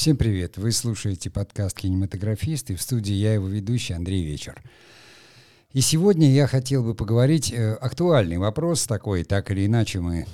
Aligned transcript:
Всем 0.00 0.16
привет! 0.16 0.56
Вы 0.56 0.72
слушаете 0.72 1.28
подкаст 1.28 1.76
«Кинематографист» 1.76 2.70
и 2.70 2.74
в 2.74 2.80
студии 2.80 3.12
я 3.12 3.34
его 3.34 3.48
ведущий 3.48 3.92
Андрей 3.92 4.24
Вечер. 4.24 4.62
И 5.74 5.82
сегодня 5.82 6.32
я 6.32 6.46
хотел 6.46 6.82
бы 6.82 6.94
поговорить, 6.94 7.52
э, 7.52 7.74
актуальный 7.74 8.38
вопрос 8.38 8.86
такой, 8.86 9.24
так 9.24 9.50
или 9.50 9.66
иначе 9.66 10.00
мы 10.00 10.24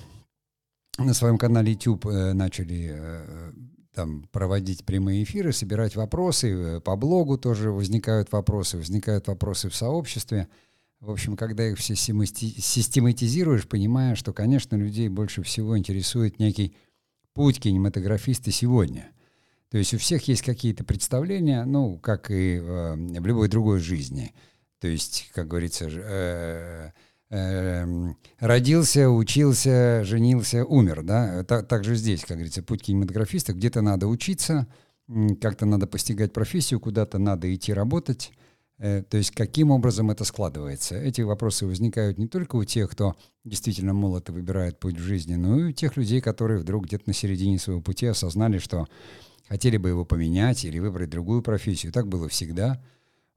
на 0.98 1.14
своем 1.14 1.36
канале 1.36 1.72
YouTube 1.72 2.06
э, 2.06 2.32
начали 2.32 2.92
э, 2.92 3.52
там 3.92 4.28
проводить 4.30 4.86
прямые 4.86 5.24
эфиры, 5.24 5.52
собирать 5.52 5.96
вопросы, 5.96 6.52
э, 6.52 6.80
по 6.80 6.94
блогу 6.94 7.36
тоже 7.36 7.72
возникают 7.72 8.30
вопросы, 8.30 8.76
возникают 8.76 9.26
вопросы 9.26 9.68
в 9.68 9.74
сообществе. 9.74 10.46
В 11.00 11.10
общем, 11.10 11.36
когда 11.36 11.66
их 11.66 11.78
все 11.78 11.96
систематизируешь, 11.96 13.66
понимаешь, 13.66 14.18
что, 14.18 14.32
конечно, 14.32 14.76
людей 14.76 15.08
больше 15.08 15.42
всего 15.42 15.76
интересует 15.76 16.38
некий 16.38 16.76
путь 17.34 17.58
кинематографиста 17.58 18.52
сегодня– 18.52 19.10
то 19.70 19.78
есть 19.78 19.94
у 19.94 19.98
всех 19.98 20.26
есть 20.28 20.42
какие-то 20.42 20.84
представления, 20.84 21.64
ну, 21.64 21.98
как 21.98 22.30
и 22.30 22.56
э, 22.56 22.94
в 22.94 23.26
любой 23.26 23.48
другой 23.48 23.80
жизни. 23.80 24.32
То 24.80 24.88
есть, 24.88 25.30
как 25.34 25.48
говорится, 25.48 25.88
э, 25.88 26.92
э, 27.30 28.12
родился, 28.38 29.10
учился, 29.10 30.04
женился, 30.04 30.64
умер, 30.64 31.02
да. 31.02 31.42
Так, 31.44 31.66
так 31.66 31.84
же 31.84 31.96
здесь, 31.96 32.20
как 32.20 32.36
говорится, 32.36 32.62
путь 32.62 32.82
кинематографиста. 32.82 33.54
Где-то 33.54 33.80
надо 33.80 34.06
учиться, 34.06 34.68
как-то 35.40 35.66
надо 35.66 35.86
постигать 35.86 36.32
профессию, 36.32 36.78
куда-то 36.78 37.18
надо 37.18 37.52
идти 37.52 37.72
работать. 37.72 38.32
Э, 38.78 39.02
то 39.02 39.16
есть 39.16 39.30
каким 39.30 39.70
образом 39.70 40.10
это 40.10 40.24
складывается? 40.24 40.96
Эти 40.96 41.22
вопросы 41.22 41.66
возникают 41.66 42.18
не 42.18 42.28
только 42.28 42.56
у 42.56 42.64
тех, 42.64 42.90
кто 42.90 43.16
действительно 43.44 43.94
молод 43.94 44.28
и 44.28 44.32
выбирает 44.32 44.78
путь 44.78 44.96
в 44.98 45.02
жизни, 45.02 45.34
но 45.36 45.58
и 45.58 45.64
у 45.64 45.72
тех 45.72 45.96
людей, 45.96 46.20
которые 46.20 46.60
вдруг 46.60 46.86
где-то 46.86 47.04
на 47.06 47.12
середине 47.14 47.58
своего 47.58 47.80
пути 47.80 48.06
осознали, 48.06 48.58
что 48.58 48.86
хотели 49.48 49.76
бы 49.76 49.88
его 49.88 50.04
поменять 50.04 50.64
или 50.64 50.78
выбрать 50.78 51.10
другую 51.10 51.42
профессию. 51.42 51.92
Так 51.92 52.08
было 52.08 52.28
всегда. 52.28 52.82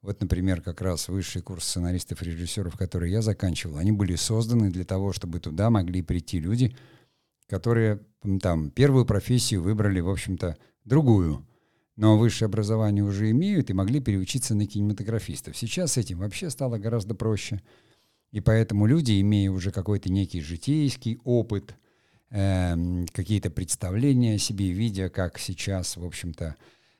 Вот, 0.01 0.21
например, 0.21 0.61
как 0.61 0.81
раз 0.81 1.09
высший 1.09 1.41
курс 1.41 1.65
сценаристов 1.65 2.21
и 2.21 2.25
режиссеров, 2.25 2.77
который 2.77 3.11
я 3.11 3.21
заканчивал, 3.21 3.77
они 3.77 3.91
были 3.91 4.15
созданы 4.15 4.71
для 4.71 4.85
того, 4.85 5.11
чтобы 5.11 5.39
туда 5.39 5.69
могли 5.69 6.01
прийти 6.01 6.39
люди, 6.39 6.75
которые 7.47 7.99
там 8.41 8.71
первую 8.71 9.05
профессию 9.05 9.61
выбрали, 9.61 9.99
в 9.99 10.09
общем-то, 10.09 10.57
другую, 10.85 11.45
но 11.97 12.17
высшее 12.17 12.47
образование 12.47 13.03
уже 13.03 13.29
имеют 13.31 13.69
и 13.69 13.73
могли 13.73 13.99
переучиться 13.99 14.55
на 14.55 14.65
кинематографистов. 14.65 15.57
Сейчас 15.57 15.93
с 15.93 15.97
этим 15.97 16.19
вообще 16.19 16.49
стало 16.49 16.77
гораздо 16.77 17.13
проще. 17.13 17.61
И 18.31 18.39
поэтому 18.39 18.85
люди, 18.85 19.19
имея 19.19 19.51
уже 19.51 19.71
какой-то 19.71 20.09
некий 20.09 20.39
житейский 20.39 21.19
опыт– 21.23 21.75
Эм, 22.31 23.07
какие-то 23.11 23.49
представления 23.49 24.35
о 24.35 24.37
себе, 24.37 24.69
видя, 24.69 25.09
как 25.09 25.39
сейчас, 25.39 25.97
в 25.97 26.05
общем-то, 26.05 26.55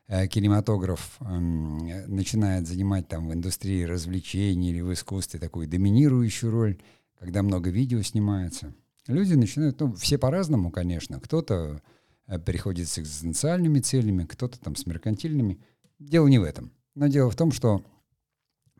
э, 0.08 0.27
кинематограф 0.27 1.17
эм, 1.19 1.85
начинает 2.08 2.67
занимать 2.67 3.08
там 3.08 3.30
в 3.30 3.33
индустрии 3.33 3.83
развлечений 3.83 4.72
или 4.72 4.81
в 4.81 4.91
искусстве 4.91 5.39
такую 5.39 5.67
доминирующую 5.67 6.52
роль, 6.52 6.80
когда 7.19 7.44
много 7.44 7.69
видео 7.69 8.02
снимается. 8.02 8.73
Люди 9.05 9.35
начинают, 9.35 9.80
ну, 9.80 9.94
все 9.94 10.17
по-разному, 10.17 10.72
конечно. 10.72 11.19
Кто-то 11.19 11.83
э, 12.25 12.39
переходит 12.39 12.89
с 12.89 12.97
экзистенциальными 12.97 13.81
целями, 13.81 14.25
кто-то 14.25 14.59
там 14.59 14.75
с 14.75 14.88
меркантильными. 14.88 15.59
Дело 16.00 16.25
не 16.27 16.39
в 16.39 16.44
этом. 16.44 16.72
Но 16.95 17.05
дело 17.05 17.30
в 17.30 17.35
том, 17.35 17.52
что 17.52 17.85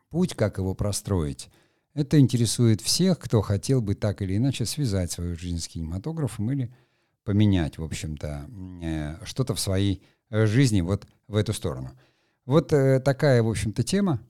путь, 0.08 0.34
как 0.34 0.58
его 0.58 0.74
простроить, 0.74 1.48
это 1.94 2.18
интересует 2.18 2.80
всех, 2.80 3.18
кто 3.18 3.40
хотел 3.40 3.82
бы 3.82 3.94
так 3.94 4.22
или 4.22 4.36
иначе 4.36 4.64
связать 4.64 5.10
свою 5.10 5.36
жизнь 5.36 5.58
с 5.58 5.68
кинематографом 5.68 6.50
или 6.52 6.72
поменять, 7.24 7.78
в 7.78 7.84
общем-то, 7.84 8.48
э, 8.82 9.24
что-то 9.24 9.54
в 9.54 9.60
своей 9.60 10.02
э, 10.30 10.46
жизни 10.46 10.80
вот 10.80 11.06
в 11.26 11.36
эту 11.36 11.52
сторону. 11.52 11.90
Вот 12.46 12.72
э, 12.72 13.00
такая, 13.00 13.42
в 13.42 13.48
общем-то, 13.48 13.82
тема. 13.82 14.20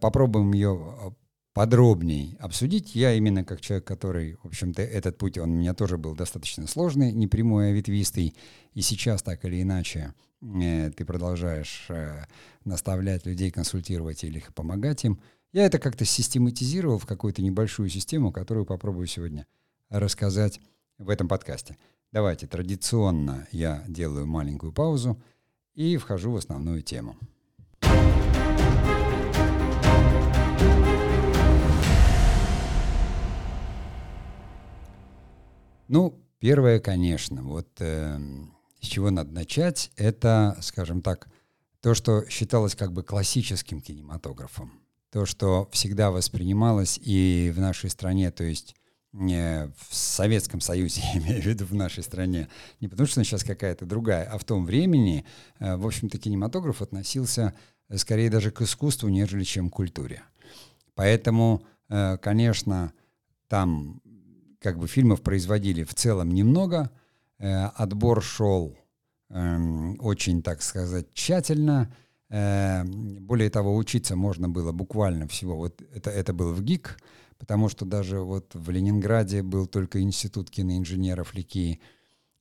Попробуем 0.00 0.52
ее 0.52 1.14
подробнее 1.54 2.36
обсудить. 2.40 2.94
Я 2.94 3.14
именно 3.14 3.42
как 3.42 3.62
человек, 3.62 3.86
который, 3.86 4.34
в 4.42 4.48
общем-то, 4.48 4.82
этот 4.82 5.16
путь, 5.16 5.38
он 5.38 5.52
у 5.52 5.54
меня 5.54 5.72
тоже 5.72 5.96
был 5.96 6.14
достаточно 6.14 6.66
сложный, 6.66 7.10
непрямой, 7.12 7.70
а 7.70 7.72
ветвистый. 7.72 8.34
И 8.74 8.82
сейчас 8.82 9.22
так 9.22 9.42
или 9.46 9.62
иначе 9.62 10.12
ты 10.40 11.04
продолжаешь 11.06 11.88
наставлять 12.66 13.24
людей, 13.24 13.50
консультировать 13.50 14.24
или 14.24 14.44
помогать 14.54 15.04
им– 15.06 15.20
я 15.52 15.66
это 15.66 15.78
как-то 15.78 16.04
систематизировал 16.04 16.98
в 16.98 17.06
какую-то 17.06 17.42
небольшую 17.42 17.88
систему, 17.88 18.32
которую 18.32 18.66
попробую 18.66 19.06
сегодня 19.06 19.46
рассказать 19.88 20.60
в 20.98 21.10
этом 21.10 21.28
подкасте. 21.28 21.76
Давайте, 22.12 22.46
традиционно 22.46 23.46
я 23.50 23.84
делаю 23.88 24.26
маленькую 24.26 24.72
паузу 24.72 25.20
и 25.74 25.96
вхожу 25.96 26.32
в 26.32 26.36
основную 26.36 26.82
тему. 26.82 27.16
Ну, 35.88 36.22
первое, 36.38 36.78
конечно, 36.78 37.42
вот 37.42 37.68
э, 37.80 38.16
с 38.80 38.86
чего 38.86 39.10
надо 39.10 39.32
начать, 39.32 39.90
это, 39.96 40.56
скажем 40.60 41.02
так, 41.02 41.28
то, 41.80 41.94
что 41.94 42.24
считалось 42.28 42.76
как 42.76 42.92
бы 42.92 43.02
классическим 43.02 43.80
кинематографом 43.80 44.80
то, 45.10 45.26
что 45.26 45.68
всегда 45.72 46.10
воспринималось 46.10 46.98
и 47.02 47.52
в 47.54 47.60
нашей 47.60 47.90
стране, 47.90 48.30
то 48.30 48.44
есть 48.44 48.76
не 49.12 49.70
в 49.88 49.94
Советском 49.94 50.60
Союзе, 50.60 51.02
я 51.14 51.20
имею 51.20 51.42
в 51.42 51.46
виду 51.46 51.64
в 51.64 51.74
нашей 51.74 52.02
стране, 52.02 52.48
не 52.80 52.88
потому 52.88 53.06
что 53.06 53.20
она 53.20 53.24
сейчас 53.24 53.44
какая-то 53.44 53.86
другая, 53.86 54.24
а 54.30 54.38
в 54.38 54.44
том 54.44 54.64
времени, 54.64 55.24
э, 55.58 55.76
в 55.76 55.86
общем-то, 55.86 56.18
кинематограф 56.18 56.82
относился 56.82 57.54
э, 57.88 57.96
скорее 57.96 58.30
даже 58.30 58.50
к 58.50 58.62
искусству, 58.62 59.08
нежели 59.08 59.44
чем 59.44 59.68
к 59.68 59.74
культуре. 59.74 60.22
Поэтому, 60.94 61.64
э, 61.88 62.18
конечно, 62.18 62.92
там 63.48 64.00
как 64.60 64.78
бы 64.78 64.86
фильмов 64.86 65.22
производили 65.22 65.84
в 65.84 65.94
целом 65.94 66.32
немного, 66.32 66.90
отбор 67.38 68.22
шел 68.22 68.76
эм, 69.30 69.96
очень, 70.00 70.42
так 70.42 70.60
сказать, 70.60 71.06
тщательно, 71.14 71.90
более 72.30 73.50
того, 73.50 73.76
учиться 73.76 74.14
можно 74.14 74.48
было 74.48 74.70
буквально 74.70 75.26
всего. 75.26 75.56
Вот 75.56 75.82
это, 75.92 76.10
это 76.10 76.32
был 76.32 76.52
в 76.52 76.62
ГИК, 76.62 76.96
потому 77.38 77.68
что 77.68 77.84
даже 77.84 78.20
вот 78.20 78.54
в 78.54 78.70
Ленинграде 78.70 79.42
был 79.42 79.66
только 79.66 80.00
институт 80.00 80.50
киноинженеров 80.50 81.34
Лики. 81.34 81.80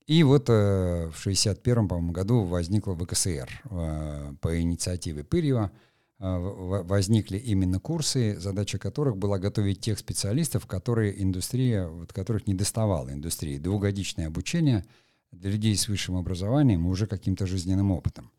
И 0.06 0.24
вот 0.24 0.50
э, 0.50 1.12
в 1.14 1.20
61 1.20 1.88
по-моему, 1.88 2.12
году 2.12 2.44
возникла 2.44 2.96
ВКСР 2.96 3.62
э, 3.70 4.34
по 4.42 4.62
инициативе 4.62 5.24
Пырьева. 5.24 5.72
Э, 6.20 6.38
возникли 6.84 7.38
именно 7.38 7.80
курсы, 7.80 8.36
задача 8.40 8.78
которых 8.78 9.18
была 9.18 9.38
готовить 9.38 9.82
тех 9.82 10.00
специалистов, 10.00 10.66
которые 10.66 11.22
индустрия, 11.22 11.88
вот, 11.88 12.12
которых 12.12 12.48
не 12.48 12.56
доставала 12.56 13.12
индустрии. 13.12 13.58
Двухгодичное 13.58 14.28
обучение 14.28 14.84
для 15.32 15.52
людей 15.52 15.76
с 15.78 15.88
высшим 15.88 16.18
образованием 16.18 16.88
и 16.88 16.90
уже 16.90 17.06
каким-то 17.06 17.46
жизненным 17.46 17.92
опытом. 17.92 18.32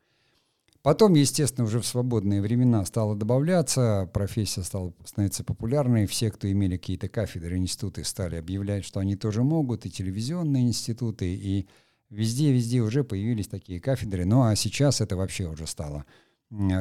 Потом, 0.82 1.12
естественно, 1.12 1.66
уже 1.66 1.80
в 1.80 1.86
свободные 1.86 2.40
времена 2.40 2.84
стало 2.86 3.14
добавляться, 3.14 4.08
профессия 4.14 4.62
стала 4.62 4.94
становиться 5.04 5.44
популярной, 5.44 6.06
все, 6.06 6.30
кто 6.30 6.50
имели 6.50 6.78
какие-то 6.78 7.08
кафедры, 7.08 7.58
институты, 7.58 8.02
стали 8.02 8.36
объявлять, 8.36 8.86
что 8.86 8.98
они 8.98 9.14
тоже 9.14 9.42
могут, 9.42 9.84
и 9.84 9.90
телевизионные 9.90 10.62
институты, 10.62 11.34
и 11.34 11.68
везде-везде 12.08 12.80
уже 12.80 13.04
появились 13.04 13.46
такие 13.46 13.78
кафедры. 13.78 14.24
Ну 14.24 14.42
а 14.42 14.56
сейчас 14.56 15.02
это 15.02 15.16
вообще 15.16 15.48
уже 15.48 15.66
стало 15.66 16.06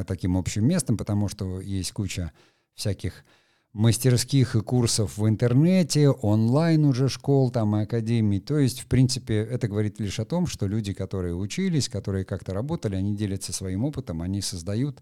таким 0.06 0.38
общим 0.38 0.66
местом, 0.66 0.96
потому 0.96 1.28
что 1.28 1.60
есть 1.60 1.92
куча 1.92 2.32
всяких 2.74 3.24
мастерских 3.72 4.56
и 4.56 4.60
курсов 4.62 5.16
в 5.16 5.28
интернете, 5.28 6.10
онлайн 6.10 6.84
уже 6.84 7.08
школ 7.08 7.50
там 7.50 7.76
и 7.76 7.82
академий. 7.82 8.40
То 8.40 8.58
есть, 8.58 8.80
в 8.80 8.86
принципе, 8.86 9.36
это 9.36 9.68
говорит 9.68 10.00
лишь 10.00 10.18
о 10.18 10.24
том, 10.24 10.46
что 10.46 10.66
люди, 10.66 10.92
которые 10.92 11.36
учились, 11.36 11.88
которые 11.88 12.24
как-то 12.24 12.52
работали, 12.52 12.96
они 12.96 13.14
делятся 13.14 13.52
своим 13.52 13.84
опытом, 13.84 14.22
они 14.22 14.40
создают 14.40 15.00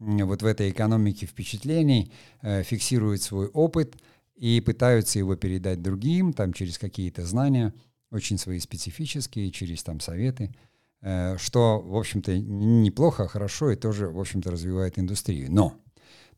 вот 0.00 0.42
в 0.42 0.46
этой 0.46 0.70
экономике 0.70 1.26
впечатлений, 1.26 2.10
э, 2.42 2.62
фиксируют 2.62 3.22
свой 3.22 3.46
опыт 3.48 3.96
и 4.34 4.60
пытаются 4.60 5.18
его 5.18 5.36
передать 5.36 5.82
другим, 5.82 6.32
там 6.32 6.52
через 6.52 6.78
какие-то 6.78 7.24
знания, 7.26 7.74
очень 8.10 8.38
свои 8.38 8.58
специфические, 8.58 9.50
через 9.50 9.82
там 9.82 10.00
советы, 10.00 10.54
э, 11.02 11.36
что, 11.38 11.80
в 11.80 11.96
общем-то, 11.96 12.36
неплохо, 12.38 13.28
хорошо 13.28 13.70
и 13.70 13.76
тоже, 13.76 14.08
в 14.08 14.18
общем-то, 14.18 14.50
развивает 14.50 14.98
индустрию. 14.98 15.52
Но 15.52 15.76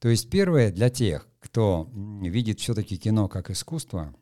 то 0.03 0.09
есть 0.09 0.29
первое 0.31 0.73
для 0.73 0.91
тех, 0.91 1.29
кто 1.39 1.89
видит 1.95 2.59
все-таки 2.59 2.97
кино 2.97 3.29
как 3.29 3.51
искусство 3.53 4.13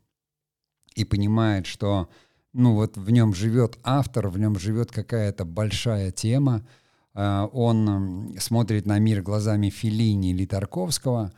и 0.94 1.06
понимает, 1.06 1.64
что 1.64 2.10
ну 2.52 2.74
вот 2.74 2.98
в 2.98 3.10
нем 3.10 3.32
живет 3.32 3.78
автор, 3.82 4.28
в 4.28 4.38
нем 4.38 4.58
живет 4.58 4.92
какая-то 4.92 5.46
большая 5.46 6.10
тема, 6.10 6.66
э, 7.14 7.48
он 7.54 8.36
смотрит 8.38 8.84
на 8.84 8.98
мир 8.98 9.22
глазами 9.22 9.70
Филини 9.70 10.32
или 10.32 10.44
Тарковского, 10.44 11.32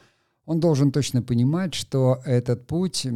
он 0.45 0.59
должен 0.59 0.91
точно 0.91 1.23
понимать, 1.23 1.75
что 1.75 2.21
этот 2.25 2.67
путь 2.67 3.07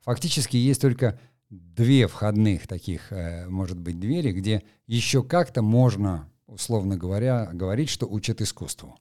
фактически 0.00 0.56
есть 0.56 0.80
только 0.80 1.20
две 1.48 2.08
входных 2.08 2.66
таких, 2.66 3.12
э, 3.12 3.46
может 3.48 3.78
быть, 3.78 4.00
двери, 4.00 4.32
где 4.32 4.64
еще 4.88 5.22
как-то 5.22 5.62
можно, 5.62 6.28
условно 6.48 6.96
говоря, 6.96 7.50
говорить, 7.52 7.88
что 7.88 8.08
учат 8.08 8.40
искусству. 8.40 8.98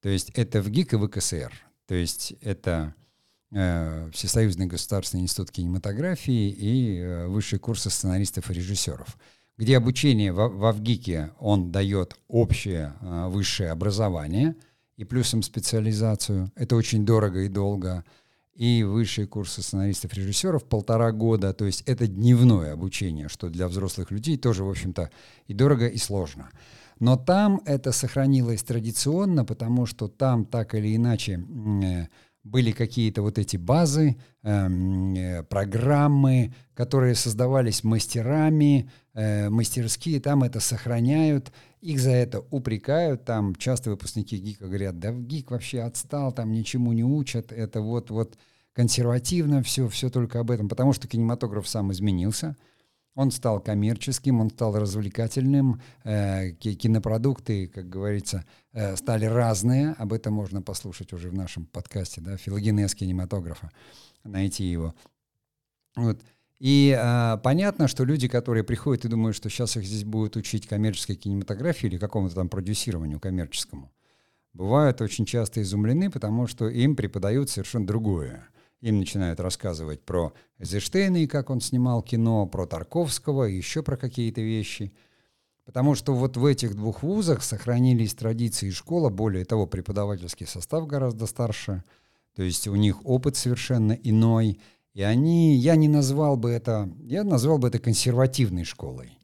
То 0.00 0.08
есть 0.08 0.30
это 0.30 0.62
в 0.62 0.70
ГИК 0.70 0.94
и 0.94 0.96
в 0.96 1.08
КСР. 1.08 1.52
То 1.86 1.94
есть 1.94 2.34
это 2.40 2.94
э, 3.52 4.10
Всесоюзный 4.12 4.66
государственный 4.66 5.22
институт 5.22 5.50
кинематографии 5.50 6.50
и 6.50 6.98
э, 6.98 7.26
высшие 7.26 7.58
курсы 7.58 7.90
сценаристов 7.90 8.50
и 8.50 8.54
режиссеров, 8.54 9.18
где 9.58 9.76
обучение 9.76 10.32
в, 10.32 10.48
в 10.48 10.72
ВГИКе 10.72 11.32
он 11.38 11.70
дает 11.72 12.16
общее 12.28 12.94
э, 13.00 13.28
высшее 13.28 13.70
образование 13.70 14.56
и 14.96 15.04
плюсом 15.04 15.42
специализацию. 15.42 16.50
Это 16.54 16.76
очень 16.76 17.04
дорого 17.04 17.40
и 17.40 17.48
долго 17.48 18.04
и 18.54 18.82
высшие 18.82 19.26
курсы 19.26 19.62
сценаристов-режиссеров 19.62 20.64
полтора 20.64 21.12
года. 21.12 21.54
То 21.54 21.64
есть 21.64 21.82
это 21.86 22.06
дневное 22.06 22.74
обучение, 22.74 23.28
что 23.28 23.48
для 23.48 23.68
взрослых 23.68 24.10
людей 24.10 24.36
тоже, 24.36 24.64
в 24.64 24.68
общем-то, 24.68 25.10
и 25.46 25.54
дорого, 25.54 25.86
и 25.86 25.96
сложно. 25.96 26.50
Но 27.00 27.16
там 27.16 27.62
это 27.64 27.92
сохранилось 27.92 28.62
традиционно, 28.62 29.44
потому 29.44 29.86
что 29.86 30.06
там 30.06 30.44
так 30.44 30.74
или 30.74 30.94
иначе 30.94 31.42
э, 31.82 32.06
были 32.44 32.72
какие-то 32.72 33.22
вот 33.22 33.38
эти 33.38 33.56
базы, 33.56 34.16
эм, 34.42 35.14
э, 35.14 35.42
программы, 35.42 36.54
которые 36.74 37.14
создавались 37.14 37.84
мастерами, 37.84 38.90
э, 39.14 39.48
мастерские 39.48 40.20
там 40.20 40.42
это 40.42 40.60
сохраняют, 40.60 41.52
их 41.80 42.00
за 42.00 42.10
это 42.10 42.40
упрекают, 42.50 43.24
там 43.24 43.54
часто 43.54 43.90
выпускники 43.90 44.36
ГИКа 44.36 44.66
говорят, 44.66 44.98
да 44.98 45.12
ГИК 45.12 45.52
вообще 45.52 45.80
отстал, 45.80 46.32
там 46.32 46.52
ничему 46.52 46.92
не 46.92 47.04
учат, 47.04 47.50
это 47.50 47.80
вот, 47.80 48.10
вот 48.10 48.36
консервативно 48.74 49.62
все, 49.62 49.88
все 49.88 50.10
только 50.10 50.40
об 50.40 50.50
этом, 50.50 50.68
потому 50.68 50.92
что 50.92 51.08
кинематограф 51.08 51.66
сам 51.66 51.92
изменился, 51.92 52.56
он 53.14 53.30
стал 53.30 53.60
коммерческим, 53.60 54.40
он 54.40 54.50
стал 54.50 54.78
развлекательным, 54.78 55.80
э, 56.04 56.52
кинопродукты, 56.52 57.66
как 57.66 57.88
говорится, 57.88 58.44
э, 58.72 58.96
стали 58.96 59.24
разные, 59.26 59.92
об 59.98 60.12
этом 60.12 60.34
можно 60.34 60.62
послушать 60.62 61.12
уже 61.12 61.28
в 61.30 61.34
нашем 61.34 61.66
подкасте, 61.66 62.20
да, 62.20 62.36
филогенез 62.36 62.94
кинематографа, 62.94 63.70
найти 64.24 64.64
его. 64.64 64.94
Вот. 65.96 66.20
И 66.60 66.96
э, 66.96 67.38
понятно, 67.42 67.88
что 67.88 68.04
люди, 68.04 68.28
которые 68.28 68.64
приходят 68.64 69.04
и 69.04 69.08
думают, 69.08 69.34
что 69.34 69.48
сейчас 69.48 69.76
их 69.76 69.84
здесь 69.84 70.04
будут 70.04 70.36
учить 70.36 70.66
коммерческой 70.66 71.16
кинематографии 71.16 71.86
или 71.86 71.98
какому-то 71.98 72.34
там 72.34 72.48
продюсированию 72.48 73.18
коммерческому, 73.18 73.90
бывают 74.52 75.00
очень 75.00 75.24
часто 75.24 75.62
изумлены, 75.62 76.10
потому 76.10 76.46
что 76.46 76.68
им 76.68 76.96
преподают 76.96 77.50
совершенно 77.50 77.86
другое– 77.86 78.48
им 78.80 78.98
начинают 78.98 79.40
рассказывать 79.40 80.00
про 80.02 80.32
Эйзенштейна 80.58 81.18
и 81.18 81.26
как 81.26 81.50
он 81.50 81.60
снимал 81.60 82.02
кино, 82.02 82.46
про 82.46 82.66
Тарковского 82.66 83.48
и 83.48 83.56
еще 83.56 83.82
про 83.82 83.96
какие-то 83.96 84.40
вещи. 84.40 84.92
Потому 85.64 85.94
что 85.94 86.14
вот 86.14 86.36
в 86.36 86.44
этих 86.44 86.74
двух 86.74 87.02
вузах 87.02 87.42
сохранились 87.42 88.14
традиции 88.14 88.70
школа, 88.70 89.08
более 89.08 89.44
того, 89.44 89.66
преподавательский 89.66 90.46
состав 90.46 90.86
гораздо 90.86 91.26
старше, 91.26 91.84
то 92.34 92.42
есть 92.42 92.66
у 92.68 92.74
них 92.74 93.04
опыт 93.04 93.36
совершенно 93.36 93.92
иной, 93.92 94.60
и 94.94 95.02
они, 95.02 95.56
я 95.56 95.76
не 95.76 95.88
назвал 95.88 96.36
бы 96.36 96.50
это, 96.50 96.90
я 97.02 97.22
назвал 97.22 97.58
бы 97.58 97.68
это 97.68 97.78
консервативной 97.78 98.64
школой. 98.64 99.16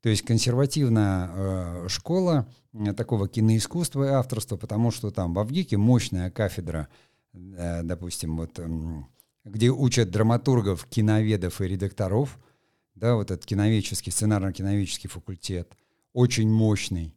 То 0.00 0.08
есть 0.08 0.22
консервативная 0.22 1.30
э, 1.30 1.88
школа 1.88 2.48
э, 2.72 2.94
такого 2.94 3.28
киноискусства 3.28 4.04
и 4.04 4.08
авторства, 4.08 4.56
потому 4.56 4.90
что 4.90 5.10
там 5.10 5.34
в 5.34 5.38
Авгике 5.38 5.76
мощная 5.76 6.30
кафедра 6.30 6.88
допустим, 7.32 8.36
вот 8.36 8.58
где 9.44 9.70
учат 9.70 10.10
драматургов, 10.10 10.86
киноведов 10.86 11.60
и 11.60 11.68
редакторов, 11.68 12.38
да, 12.94 13.14
вот 13.14 13.30
этот 13.30 13.46
киноведческий, 13.46 14.12
сценарно-киноведческий 14.12 15.08
факультет, 15.08 15.72
очень 16.12 16.50
мощный. 16.50 17.16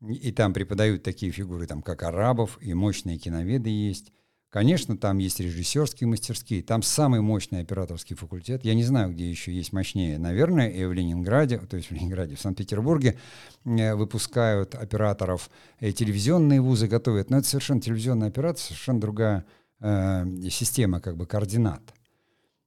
И 0.00 0.32
там 0.32 0.52
преподают 0.52 1.02
такие 1.02 1.32
фигуры, 1.32 1.66
там, 1.66 1.80
как 1.80 2.02
арабов, 2.02 2.58
и 2.60 2.74
мощные 2.74 3.18
киноведы 3.18 3.70
есть. 3.70 4.12
Конечно, 4.54 4.96
там 4.96 5.18
есть 5.18 5.40
режиссерские 5.40 6.06
мастерские, 6.06 6.62
там 6.62 6.84
самый 6.84 7.20
мощный 7.20 7.62
операторский 7.62 8.14
факультет. 8.14 8.64
Я 8.64 8.74
не 8.74 8.84
знаю, 8.84 9.12
где 9.12 9.28
еще 9.28 9.52
есть 9.52 9.72
мощнее. 9.72 10.16
Наверное, 10.16 10.68
и 10.68 10.84
в 10.84 10.92
Ленинграде, 10.92 11.58
то 11.58 11.76
есть 11.76 11.90
в 11.90 11.92
Ленинграде, 11.92 12.36
в 12.36 12.40
Санкт-Петербурге 12.40 13.18
э, 13.64 13.94
выпускают 13.96 14.76
операторов, 14.76 15.50
и 15.80 15.92
телевизионные 15.92 16.60
вузы 16.60 16.86
готовят. 16.86 17.30
Но 17.30 17.38
это 17.38 17.48
совершенно 17.48 17.80
телевизионная 17.80 18.28
операция, 18.28 18.66
совершенно 18.66 19.00
другая 19.00 19.44
э, 19.80 20.24
система 20.50 21.00
как 21.00 21.16
бы 21.16 21.26
координат. 21.26 21.82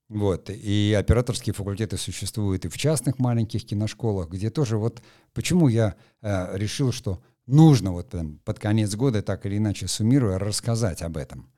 Вот. 0.10 0.50
И 0.50 0.94
операторские 0.94 1.54
факультеты 1.54 1.96
существуют 1.96 2.66
и 2.66 2.68
в 2.68 2.78
частных 2.78 3.18
маленьких 3.18 3.66
киношколах, 3.66 4.28
где 4.28 4.50
тоже 4.50 4.78
вот 4.78 5.02
почему 5.34 5.70
я 5.70 5.96
э, 6.22 6.58
решил, 6.58 6.92
что 6.92 7.24
нужно 7.46 7.94
вот 7.94 8.10
там, 8.10 8.40
под 8.44 8.60
конец 8.60 8.94
года 8.96 9.22
так 9.22 9.46
или 9.46 9.56
иначе 9.56 9.88
суммируя 9.88 10.38
рассказать 10.38 11.02
об 11.02 11.16
этом. 11.16 11.50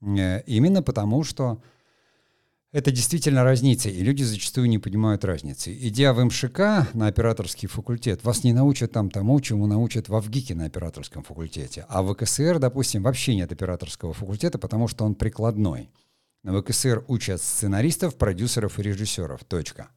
Э, 0.00 0.42
именно 0.46 0.82
потому, 0.82 1.24
что 1.24 1.60
это 2.70 2.90
действительно 2.90 3.44
разница, 3.44 3.88
и 3.88 4.02
люди 4.02 4.22
зачастую 4.22 4.68
не 4.68 4.78
понимают 4.78 5.24
разницы. 5.24 5.72
Идя 5.72 6.12
в 6.12 6.22
МШК 6.22 6.92
на 6.92 7.06
операторский 7.06 7.66
факультет, 7.66 8.24
вас 8.24 8.44
не 8.44 8.52
научат 8.52 8.92
там 8.92 9.10
тому, 9.10 9.40
чему 9.40 9.66
научат 9.66 10.08
в 10.08 10.14
АВГИКе 10.14 10.54
на 10.54 10.66
операторском 10.66 11.22
факультете. 11.22 11.86
А 11.88 12.02
в 12.02 12.12
ВКСР, 12.12 12.58
допустим, 12.58 13.02
вообще 13.02 13.34
нет 13.34 13.50
операторского 13.52 14.12
факультета, 14.12 14.58
потому 14.58 14.86
что 14.86 15.04
он 15.04 15.14
прикладной. 15.14 15.90
На 16.42 16.60
ВКСР 16.60 17.04
учат 17.08 17.42
сценаристов, 17.42 18.16
продюсеров 18.16 18.78
и 18.78 18.82
режиссеров. 18.82 19.44
Точка. 19.44 19.88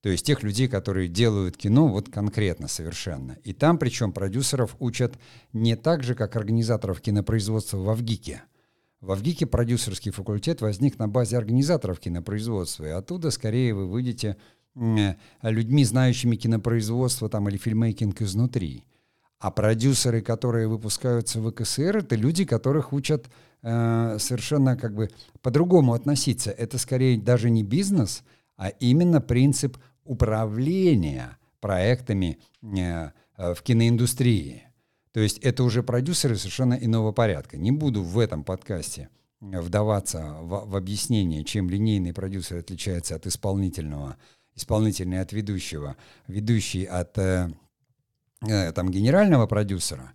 То 0.00 0.08
есть 0.08 0.26
тех 0.26 0.42
людей, 0.42 0.68
которые 0.68 1.08
делают 1.08 1.56
кино 1.56 1.88
вот 1.88 2.08
конкретно 2.08 2.68
совершенно. 2.68 3.38
И 3.44 3.52
там 3.52 3.78
причем 3.78 4.12
продюсеров 4.12 4.76
учат 4.80 5.14
не 5.52 5.76
так 5.76 6.02
же, 6.02 6.14
как 6.14 6.36
организаторов 6.36 7.00
кинопроизводства 7.00 7.78
в 7.78 7.88
АВГИКе– 7.90 8.42
в 9.00 9.12
Авгике 9.12 9.46
продюсерский 9.46 10.10
факультет 10.10 10.60
возник 10.60 10.98
на 10.98 11.08
базе 11.08 11.38
организаторов 11.38 12.00
кинопроизводства, 12.00 12.84
и 12.84 12.90
оттуда 12.90 13.30
скорее 13.30 13.72
вы 13.74 13.86
выйдете 13.86 14.36
э, 14.74 15.14
людьми, 15.42 15.84
знающими 15.84 16.34
кинопроизводство 16.34 17.28
там, 17.28 17.48
или 17.48 17.56
фильмейкинг 17.56 18.20
изнутри. 18.22 18.84
А 19.38 19.52
продюсеры, 19.52 20.20
которые 20.20 20.66
выпускаются 20.66 21.40
в 21.40 21.48
КСР, 21.52 21.98
это 21.98 22.16
люди, 22.16 22.44
которых 22.44 22.92
учат 22.92 23.30
э, 23.62 24.16
совершенно 24.18 24.76
как 24.76 24.96
бы 24.96 25.10
по-другому 25.42 25.94
относиться. 25.94 26.50
Это 26.50 26.76
скорее 26.78 27.20
даже 27.20 27.50
не 27.50 27.62
бизнес, 27.62 28.24
а 28.56 28.68
именно 28.68 29.20
принцип 29.20 29.78
управления 30.04 31.38
проектами 31.60 32.38
э, 32.62 33.10
э 33.36 33.54
в 33.54 33.62
киноиндустрии. 33.62 34.67
То 35.18 35.22
есть 35.22 35.38
это 35.38 35.64
уже 35.64 35.82
продюсеры 35.82 36.36
совершенно 36.36 36.74
иного 36.74 37.10
порядка. 37.10 37.56
Не 37.56 37.72
буду 37.72 38.04
в 38.04 38.20
этом 38.20 38.44
подкасте 38.44 39.08
вдаваться 39.40 40.36
в, 40.40 40.70
в 40.70 40.76
объяснение, 40.76 41.42
чем 41.42 41.68
линейный 41.68 42.14
продюсер 42.14 42.58
отличается 42.58 43.16
от 43.16 43.26
исполнительного, 43.26 44.16
исполнительный 44.54 45.20
от 45.20 45.32
ведущего, 45.32 45.96
ведущий 46.28 46.84
от 46.84 47.18
э, 47.18 47.50
э, 48.46 48.70
там, 48.70 48.92
генерального 48.92 49.48
продюсера. 49.48 50.12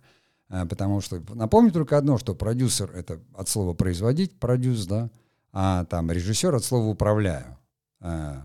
Э, 0.48 0.64
потому 0.64 1.02
что 1.02 1.22
напомню 1.34 1.70
только 1.70 1.98
одно, 1.98 2.16
что 2.16 2.34
продюсер— 2.34 2.90
это 2.94 3.20
от 3.34 3.50
слова 3.50 3.74
«производить», 3.74 4.40
продюс, 4.40 4.86
да, 4.86 5.10
а 5.52 5.84
там 5.84 6.10
режиссер 6.10 6.54
от 6.54 6.64
слова 6.64 6.86
«управляю», 6.86 7.58
э, 8.00 8.36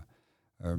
э, 0.58 0.76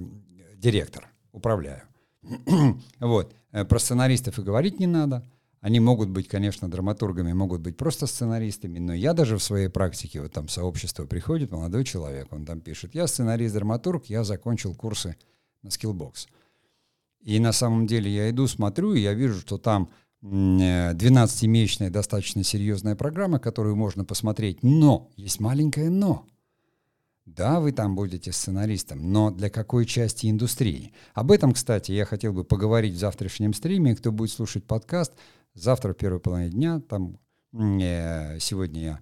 директор, 0.57 1.07
управляю. 1.31 1.81
вот. 3.00 3.33
Э, 3.51 3.65
про 3.65 3.79
сценаристов 3.79 4.38
и 4.38 4.43
говорить 4.43 4.79
не 4.79 4.85
надо— 4.85 5.27
они 5.62 5.80
могут 5.80 6.10
быть, 6.10 6.27
конечно, 6.27 6.70
драматургами, 6.70 7.34
могут 7.34 7.62
быть 7.62 7.77
просто 7.77 8.08
сценаристами, 8.08 8.80
но 8.80 8.94
я 8.94 9.13
даже 9.13 9.38
в 9.38 9.44
своей 9.44 9.70
практике, 9.70 10.22
вот 10.22 10.34
там 10.34 10.50
сообщество 10.50 11.06
приходит, 11.06 11.51
молодой 11.51 11.86
человек, 11.86 12.34
он 12.34 12.46
там 12.46 12.62
пишет, 12.62 12.96
я 12.96 13.06
сценарист-драматург, 13.06 14.06
я 14.06 14.24
закончил 14.24 14.74
курсы 14.74 15.15
на 15.62 15.68
Skillbox. 15.70 16.27
И 17.22 17.39
на 17.39 17.51
самом 17.51 17.86
деле 17.86 18.12
я 18.12 18.32
иду, 18.32 18.48
смотрю, 18.48 18.96
и 18.96 19.01
я 19.01 19.13
вижу, 19.13 19.39
что 19.39 19.60
там 19.60 19.91
12-месячная 20.24 21.88
э, 21.88 21.91
достаточно 21.91 22.44
серьезная 22.44 22.96
программа, 22.96 23.38
которую 23.38 23.75
можно 23.75 24.03
посмотреть, 24.03 24.63
но 24.63 25.12
есть 25.15 25.39
маленькое 25.39 25.91
но. 25.91 26.25
Да, 27.25 27.60
вы 27.60 27.72
там 27.72 27.96
будете 27.96 28.32
сценаристом, 28.32 29.12
но 29.12 29.30
для 29.30 29.50
какой 29.50 29.86
части 29.86 30.30
индустрии? 30.30 30.91
Об 31.13 31.32
этом, 31.32 31.53
кстати, 31.53 31.91
я 31.91 32.06
хотел 32.06 32.34
бы 32.34 32.44
поговорить 32.44 32.96
в 32.96 33.00
завтрашнем 33.00 33.53
стриме. 33.53 33.96
Кто 33.96 34.12
будет 34.12 34.32
слушать 34.32 34.65
подкаст, 34.65 35.13
Завтра 35.53 35.93
в 35.93 35.98
первой 35.98 36.20
половине 36.20 36.51
дня, 36.51 36.79
там 36.79 37.17
сегодня 37.51 38.81
я 38.81 39.00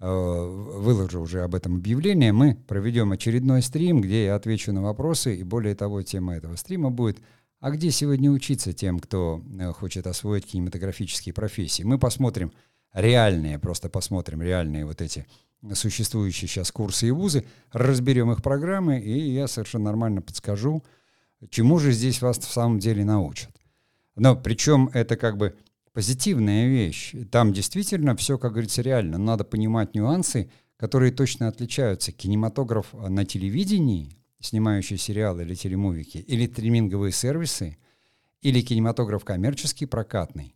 э, 0.00 0.06
выложу 0.08 1.20
уже 1.20 1.42
об 1.42 1.54
этом 1.54 1.76
объявление, 1.76 2.32
мы 2.32 2.56
проведем 2.56 3.12
очередной 3.12 3.62
стрим, 3.62 4.00
где 4.00 4.24
я 4.24 4.34
отвечу 4.34 4.72
на 4.72 4.82
вопросы, 4.82 5.36
и 5.36 5.44
более 5.44 5.76
того, 5.76 6.02
тема 6.02 6.34
этого 6.34 6.56
стрима 6.56 6.90
будет 6.90 7.20
«А 7.60 7.70
где 7.70 7.92
сегодня 7.92 8.28
учиться 8.30 8.72
тем, 8.72 8.98
кто 8.98 9.40
э, 9.60 9.72
хочет 9.72 10.08
освоить 10.08 10.46
кинематографические 10.46 11.32
профессии?» 11.32 11.84
Мы 11.84 11.98
посмотрим 11.98 12.52
реальные, 12.92 13.60
просто 13.60 13.88
посмотрим 13.88 14.42
реальные 14.42 14.84
вот 14.84 15.00
эти 15.00 15.26
существующие 15.74 16.48
сейчас 16.48 16.72
курсы 16.72 17.06
и 17.06 17.10
вузы, 17.12 17.44
разберем 17.70 18.32
их 18.32 18.42
программы, 18.42 19.00
и 19.00 19.32
я 19.32 19.46
совершенно 19.46 19.84
нормально 19.84 20.22
подскажу, 20.22 20.82
чему 21.50 21.78
же 21.78 21.92
здесь 21.92 22.20
вас 22.20 22.38
в 22.38 22.52
самом 22.52 22.80
деле 22.80 23.04
научат. 23.04 23.50
Но 24.16 24.34
причем 24.34 24.90
это 24.92 25.16
как 25.16 25.36
бы 25.36 25.56
позитивная 25.92 26.68
вещь. 26.68 27.14
Там 27.30 27.52
действительно 27.52 28.16
все, 28.16 28.38
как 28.38 28.52
говорится, 28.52 28.82
реально. 28.82 29.18
Надо 29.18 29.44
понимать 29.44 29.94
нюансы, 29.94 30.50
которые 30.76 31.12
точно 31.12 31.48
отличаются. 31.48 32.12
Кинематограф 32.12 32.92
на 32.92 33.24
телевидении, 33.24 34.16
снимающий 34.40 34.96
сериалы 34.96 35.42
или 35.42 35.54
телемувики, 35.54 36.18
или 36.18 36.46
стриминговые 36.46 37.12
сервисы, 37.12 37.76
или 38.40 38.60
кинематограф 38.60 39.24
коммерческий, 39.24 39.86
прокатный. 39.86 40.54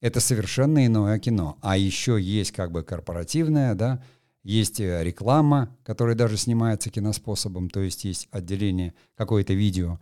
Это 0.00 0.20
совершенно 0.20 0.86
иное 0.86 1.18
кино. 1.18 1.58
А 1.60 1.76
еще 1.76 2.18
есть 2.20 2.52
как 2.52 2.70
бы 2.70 2.82
корпоративное, 2.82 3.74
да, 3.74 4.02
есть 4.44 4.80
э, 4.80 5.02
реклама, 5.02 5.76
которая 5.82 6.14
даже 6.14 6.36
снимается 6.36 6.88
киноспособом, 6.90 7.68
то 7.68 7.80
есть 7.80 8.04
есть 8.04 8.28
отделение, 8.30 8.94
какое-то 9.16 9.52
видео. 9.52 10.00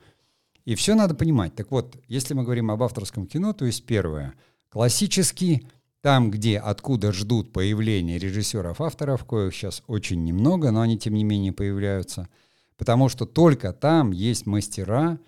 И 0.65 0.75
все 0.75 0.95
надо 0.95 1.15
понимать. 1.15 1.55
Так 1.55 1.71
вот, 1.71 1.97
если 2.09 2.35
мы 2.35 2.45
говорим 2.45 2.71
об 2.71 2.83
авторском 2.83 3.27
кино, 3.27 3.55
то 3.55 3.65
есть 3.65 3.87
первое, 3.87 4.35
классический, 4.69 5.67
там, 6.01 6.31
где, 6.31 6.59
откуда 6.59 7.13
ждут 7.13 7.53
появления 7.53 8.19
режиссеров-авторов, 8.19 9.25
коих 9.25 9.55
сейчас 9.55 9.83
очень 9.87 10.23
немного, 10.25 10.71
но 10.71 10.81
они, 10.81 10.99
тем 10.99 11.15
не 11.15 11.25
менее, 11.25 11.53
появляются, 11.53 12.29
потому 12.77 13.09
что 13.09 13.27
только 13.27 13.73
там 13.73 14.13
есть 14.13 14.47
мастера, 14.47 15.19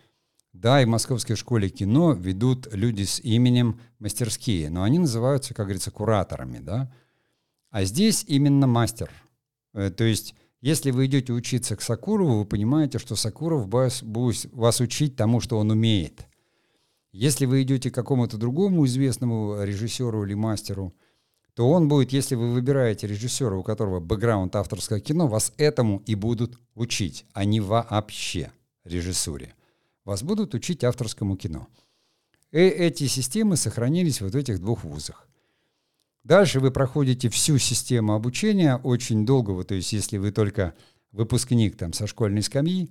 да, 0.52 0.82
и 0.82 0.84
в 0.84 0.88
Московской 0.88 1.36
школе 1.36 1.68
кино 1.68 2.12
ведут 2.12 2.72
люди 2.72 3.04
с 3.04 3.20
именем 3.20 3.80
мастерские, 3.98 4.70
но 4.70 4.82
они 4.82 4.98
называются, 4.98 5.54
как 5.54 5.66
говорится, 5.66 5.90
кураторами, 5.90 6.58
да. 6.58 6.92
А 7.70 7.84
здесь 7.84 8.24
именно 8.26 8.66
мастер. 8.66 9.10
Э, 9.74 9.90
то 9.90 10.04
есть, 10.04 10.34
если 10.60 10.90
вы 10.90 11.06
идете 11.06 11.32
учиться 11.32 11.76
к 11.76 11.82
Сакурову, 11.82 12.38
вы 12.38 12.44
понимаете, 12.44 12.98
что 12.98 13.14
Сакуров 13.14 13.68
будет 13.68 14.46
вас 14.52 14.80
учить 14.80 15.16
тому, 15.16 15.40
что 15.40 15.58
он 15.58 15.70
умеет. 15.70 16.26
Если 17.18 17.46
вы 17.46 17.62
идете 17.62 17.90
к 17.90 17.94
какому-то 17.94 18.36
другому 18.36 18.86
известному 18.86 19.64
режиссеру 19.64 20.24
или 20.24 20.34
мастеру, 20.34 20.94
то 21.54 21.68
он 21.68 21.88
будет, 21.88 22.12
если 22.12 22.36
вы 22.36 22.52
выбираете 22.52 23.08
режиссера, 23.08 23.56
у 23.56 23.64
которого 23.64 23.98
бэкграунд 23.98 24.54
авторского 24.54 25.00
кино, 25.00 25.26
вас 25.26 25.52
этому 25.56 26.00
и 26.06 26.14
будут 26.14 26.60
учить, 26.76 27.26
а 27.32 27.44
не 27.44 27.60
вообще 27.60 28.52
режиссуре 28.84 29.54
вас 30.04 30.22
будут 30.22 30.54
учить 30.54 30.84
авторскому 30.84 31.36
кино. 31.36 31.66
И 32.52 32.60
эти 32.60 33.08
системы 33.08 33.56
сохранились 33.56 34.20
вот 34.20 34.34
в 34.34 34.36
этих 34.36 34.60
двух 34.60 34.84
вузах. 34.84 35.28
Дальше 36.22 36.60
вы 36.60 36.70
проходите 36.70 37.28
всю 37.30 37.58
систему 37.58 38.14
обучения 38.14 38.76
очень 38.76 39.26
долго, 39.26 39.64
то 39.64 39.74
есть 39.74 39.92
если 39.92 40.18
вы 40.18 40.30
только 40.30 40.72
выпускник 41.10 41.76
там 41.76 41.92
со 41.92 42.06
школьной 42.06 42.42
скамьи, 42.42 42.90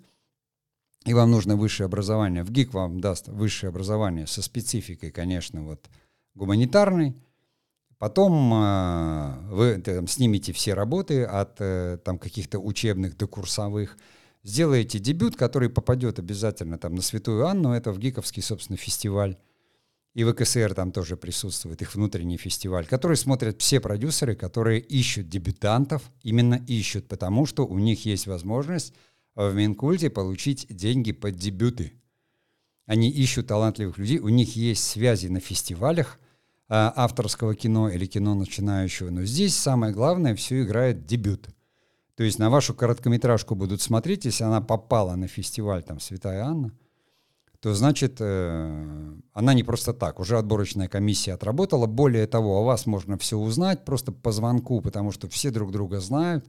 и 1.06 1.14
вам 1.14 1.32
нужно 1.32 1.56
высшее 1.56 1.86
образование, 1.86 2.44
в 2.44 2.52
ГИК 2.52 2.74
вам 2.74 3.00
даст 3.00 3.28
высшее 3.28 3.70
образование 3.70 4.28
со 4.28 4.42
спецификой, 4.42 5.12
конечно, 5.12 5.64
вот 5.64 5.88
гуманитарной, 6.36 7.16
Потом 8.00 8.54
э, 8.54 9.40
вы 9.50 9.82
там, 9.82 10.08
снимете 10.08 10.54
все 10.54 10.76
работы 10.76 11.24
от 11.24 11.60
э, 11.60 11.98
там 12.04 12.20
каких-то 12.20 12.60
учебных 12.60 13.18
до 13.18 13.28
курсовых, 13.28 13.98
сделаете 14.44 15.00
дебют, 15.00 15.36
который 15.36 15.70
попадет 15.70 16.20
обязательно 16.20 16.78
там 16.78 16.94
на 16.94 17.02
Святую 17.02 17.48
Анну, 17.48 17.72
это 17.72 17.92
в 17.92 17.98
Гиковский, 17.98 18.44
собственно, 18.44 18.78
фестиваль. 18.78 19.38
И 20.14 20.24
в 20.24 20.34
КСР 20.34 20.74
там 20.76 20.92
тоже 20.92 21.18
присутствует 21.18 21.82
их 21.82 21.96
внутренний 21.96 22.38
фестиваль, 22.38 22.86
который 22.86 23.18
смотрят 23.18 23.62
все 23.62 23.80
продюсеры, 23.80 24.36
которые 24.36 24.80
ищут 24.80 25.28
дебютантов, 25.28 26.04
именно 26.22 26.64
ищут, 26.68 27.08
потому 27.08 27.46
что 27.48 27.66
у 27.66 27.78
них 27.80 28.06
есть 28.06 28.28
возможность 28.28 28.94
в 29.38 29.54
Минкульте 29.54 30.10
получить 30.10 30.66
деньги 30.70 31.12
под 31.12 31.36
дебюты. 31.36 31.94
Они 32.88 33.10
ищут 33.10 33.48
талантливых 33.48 33.98
людей, 33.98 34.20
у 34.20 34.30
них 34.30 34.56
есть 34.56 34.84
связи 34.84 35.28
на 35.28 35.40
фестивалях 35.40 36.20
а, 36.68 36.92
авторского 36.96 37.54
кино 37.54 37.90
или 37.90 38.06
кино 38.06 38.34
начинающего, 38.34 39.10
но 39.12 39.24
здесь 39.26 39.56
самое 39.56 39.94
главное, 39.94 40.36
все 40.36 40.64
играет 40.64 41.06
дебют. 41.06 41.50
То 42.16 42.24
есть 42.24 42.40
на 42.40 42.50
вашу 42.50 42.74
короткометражку 42.74 43.54
будут 43.54 43.82
смотреть, 43.82 44.26
если 44.26 44.44
она 44.44 44.60
попала 44.60 45.16
на 45.16 45.28
фестиваль 45.28 45.84
там 45.84 46.00
«Святая 46.00 46.44
Анна», 46.44 46.72
то 47.60 47.74
значит 47.74 48.18
э, 48.20 49.14
она 49.34 49.54
не 49.54 49.64
просто 49.64 49.94
так. 49.94 50.20
Уже 50.20 50.38
отборочная 50.38 50.88
комиссия 50.88 51.34
отработала. 51.34 51.86
Более 51.86 52.26
того, 52.28 52.58
о 52.58 52.64
вас 52.64 52.86
можно 52.86 53.18
все 53.18 53.38
узнать 53.38 53.84
просто 53.86 54.12
по 54.12 54.32
звонку, 54.32 54.82
потому 54.82 55.12
что 55.12 55.28
все 55.28 55.52
друг 55.52 55.72
друга 55.72 56.00
знают. 56.00 56.46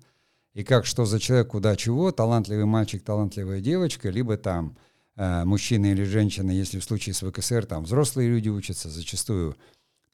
И 0.55 0.65
как 0.65 0.87
что 0.87 1.05
за 1.05 1.21
человек, 1.21 1.49
куда 1.49 1.77
чего, 1.77 2.11
талантливый 2.11 2.65
мальчик, 2.65 3.03
талантливая 3.03 3.61
девочка, 3.61 4.11
либо 4.11 4.37
там 4.37 4.77
э, 5.17 5.45
мужчина 5.45 5.87
или 5.87 6.05
женщина, 6.05 6.51
если 6.51 6.79
в 6.79 6.85
случае 6.85 7.15
с 7.15 7.21
ВКСР 7.21 7.67
там 7.67 7.85
взрослые 7.85 8.29
люди 8.29 8.49
учатся, 8.49 8.89
зачастую 8.89 9.57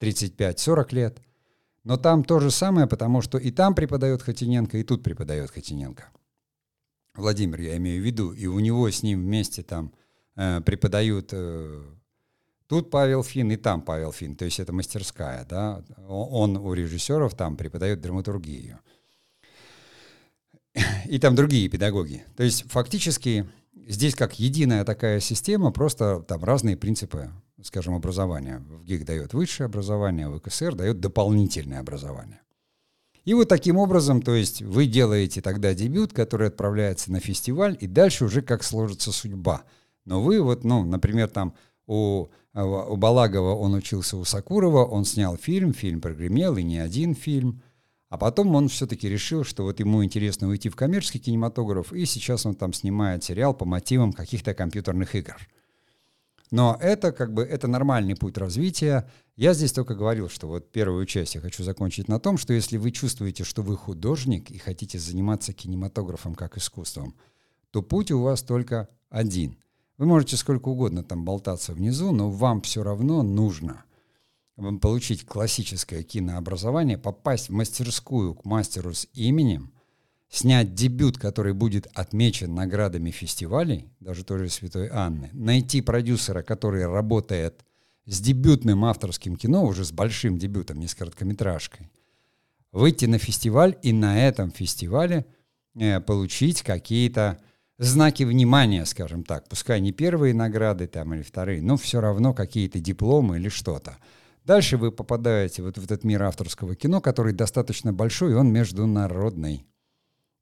35-40 0.01 0.95
лет– 0.95 1.19
но 1.85 1.99
там 1.99 2.25
то 2.25 2.41
же 2.41 2.51
самое, 2.51 2.87
потому 2.87 3.21
что 3.21 3.39
и 3.39 3.51
там 3.51 3.75
преподает 3.75 4.23
Хотиненко, 4.23 4.79
и 4.79 4.83
тут 4.83 5.03
преподает 5.03 5.51
Хотиненко. 5.51 6.11
Владимир, 7.15 7.61
я 7.61 7.77
имею 7.77 8.03
в 8.03 8.07
виду, 8.07 8.33
и 8.33 8.47
у 8.47 8.59
него 8.59 8.91
с 8.91 9.03
ним 9.03 9.21
вместе 9.21 9.63
там 9.63 9.93
э, 10.35 10.63
преподают 10.63 11.29
э, 11.33 11.83
тут 12.67 12.91
Павел 12.91 13.23
Фин 13.23 13.53
и 13.53 13.57
там 13.57 13.83
Павел 13.83 14.13
Фин, 14.13 14.35
то 14.35 14.47
есть 14.47 14.59
это 14.59 14.73
мастерская, 14.73 15.45
да, 15.45 15.85
он 16.09 16.57
у 16.57 16.73
режиссеров 16.73 17.35
там 17.35 17.57
преподает 17.57 18.01
драматургию. 18.01 18.81
И 21.07 21.19
там 21.19 21.35
другие 21.35 21.69
педагоги. 21.69 22.25
То 22.37 22.43
есть 22.43 22.71
фактически 22.71 23.47
здесь 23.87 24.15
как 24.15 24.39
единая 24.39 24.85
такая 24.85 25.21
система, 25.21 25.71
просто 25.71 26.21
там 26.21 26.43
разные 26.45 26.77
принципы 26.77 27.31
скажем, 27.65 27.95
образования. 27.95 28.63
В 28.69 28.85
ГИК 28.85 29.05
дает 29.05 29.35
высшее 29.35 29.67
образование, 29.67 30.29
в 30.29 30.39
КСР 30.39 30.75
дает 30.75 31.01
дополнительное 31.01 31.81
образование. 31.81 32.41
И 33.25 33.33
вот 33.33 33.49
таким 33.49 33.79
образом, 33.79 34.21
то 34.21 34.35
есть 34.35 34.61
вы 34.61 34.87
делаете 34.87 35.41
тогда 35.41 35.73
дебют, 35.73 36.13
который 36.13 36.49
отправляется 36.49 37.11
на 37.11 37.21
фестиваль, 37.21 37.77
и 37.81 37.87
дальше 37.87 38.27
уже 38.27 38.43
как 38.43 38.63
сложится 38.63 39.13
судьба. 39.13 39.65
Но 40.05 40.23
вы 40.23 40.43
вот, 40.43 40.65
ну, 40.65 40.85
например, 40.85 41.29
там 41.29 41.55
у, 41.87 42.27
у 42.55 42.97
Балагова 42.97 43.55
он 43.55 43.73
учился 43.73 44.19
у 44.19 44.25
Сакурова, 44.27 44.85
он 44.85 45.07
снял 45.07 45.39
фильм, 45.39 45.73
фильм 45.73 46.03
прогремел, 46.03 46.59
и 46.59 46.63
не 46.63 46.79
один 46.79 47.15
фильм. 47.15 47.63
А 48.15 48.17
потом 48.17 48.55
он 48.55 48.69
все-таки 48.69 49.09
решил, 49.09 49.43
что 49.43 49.65
вот 49.65 49.81
ему 49.81 50.05
интересно 50.05 50.47
уйти 50.47 50.69
в 50.69 50.77
коммерческий 50.77 51.19
кинематограф, 51.19 51.93
и 51.93 52.07
сейчас 52.07 52.47
он 52.47 52.55
там 52.55 52.73
снимает 52.73 53.25
сериал 53.25 53.55
по 53.55 53.65
мотивам 53.65 54.13
каких-то 54.13 54.55
компьютерных 54.55 55.17
игр. 55.17 55.37
Но 56.53 56.79
это 56.81 57.11
как 57.11 57.35
бы 57.35 57.43
это 57.43 57.67
нормальный 57.67 58.15
путь 58.15 58.39
развития. 58.39 59.11
Я 59.35 59.53
здесь 59.53 59.73
только 59.73 59.97
говорил, 59.97 60.29
что 60.29 60.47
вот 60.47 60.71
первую 60.71 61.07
часть 61.07 61.35
я 61.35 61.41
хочу 61.41 61.65
закончить 61.65 62.07
на 62.07 62.21
том, 62.21 62.39
что 62.39 62.53
если 62.53 62.77
вы 62.77 62.93
чувствуете, 62.93 63.43
что 63.43 63.63
вы 63.63 63.77
художник 63.77 64.49
и 64.49 64.59
хотите 64.59 65.01
заниматься 65.01 65.53
кинематографом 65.53 66.37
как 66.37 66.57
искусством, 66.57 67.17
то 67.73 67.83
путь 67.83 68.13
у 68.13 68.23
вас 68.23 68.45
только 68.45 68.89
один. 69.11 69.59
Вы 69.99 70.07
можете 70.07 70.37
сколько 70.37 70.69
угодно 70.69 71.03
там 71.03 71.25
болтаться 71.25 71.73
внизу, 71.73 72.13
но 72.13 72.31
вам 72.31 72.63
все 72.63 72.85
равно 72.85 73.25
нужно 73.25 73.83
получить 74.81 75.25
классическое 75.25 76.03
кинообразование, 76.03 76.99
попасть 76.99 77.49
в 77.49 77.53
мастерскую 77.53 78.35
к 78.35 78.45
мастеру 78.45 78.95
с 78.95 79.09
именем, 79.13 79.73
снять 80.29 80.75
дебют, 80.75 81.19
который 81.19 81.53
будет 81.53 81.87
отмечен 81.95 82.55
наградами 82.55 83.11
фестивалей, 83.11 83.89
даже 84.01 84.25
той 84.25 84.39
же 84.41 84.49
Святой 84.49 84.89
Анны, 84.89 85.31
найти 85.33 85.81
продюсера, 85.81 86.43
который 86.43 86.87
работает 86.87 87.65
с 88.07 88.21
дебютным 88.21 88.85
авторским 88.85 89.37
кино, 89.37 89.65
уже 89.65 89.85
с 89.85 89.93
большим 89.93 90.39
дебютом, 90.39 90.79
не 90.79 90.89
с 90.89 90.95
короткометражкой, 90.95 91.91
выйти 92.73 93.07
на 93.07 93.19
фестиваль 93.19 93.77
и 93.83 93.93
на 93.93 94.27
этом 94.27 94.51
фестивале 94.51 95.25
э, 95.75 96.01
получить 96.01 96.63
какие-то 96.63 97.41
знаки 97.79 98.25
внимания, 98.25 98.85
скажем 98.85 99.25
так, 99.25 99.49
пускай 99.49 99.81
не 99.81 99.93
первые 99.93 100.35
награды 100.35 100.87
там 100.87 101.15
или 101.15 101.23
вторые, 101.23 101.63
но 101.63 101.77
все 101.77 102.01
равно 102.01 102.35
какие-то 102.35 102.79
дипломы 102.79 103.39
или 103.39 103.49
что-то. 103.49 103.97
Дальше 104.45 104.77
вы 104.77 104.93
попадаете 104.93 105.63
вот 105.63 105.79
в 105.79 105.85
этот 105.85 106.05
мир 106.05 106.23
авторского 106.23 106.75
кино, 106.75 107.01
который 107.01 107.33
достаточно 107.33 107.93
большой, 107.93 108.33
и 108.33 108.35
он 108.35 108.53
международный 108.53 109.67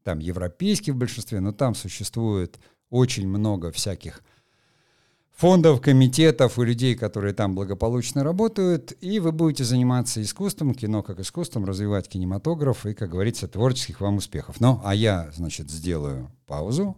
там 0.02 0.18
европейский 0.18 0.90
в 0.90 0.97
большинстве, 0.97 1.40
но 1.40 1.52
там 1.52 1.76
существует 1.76 2.59
очень 2.90 3.28
много 3.28 3.71
всяких 3.71 4.23
фондов, 5.30 5.80
комитетов 5.80 6.59
и 6.59 6.64
людей, 6.64 6.94
которые 6.94 7.32
там 7.32 7.54
благополучно 7.54 8.23
работают, 8.25 8.92
и 9.00 9.21
вы 9.21 9.32
будете 9.32 9.64
заниматься 9.64 10.21
искусством, 10.21 10.75
кино 10.75 11.02
как 11.02 11.21
искусством, 11.21 11.64
развивать 11.64 12.09
кинематограф 12.09 12.87
и, 12.87 12.94
как 12.94 13.11
говорится, 13.11 13.49
творческих 13.49 14.00
вам 14.00 14.16
успехов. 14.16 14.61
Ну, 14.61 14.80
а 14.85 14.94
я, 14.94 15.30
значит, 15.32 15.71
сделаю 15.71 16.30
паузу, 16.47 16.97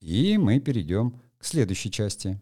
и 0.00 0.38
мы 0.38 0.58
перейдем 0.58 1.20
к 1.38 1.44
следующей 1.44 1.90
части. 1.90 2.40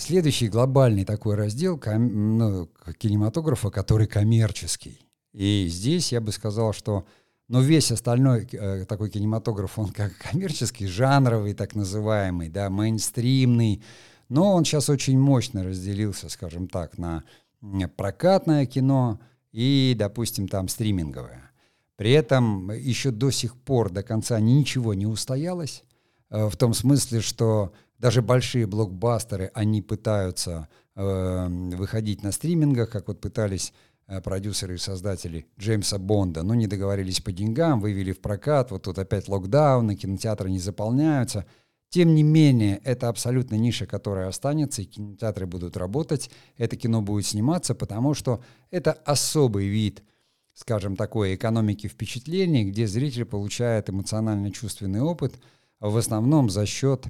Следующий 0.00 0.48
глобальный 0.48 1.04
такой 1.04 1.36
раздел 1.36 1.78
ком, 1.78 2.38
ну, 2.38 2.68
кинематографа, 2.98 3.70
который 3.70 4.06
коммерческий. 4.06 5.00
И 5.32 5.66
здесь 5.68 6.12
я 6.12 6.20
бы 6.20 6.32
сказал, 6.32 6.72
что 6.72 7.06
но 7.50 7.60
весь 7.60 7.90
остальной 7.90 8.48
э, 8.52 8.84
такой 8.84 9.10
кинематограф, 9.10 9.76
он 9.76 9.88
как 9.88 10.16
коммерческий, 10.18 10.86
жанровый, 10.86 11.52
так 11.52 11.74
называемый, 11.74 12.48
да, 12.48 12.70
мейнстримный, 12.70 13.82
но 14.28 14.54
он 14.54 14.64
сейчас 14.64 14.88
очень 14.88 15.18
мощно 15.18 15.64
разделился, 15.64 16.28
скажем 16.28 16.68
так, 16.68 16.96
на 16.96 17.24
прокатное 17.96 18.66
кино 18.66 19.18
и, 19.50 19.96
допустим, 19.98 20.46
там 20.46 20.68
стриминговое. 20.68 21.50
При 21.96 22.12
этом 22.12 22.70
еще 22.70 23.10
до 23.10 23.32
сих 23.32 23.56
пор 23.56 23.90
до 23.90 24.04
конца 24.04 24.38
ничего 24.38 24.94
не 24.94 25.06
устоялось, 25.06 25.82
э, 26.30 26.46
в 26.46 26.56
том 26.56 26.72
смысле, 26.72 27.20
что 27.20 27.72
даже 28.00 28.22
большие 28.22 28.66
блокбастеры, 28.66 29.52
они 29.54 29.82
пытаются 29.82 30.68
э, 30.96 31.46
выходить 31.48 32.22
на 32.22 32.32
стримингах, 32.32 32.90
как 32.90 33.06
вот 33.06 33.20
пытались 33.20 33.72
Э, 34.10 34.20
продюсеры 34.20 34.74
и 34.74 34.78
создатели 34.78 35.46
Джеймса 35.56 35.96
Бонда, 35.98 36.42
но 36.42 36.56
не 36.56 36.66
договорились 36.66 37.20
по 37.20 37.30
деньгам, 37.30 37.80
вывели 37.80 38.10
в 38.10 38.20
прокат, 38.20 38.72
вот 38.72 38.82
тут 38.82 38.98
опять 38.98 39.28
локдауны, 39.28 39.94
кинотеатры 39.94 40.50
не 40.50 40.58
заполняются. 40.58 41.46
Тем 41.90 42.16
не 42.16 42.24
менее, 42.24 42.80
это 42.82 43.08
абсолютно 43.08 43.54
ниша, 43.54 43.86
которая 43.86 44.26
останется, 44.26 44.82
и 44.82 44.86
кинотеатры 44.86 45.46
будут 45.46 45.76
работать, 45.76 46.28
это 46.56 46.74
кино 46.74 47.02
будет 47.02 47.24
сниматься, 47.24 47.76
потому 47.76 48.14
что 48.14 48.42
это 48.72 48.94
особый 48.94 49.68
вид, 49.68 50.02
скажем, 50.54 50.96
такой 50.96 51.36
экономики 51.36 51.86
впечатлений, 51.86 52.64
где 52.64 52.88
зритель 52.88 53.26
получает 53.26 53.90
эмоционально-чувственный 53.90 55.02
опыт, 55.02 55.38
в 55.78 55.96
основном 55.96 56.50
за 56.50 56.66
счет, 56.66 57.06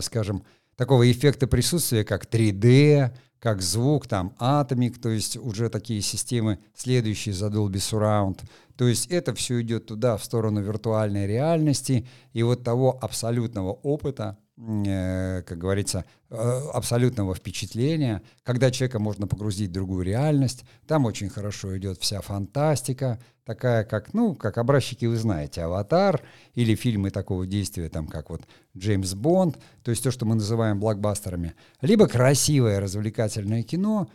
скажем, 0.00 0.44
такого 0.76 1.10
эффекта 1.10 1.46
присутствия, 1.46 2.04
как 2.04 2.24
3D, 2.26 3.14
как 3.38 3.62
звук, 3.62 4.06
там 4.06 4.34
Atomic, 4.38 4.98
то 5.00 5.08
есть 5.08 5.36
уже 5.36 5.68
такие 5.68 6.00
системы, 6.00 6.58
следующие 6.74 7.34
за 7.34 7.46
Dolby 7.46 7.74
Surround. 7.74 8.40
То 8.76 8.88
есть 8.88 9.06
это 9.06 9.34
все 9.34 9.60
идет 9.62 9.86
туда, 9.86 10.16
в 10.16 10.24
сторону 10.24 10.62
виртуальной 10.62 11.26
реальности 11.26 12.06
и 12.32 12.42
вот 12.42 12.64
того 12.64 12.98
абсолютного 13.00 13.72
опыта, 13.72 14.38
Э, 14.38 14.45
как 14.56 15.58
говорится, 15.58 16.06
э, 16.30 16.34
абсолютного 16.72 17.34
впечатления, 17.34 18.22
когда 18.42 18.70
человека 18.70 18.98
можно 18.98 19.26
погрузить 19.26 19.68
в 19.68 19.74
другую 19.74 20.02
реальность. 20.02 20.64
Там 20.86 21.04
очень 21.04 21.28
хорошо 21.28 21.76
идет 21.76 21.98
вся 22.00 22.22
фантастика, 22.22 23.20
такая 23.44 23.84
как, 23.84 24.14
ну, 24.14 24.34
как 24.34 24.56
образчики 24.56 25.04
вы 25.04 25.16
знаете, 25.16 25.60
«Аватар» 25.62 26.22
или 26.54 26.74
фильмы 26.74 27.10
такого 27.10 27.46
действия, 27.46 27.90
там, 27.90 28.06
как 28.06 28.30
вот 28.30 28.42
«Джеймс 28.74 29.12
Бонд», 29.12 29.58
то 29.82 29.90
есть 29.90 30.02
то, 30.02 30.10
что 30.10 30.24
мы 30.24 30.36
называем 30.36 30.80
блокбастерами, 30.80 31.54
либо 31.82 32.08
красивое 32.08 32.80
развлекательное 32.80 33.62
кино, 33.62 34.08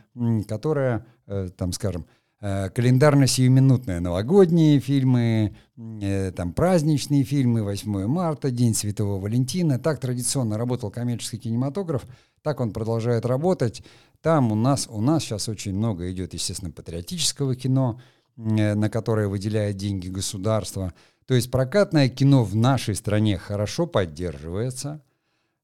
которое, 0.47 1.05
э, 1.27 1.49
там, 1.55 1.71
скажем, 1.71 2.07
Э, 2.07 2.20
календарно-сиюминутные 2.41 3.99
новогодние 3.99 4.79
фильмы, 4.79 5.55
э, 5.77 6.31
там 6.31 6.53
праздничные 6.53 7.23
фильмы, 7.23 7.61
8 7.61 8.07
марта, 8.07 8.49
День 8.49 8.73
Святого 8.73 9.19
Валентина. 9.19 9.77
Так 9.77 9.99
традиционно 9.99 10.57
работал 10.57 10.89
коммерческий 10.89 11.37
кинематограф, 11.37 12.07
так 12.41 12.59
он 12.59 12.73
продолжает 12.73 13.27
работать. 13.27 13.83
Там 14.21 14.51
у 14.51 14.55
нас, 14.55 14.87
у 14.89 15.01
нас 15.01 15.23
сейчас 15.23 15.49
очень 15.49 15.75
много 15.75 16.11
идет, 16.11 16.33
естественно, 16.33 16.71
патриотического 16.71 17.55
кино, 17.55 18.01
э, 18.37 18.73
на 18.73 18.89
которое 18.89 19.27
выделяет 19.27 19.77
деньги 19.77 20.07
государство. 20.07 20.95
То 21.27 21.35
есть 21.35 21.51
прокатное 21.51 22.09
кино 22.09 22.43
в 22.43 22.55
нашей 22.55 22.95
стране 22.95 23.37
хорошо 23.37 23.85
поддерживается, 23.85 25.03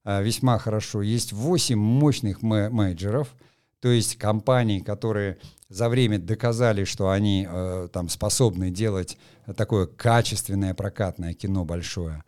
весьма 0.04 0.58
хорошо. 0.58 1.02
Есть 1.02 1.32
8 1.34 1.76
мощных 1.76 2.40
менеджеров, 2.40 3.34
то 3.80 3.88
есть 3.88 4.16
компаний, 4.16 4.80
которые 4.80 5.38
за 5.68 5.88
время 5.88 6.18
доказали, 6.18 6.84
что 6.84 7.10
они 7.10 7.46
э, 7.48 7.88
там 7.92 8.08
способны 8.08 8.70
делать 8.70 9.18
такое 9.56 9.86
качественное 9.86 10.74
прокатное 10.74 11.34
кино 11.34 11.64
большое. 11.64 12.24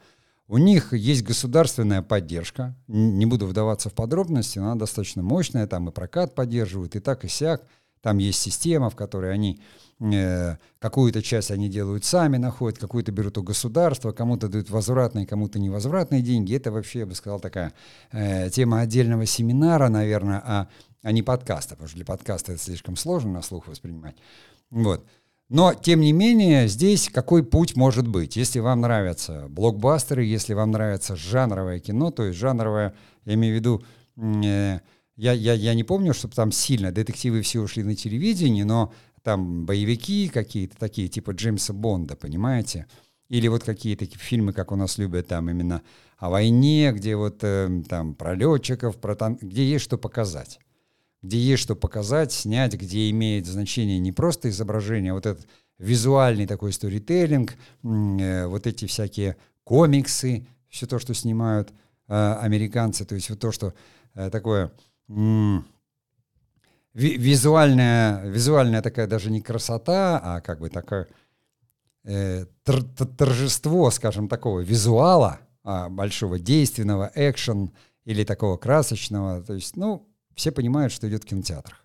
У 0.46 0.58
них 0.58 0.92
есть 0.92 1.22
государственная 1.22 2.02
поддержка. 2.02 2.74
Не 2.88 3.24
буду 3.24 3.46
вдаваться 3.46 3.88
в 3.88 3.94
подробности, 3.94 4.58
но 4.58 4.66
она 4.66 4.74
достаточно 4.74 5.22
мощная. 5.22 5.66
Там 5.68 5.88
и 5.88 5.92
прокат 5.92 6.34
поддерживают, 6.34 6.96
и 6.96 7.00
так, 7.00 7.24
и 7.24 7.28
сяк. 7.28 7.62
Там 8.02 8.18
есть 8.18 8.40
система, 8.40 8.90
в 8.90 8.96
которой 8.96 9.32
они 9.32 9.60
э, 10.00 10.56
какую-то 10.78 11.22
часть 11.22 11.50
они 11.50 11.68
делают 11.68 12.04
сами, 12.04 12.36
находят, 12.36 12.78
какую-то 12.78 13.12
берут 13.12 13.38
у 13.38 13.42
государства, 13.42 14.12
кому-то 14.12 14.48
дают 14.48 14.70
возвратные, 14.70 15.26
кому-то 15.26 15.58
невозвратные 15.58 16.22
деньги. 16.22 16.56
Это 16.56 16.72
вообще, 16.72 17.00
я 17.00 17.06
бы 17.06 17.14
сказал, 17.14 17.40
такая 17.40 17.72
э, 18.10 18.50
тема 18.50 18.80
отдельного 18.80 19.26
семинара, 19.26 19.88
наверное, 19.88 20.40
о 20.40 20.68
а 21.02 21.12
не 21.12 21.22
подкаста, 21.22 21.70
потому 21.70 21.88
что 21.88 21.96
для 21.96 22.04
подкаста 22.04 22.52
это 22.52 22.62
слишком 22.62 22.96
сложно 22.96 23.32
на 23.32 23.42
слух 23.42 23.68
воспринимать. 23.68 24.16
Вот. 24.70 25.06
Но, 25.48 25.74
тем 25.74 26.00
не 26.00 26.12
менее, 26.12 26.68
здесь 26.68 27.08
какой 27.08 27.44
путь 27.44 27.74
может 27.74 28.06
быть? 28.06 28.36
Если 28.36 28.60
вам 28.60 28.82
нравятся 28.82 29.46
блокбастеры, 29.48 30.24
если 30.24 30.54
вам 30.54 30.70
нравится 30.70 31.16
жанровое 31.16 31.80
кино, 31.80 32.12
то 32.12 32.24
есть 32.24 32.38
жанровое, 32.38 32.94
я 33.24 33.34
имею 33.34 33.54
в 33.54 33.58
виду, 33.58 33.82
э, 34.16 34.78
я, 35.16 35.32
я, 35.32 35.54
я 35.54 35.74
не 35.74 35.82
помню, 35.82 36.14
чтобы 36.14 36.34
там 36.34 36.52
сильно 36.52 36.92
детективы 36.92 37.42
все 37.42 37.60
ушли 37.60 37.82
на 37.82 37.96
телевидении, 37.96 38.62
но 38.62 38.92
там 39.22 39.66
боевики 39.66 40.28
какие-то 40.28 40.76
такие, 40.76 41.08
типа 41.08 41.32
Джеймса 41.32 41.72
Бонда, 41.72 42.14
понимаете? 42.14 42.86
Или 43.28 43.48
вот 43.48 43.64
какие-то 43.64 44.06
фильмы, 44.06 44.52
как 44.52 44.70
у 44.70 44.76
нас 44.76 44.98
любят 44.98 45.28
там 45.28 45.50
именно 45.50 45.82
о 46.18 46.30
войне, 46.30 46.92
где 46.92 47.16
вот 47.16 47.38
э, 47.42 47.82
там 47.88 48.14
про 48.14 48.34
летчиков, 48.34 48.98
про 48.98 49.16
тан... 49.16 49.36
где 49.40 49.68
есть 49.68 49.84
что 49.84 49.98
показать 49.98 50.60
где 51.22 51.38
есть 51.38 51.62
что 51.62 51.76
показать, 51.76 52.32
снять, 52.32 52.74
где 52.74 53.10
имеет 53.10 53.46
значение 53.46 53.98
не 53.98 54.12
просто 54.12 54.48
изображение, 54.48 55.12
а 55.12 55.14
вот 55.14 55.26
этот 55.26 55.46
визуальный 55.78 56.46
такой 56.46 56.72
сторителлинг, 56.72 57.54
э, 57.82 58.46
вот 58.46 58.66
эти 58.66 58.86
всякие 58.86 59.36
комиксы, 59.64 60.46
все 60.68 60.86
то, 60.86 60.98
что 60.98 61.14
снимают 61.14 61.72
э, 62.08 62.38
американцы, 62.40 63.04
то 63.04 63.14
есть 63.14 63.30
вот 63.30 63.40
то, 63.40 63.52
что 63.52 63.74
э, 64.14 64.30
такое 64.30 64.72
визуальная, 66.94 68.24
визуальная 68.26 68.82
такая 68.82 69.06
даже 69.06 69.30
не 69.30 69.40
красота, 69.40 70.20
а 70.22 70.40
как 70.40 70.60
бы 70.60 70.70
такое 70.70 71.08
торжество, 72.64 73.90
скажем, 73.90 74.28
такого 74.28 74.60
визуала, 74.60 75.40
а, 75.62 75.88
большого 75.90 76.38
действенного, 76.38 77.12
экшен 77.14 77.72
или 78.04 78.24
такого 78.24 78.56
красочного, 78.56 79.42
то 79.42 79.52
есть, 79.52 79.76
ну, 79.76 80.09
все 80.40 80.52
понимают, 80.52 80.92
что 80.92 81.08
идет 81.08 81.24
в 81.24 81.26
кинотеатрах. 81.26 81.84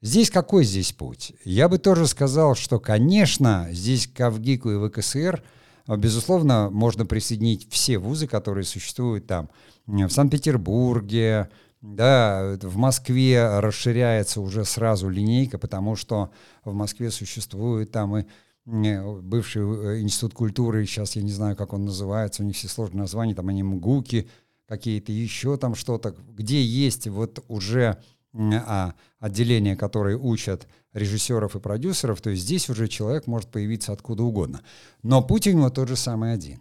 Здесь 0.00 0.30
какой 0.30 0.64
здесь 0.64 0.92
путь? 0.92 1.32
Я 1.44 1.68
бы 1.68 1.78
тоже 1.78 2.06
сказал, 2.06 2.54
что, 2.54 2.78
конечно, 2.78 3.68
здесь 3.72 4.06
к 4.06 4.30
ВГИКу 4.30 4.70
и 4.70 4.88
ВКСР, 4.88 5.42
а, 5.86 5.96
безусловно, 5.96 6.68
можно 6.70 7.06
присоединить 7.06 7.68
все 7.72 7.98
вузы, 7.98 8.28
которые 8.28 8.64
существуют 8.64 9.26
там. 9.26 9.48
В 9.86 10.10
Санкт-Петербурге, 10.10 11.48
да, 11.80 12.58
в 12.60 12.76
Москве 12.76 13.58
расширяется 13.58 14.42
уже 14.42 14.66
сразу 14.66 15.08
линейка, 15.08 15.58
потому 15.58 15.96
что 15.96 16.30
в 16.64 16.74
Москве 16.74 17.10
существует 17.10 17.90
там 17.90 18.18
и 18.18 18.24
бывший 18.66 19.62
э, 19.62 20.00
институт 20.02 20.34
культуры, 20.34 20.84
сейчас 20.84 21.16
я 21.16 21.22
не 21.22 21.32
знаю, 21.32 21.56
как 21.56 21.72
он 21.72 21.86
называется, 21.86 22.42
у 22.42 22.46
них 22.46 22.54
все 22.54 22.68
сложные 22.68 23.00
названия, 23.00 23.34
там 23.34 23.48
они 23.48 23.62
МГУКи, 23.62 24.28
какие-то 24.68 25.10
еще 25.10 25.56
там 25.56 25.74
что-то, 25.74 26.14
где 26.36 26.62
есть 26.62 27.08
вот 27.08 27.42
уже 27.48 27.98
а, 28.34 28.94
отделения, 29.18 29.74
которые 29.74 30.18
учат 30.18 30.68
режиссеров 30.92 31.56
и 31.56 31.60
продюсеров, 31.60 32.20
то 32.20 32.30
есть 32.30 32.42
здесь 32.42 32.68
уже 32.68 32.86
человек 32.86 33.26
может 33.26 33.48
появиться 33.50 33.92
откуда 33.92 34.22
угодно. 34.22 34.60
Но 35.02 35.22
путь 35.22 35.46
у 35.46 35.52
него 35.52 35.70
тот 35.70 35.88
же 35.88 35.96
самый 35.96 36.32
один. 36.34 36.60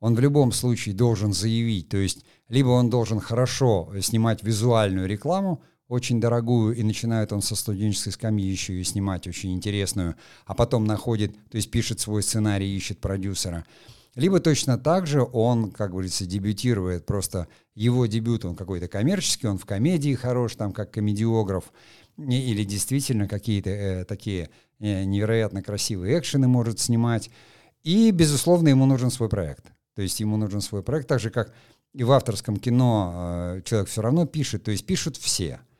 Он 0.00 0.16
в 0.16 0.20
любом 0.20 0.52
случае 0.52 0.94
должен 0.94 1.32
заявить, 1.32 1.88
то 1.88 1.96
есть 1.96 2.24
либо 2.48 2.68
он 2.68 2.90
должен 2.90 3.20
хорошо 3.20 3.90
снимать 4.00 4.42
визуальную 4.42 5.08
рекламу, 5.08 5.62
очень 5.88 6.20
дорогую, 6.20 6.74
и 6.76 6.82
начинает 6.82 7.32
он 7.32 7.40
со 7.40 7.54
студенческой 7.56 8.10
скамьи 8.10 8.50
еще 8.50 8.74
и 8.74 8.84
снимать 8.84 9.26
очень 9.26 9.54
интересную, 9.54 10.16
а 10.44 10.54
потом 10.54 10.84
находит, 10.84 11.34
то 11.48 11.56
есть 11.56 11.70
пишет 11.70 12.00
свой 12.00 12.22
сценарий, 12.22 12.76
ищет 12.76 13.00
продюсера. 13.00 13.64
Либо 14.14 14.38
точно 14.38 14.78
так 14.78 15.06
же 15.06 15.22
он, 15.22 15.70
как 15.70 15.90
говорится, 15.90 16.24
дебютирует, 16.24 17.04
просто 17.04 17.48
его 17.74 18.06
дебют, 18.06 18.44
он 18.44 18.54
какой-то 18.54 18.86
коммерческий, 18.86 19.48
он 19.48 19.58
в 19.58 19.66
комедии 19.66 20.14
хорош, 20.14 20.54
там, 20.54 20.72
как 20.72 20.92
комедиограф, 20.92 21.72
или 22.16 22.62
действительно 22.64 23.26
какие-то 23.26 23.70
э, 23.70 24.04
такие 24.04 24.50
э, 24.78 25.04
невероятно 25.04 25.62
красивые 25.62 26.18
экшены 26.18 26.46
может 26.46 26.78
снимать. 26.78 27.30
И, 27.82 28.12
безусловно, 28.12 28.68
ему 28.68 28.86
нужен 28.86 29.10
свой 29.10 29.28
проект. 29.28 29.64
То 29.96 30.02
есть 30.02 30.20
ему 30.20 30.36
нужен 30.36 30.60
свой 30.60 30.82
проект, 30.82 31.08
так 31.08 31.18
же, 31.18 31.30
как 31.30 31.52
и 31.92 32.04
в 32.04 32.12
авторском 32.12 32.56
кино 32.56 33.56
э, 33.56 33.62
человек 33.64 33.88
все 33.88 34.00
равно 34.00 34.26
пишет, 34.26 34.62
то 34.62 34.70
есть 34.70 34.86
пишут 34.86 35.16
все– 35.16 35.60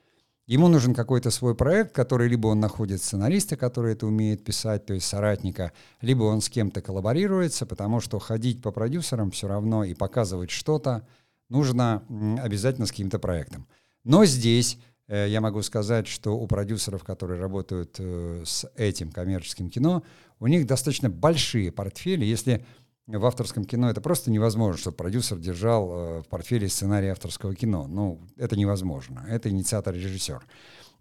Ему 0.46 0.68
нужен 0.68 0.94
какой-то 0.94 1.30
свой 1.30 1.54
проект, 1.54 1.94
который 1.94 2.28
либо 2.28 2.48
он 2.48 2.60
находит 2.60 3.02
сценариста, 3.02 3.56
который 3.56 3.94
это 3.94 4.06
умеет 4.06 4.44
писать, 4.44 4.84
то 4.84 4.92
есть 4.92 5.06
соратника, 5.06 5.72
либо 6.02 6.24
он 6.24 6.42
с 6.42 6.50
кем-то 6.50 6.82
коллаборируется, 6.82 7.64
потому 7.64 8.00
что 8.00 8.18
ходить 8.18 8.60
по 8.60 8.70
продюсерам 8.70 9.30
все 9.30 9.48
равно 9.48 9.84
и 9.84 9.94
показывать 9.94 10.50
что-то 10.50 11.06
нужно 11.48 12.02
обязательно 12.42 12.86
с 12.86 12.90
каким-то 12.90 13.18
проектом. 13.18 13.66
Но 14.02 14.26
здесь 14.26 14.78
э, 15.08 15.28
я 15.30 15.40
могу 15.40 15.62
сказать, 15.62 16.06
что 16.06 16.36
у 16.36 16.46
продюсеров, 16.46 17.04
которые 17.04 17.40
работают 17.40 17.96
э, 17.98 18.42
с 18.44 18.70
этим 18.76 19.10
коммерческим 19.10 19.70
кино, 19.70 20.02
у 20.40 20.46
них 20.46 20.66
достаточно 20.66 21.08
большие 21.08 21.72
портфели. 21.72 22.24
Если 22.24 22.66
в 23.06 23.26
авторском 23.26 23.64
кино 23.64 23.90
это 23.90 24.00
просто 24.00 24.30
невозможно, 24.30 24.78
чтобы 24.78 24.96
продюсер 24.96 25.38
держал 25.38 25.90
э, 25.90 26.22
в 26.22 26.28
портфеле 26.28 26.68
сценарий 26.68 27.08
авторского 27.08 27.54
кино. 27.54 27.86
Ну, 27.86 28.20
это 28.36 28.56
невозможно. 28.56 29.24
Это 29.28 29.50
инициатор-режиссер. 29.50 30.42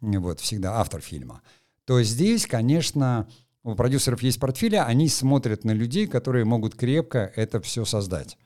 Вот, 0.01 0.39
всегда 0.39 0.79
автор 0.79 1.01
фильма. 1.01 1.41
То 1.85 2.01
здесь, 2.03 2.45
конечно, 2.45 3.27
у 3.63 3.75
продюсеров 3.75 4.21
есть 4.21 4.39
портфели, 4.39 4.75
они 4.75 5.07
смотрят 5.07 5.63
на 5.63 5.71
людей, 5.71 6.07
которые 6.07 6.43
могут 6.43 6.75
крепко 6.75 7.31
это 7.35 7.61
все 7.61 7.85
создать. 7.85 8.37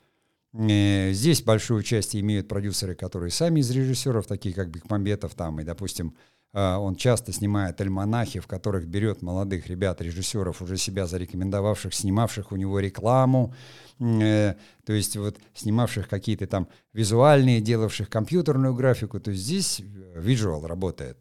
Э, 0.54 1.12
здесь 1.12 1.42
большую 1.42 1.84
часть 1.84 2.16
имеют 2.16 2.48
продюсеры, 2.48 2.96
которые 2.96 3.32
сами 3.32 3.60
из 3.60 3.72
режиссеров, 3.72 4.28
такие 4.28 4.54
как 4.54 4.70
Бекмамбетов 4.70 5.34
там, 5.34 5.60
и, 5.60 5.64
допустим, 5.64 6.16
он 6.54 6.96
часто 6.96 7.32
снимает 7.34 7.80
альманахи, 7.82 8.40
в 8.40 8.48
которых 8.48 8.88
берет 8.88 9.22
молодых 9.22 9.68
ребят, 9.68 10.02
режиссеров, 10.02 10.62
уже 10.62 10.78
себя 10.78 11.06
зарекомендовавших, 11.06 11.94
снимавших 11.94 12.52
у 12.52 12.56
него 12.56 12.80
рекламу, 12.80 13.54
э, 14.00 14.56
то 14.86 14.94
есть 14.94 15.18
вот 15.18 15.38
снимавших 15.54 16.08
какие-то 16.08 16.48
там 16.48 16.68
визуальные, 16.94 17.62
делавших 17.62 18.10
компьютерную 18.10 18.74
графику, 18.74 19.20
то 19.20 19.32
есть 19.32 19.44
здесь 19.44 19.82
визуал 20.16 20.66
работает, 20.66 21.18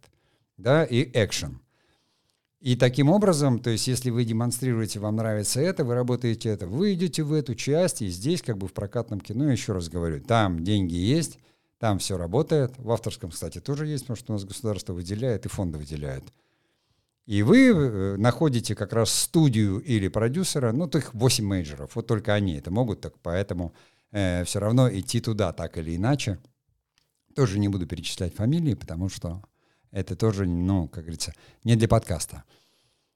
да, 0.56 0.84
и 0.84 1.02
экшен. 1.12 1.60
И 2.60 2.74
таким 2.74 3.10
образом, 3.10 3.58
то 3.58 3.70
есть 3.70 3.86
если 3.86 4.10
вы 4.10 4.24
демонстрируете, 4.24 4.98
вам 4.98 5.16
нравится 5.16 5.60
это, 5.60 5.84
вы 5.84 5.94
работаете 5.94 6.48
это, 6.48 6.66
вы 6.66 6.94
идете 6.94 7.22
в 7.22 7.32
эту 7.32 7.54
часть, 7.54 8.00
и 8.00 8.08
здесь 8.08 8.42
как 8.42 8.56
бы 8.56 8.66
в 8.66 8.72
прокатном 8.72 9.20
кино, 9.20 9.50
еще 9.50 9.72
раз 9.72 9.88
говорю, 9.88 10.20
там 10.20 10.64
деньги 10.64 10.94
есть, 10.94 11.38
там 11.78 11.98
все 11.98 12.16
работает. 12.16 12.74
В 12.78 12.90
авторском, 12.90 13.30
кстати, 13.30 13.60
тоже 13.60 13.86
есть, 13.86 14.04
потому 14.04 14.16
что 14.16 14.32
у 14.32 14.36
нас 14.36 14.44
государство 14.44 14.92
выделяет 14.92 15.46
и 15.46 15.48
фонды 15.48 15.78
выделяют. 15.78 16.24
И 17.26 17.42
вы 17.42 17.68
э, 17.68 18.16
находите 18.16 18.74
как 18.74 18.92
раз 18.92 19.12
студию 19.12 19.80
или 19.80 20.08
продюсера, 20.08 20.72
ну, 20.72 20.86
то 20.86 20.98
их 20.98 21.12
8 21.12 21.44
менеджеров, 21.44 21.96
вот 21.96 22.06
только 22.06 22.34
они 22.34 22.54
это 22.54 22.70
могут, 22.70 23.00
так 23.00 23.14
поэтому 23.20 23.74
э, 24.12 24.44
все 24.44 24.60
равно 24.60 24.88
идти 24.88 25.20
туда 25.20 25.52
так 25.52 25.76
или 25.76 25.96
иначе. 25.96 26.38
Тоже 27.34 27.58
не 27.58 27.68
буду 27.68 27.86
перечислять 27.86 28.34
фамилии, 28.34 28.74
потому 28.74 29.08
что 29.08 29.42
это 29.90 30.14
тоже, 30.14 30.46
ну, 30.46 30.88
как 30.88 31.02
говорится, 31.02 31.34
не 31.64 31.74
для 31.74 31.88
подкаста. 31.88 32.44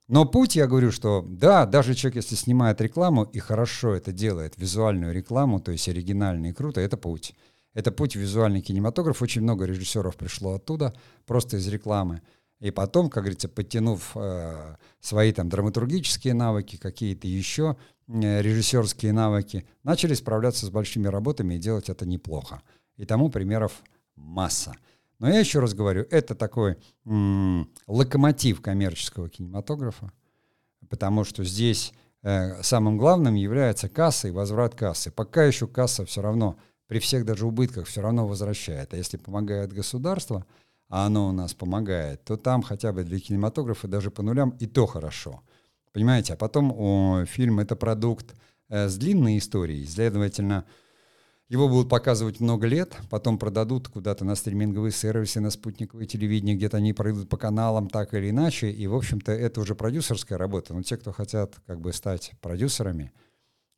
Но 0.09 0.25
путь, 0.25 0.57
я 0.57 0.67
говорю, 0.67 0.91
что 0.91 1.25
да, 1.25 1.65
даже 1.65 1.95
человек, 1.95 2.17
если 2.17 2.35
снимает 2.35 2.81
рекламу 2.81 3.23
и 3.23 3.39
хорошо 3.39 3.93
это 3.93 4.11
делает, 4.11 4.57
визуальную 4.57 5.13
рекламу, 5.13 5.61
то 5.61 5.71
есть 5.71 5.87
оригинально 5.87 6.47
и 6.47 6.53
круто, 6.53 6.81
это 6.81 6.97
путь. 6.97 7.33
Это 7.73 7.91
путь 7.91 8.15
в 8.15 8.19
визуальный 8.19 8.61
кинематограф. 8.61 9.21
Очень 9.21 9.41
много 9.41 9.65
режиссеров 9.65 10.17
пришло 10.17 10.55
оттуда, 10.55 10.93
просто 11.25 11.57
из 11.57 11.67
рекламы. 11.67 12.21
И 12.59 12.69
потом, 12.69 13.09
как 13.09 13.23
говорится, 13.23 13.49
подтянув 13.49 14.11
э, 14.15 14.75
свои 14.99 15.31
там 15.31 15.49
драматургические 15.49 16.35
навыки, 16.35 16.75
какие-то 16.75 17.27
еще 17.27 17.75
э, 18.07 18.41
режиссерские 18.41 19.13
навыки, 19.13 19.65
начали 19.83 20.13
справляться 20.13 20.67
с 20.67 20.69
большими 20.69 21.07
работами 21.07 21.55
и 21.55 21.59
делать 21.59 21.89
это 21.89 22.05
неплохо. 22.05 22.61
И 22.97 23.05
тому 23.05 23.29
примеров 23.29 23.81
масса. 24.15 24.75
Но 25.17 25.29
я 25.29 25.39
еще 25.39 25.59
раз 25.59 25.73
говорю, 25.73 26.05
это 26.11 26.35
такой 26.35 26.77
м- 27.05 27.69
локомотив 27.87 28.61
коммерческого 28.61 29.29
кинематографа, 29.29 30.11
потому 30.87 31.23
что 31.23 31.43
здесь 31.43 31.93
э, 32.21 32.61
самым 32.61 32.97
главным 32.97 33.33
является 33.33 33.89
касса 33.89 34.27
и 34.27 34.31
возврат 34.31 34.75
кассы. 34.75 35.09
Пока 35.09 35.45
еще 35.45 35.67
касса 35.67 36.05
все 36.05 36.21
равно, 36.21 36.57
при 36.91 36.99
всех 36.99 37.23
даже 37.23 37.47
убытках, 37.47 37.87
все 37.87 38.01
равно 38.01 38.27
возвращает. 38.27 38.93
А 38.93 38.97
если 38.97 39.15
помогает 39.15 39.71
государство, 39.71 40.45
а 40.89 41.05
оно 41.05 41.29
у 41.29 41.31
нас 41.31 41.53
помогает, 41.53 42.21
то 42.25 42.35
там 42.35 42.61
хотя 42.61 42.91
бы 42.91 43.05
для 43.05 43.17
кинематографа 43.17 43.87
даже 43.87 44.11
по 44.11 44.21
нулям 44.23 44.49
и 44.59 44.65
то 44.65 44.85
хорошо. 44.87 45.41
Понимаете? 45.93 46.33
А 46.33 46.35
потом 46.35 46.73
о, 46.75 47.23
фильм— 47.23 47.59
это 47.61 47.77
продукт 47.77 48.35
э, 48.67 48.89
с 48.89 48.97
длинной 48.97 49.37
историей, 49.37 49.85
следовательно, 49.85 50.65
его 51.47 51.69
будут 51.69 51.87
показывать 51.87 52.41
много 52.41 52.67
лет, 52.67 52.97
потом 53.09 53.37
продадут 53.37 53.87
куда-то 53.87 54.25
на 54.25 54.35
стриминговые 54.35 54.91
сервисы, 54.91 55.39
на 55.39 55.49
спутниковое 55.49 56.07
телевидение, 56.07 56.57
где-то 56.57 56.75
они 56.75 56.91
пройдут 56.91 57.29
по 57.29 57.37
каналам 57.37 57.87
так 57.89 58.13
или 58.13 58.31
иначе. 58.31 58.69
И, 58.69 58.85
в 58.87 58.95
общем-то, 58.95 59.31
это 59.31 59.61
уже 59.61 59.75
продюсерская 59.75 60.37
работа. 60.37 60.73
Но 60.73 60.81
те, 60.83 60.97
кто 60.97 61.13
хотят 61.13 61.55
как 61.65 61.79
бы 61.79 61.93
стать 61.93 62.33
продюсерами, 62.41 63.13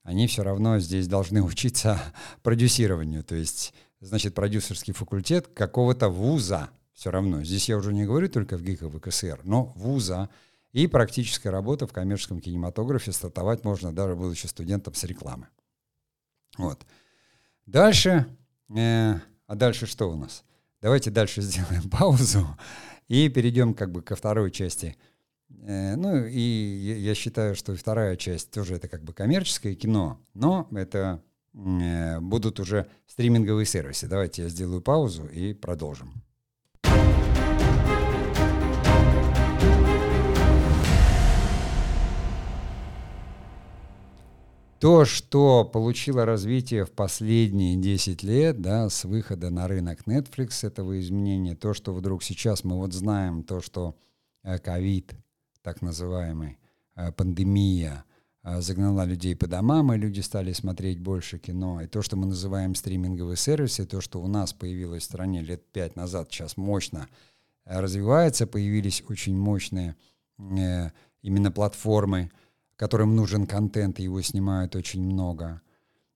они 0.03 0.27
все 0.27 0.43
равно 0.43 0.79
здесь 0.79 1.07
должны 1.07 1.41
учиться 1.43 1.99
продюсированию. 2.43 3.23
То 3.23 3.35
есть, 3.35 3.73
значит, 3.99 4.35
продюсерский 4.35 4.93
факультет 4.93 5.47
какого-то 5.47 6.09
вуза 6.09 6.69
все 6.93 7.11
равно. 7.11 7.43
Здесь 7.43 7.69
я 7.69 7.77
уже 7.77 7.93
не 7.93 8.05
говорю 8.05 8.29
только 8.29 8.57
в 8.57 8.63
ГИК 8.63 8.83
и 8.83 8.89
ВКСР, 8.89 9.41
но 9.43 9.73
вуза 9.75 10.29
и 10.71 10.87
практическая 10.87 11.49
работа 11.49 11.87
в 11.87 11.93
коммерческом 11.93 12.39
кинематографе 12.39 13.11
стартовать 13.11 13.63
можно 13.63 13.93
даже 13.93 14.15
будучи 14.15 14.47
студентом 14.47 14.93
с 14.93 15.03
рекламы. 15.03 15.47
Вот. 16.57 16.85
Дальше, 17.65 18.27
э, 18.75 19.15
а 19.47 19.55
дальше 19.55 19.85
что 19.85 20.11
у 20.11 20.15
нас? 20.15 20.43
Давайте 20.81 21.11
дальше 21.11 21.41
сделаем 21.43 21.89
паузу 21.89 22.47
и 23.07 23.29
перейдем 23.29 23.73
как 23.73 23.91
бы 23.91 24.01
ко 24.01 24.15
второй 24.15 24.51
части. 24.51 24.97
Э, 25.61 25.95
ну 25.95 26.25
и 26.25 26.39
я 26.39 27.15
считаю, 27.15 27.55
что 27.55 27.75
вторая 27.75 28.15
часть 28.15 28.51
тоже 28.51 28.75
это 28.75 28.87
как 28.87 29.03
бы 29.03 29.13
коммерческое 29.13 29.75
кино, 29.75 30.19
но 30.33 30.67
это 30.71 31.21
э, 31.53 32.19
будут 32.19 32.59
уже 32.59 32.87
стриминговые 33.07 33.65
сервисы. 33.65 34.07
Давайте 34.07 34.43
я 34.43 34.49
сделаю 34.49 34.81
паузу 34.81 35.25
и 35.25 35.53
продолжим. 35.53 36.23
то, 44.83 45.05
что 45.05 45.63
получило 45.63 46.25
развитие 46.25 46.83
в 46.83 46.91
последние 46.91 47.77
10 47.77 48.21
лет, 48.21 48.59
да, 48.59 48.89
с 48.89 49.05
выхода 49.05 49.49
на 49.49 49.69
рынок 49.69 49.99
Netflix 50.05 50.67
этого 50.67 50.99
изменения, 50.99 51.55
то, 51.55 51.73
что 51.73 51.93
вдруг 51.93 52.21
сейчас 52.21 52.65
мы 52.65 52.75
вот 52.75 52.91
знаем, 52.91 53.43
то, 53.43 53.61
что 53.61 53.95
э, 54.43 54.57
ковид, 54.59 55.13
так 55.63 55.81
называемый, 55.81 56.59
э, 56.95 57.11
пандемия, 57.11 58.03
э, 58.43 58.61
загнала 58.61 59.05
людей 59.05 59.35
по 59.35 59.47
домам, 59.47 59.91
и 59.93 59.97
люди 59.97 60.19
стали 60.19 60.53
смотреть 60.53 60.99
больше 60.99 61.39
кино. 61.39 61.81
И 61.81 61.87
то, 61.87 62.03
что 62.03 62.15
мы 62.15 62.27
называем 62.27 62.75
стриминговые 62.75 63.37
сервисы, 63.37 63.85
то, 63.85 64.01
что 64.01 64.21
у 64.21 64.27
нас 64.27 64.53
появилось 64.53 65.03
в 65.03 65.05
стране 65.05 65.41
лет 65.41 65.65
пять 65.71 65.95
назад, 65.95 66.31
сейчас 66.31 66.57
мощно 66.57 67.07
развивается, 67.65 68.45
появились 68.45 69.03
очень 69.09 69.35
мощные 69.35 69.95
именно 70.37 71.51
платформы, 71.51 72.29
которым 72.75 73.15
нужен 73.15 73.47
контент, 73.47 73.99
и 73.99 74.03
его 74.03 74.21
снимают 74.21 74.75
очень 74.75 75.01
много. 75.01 75.61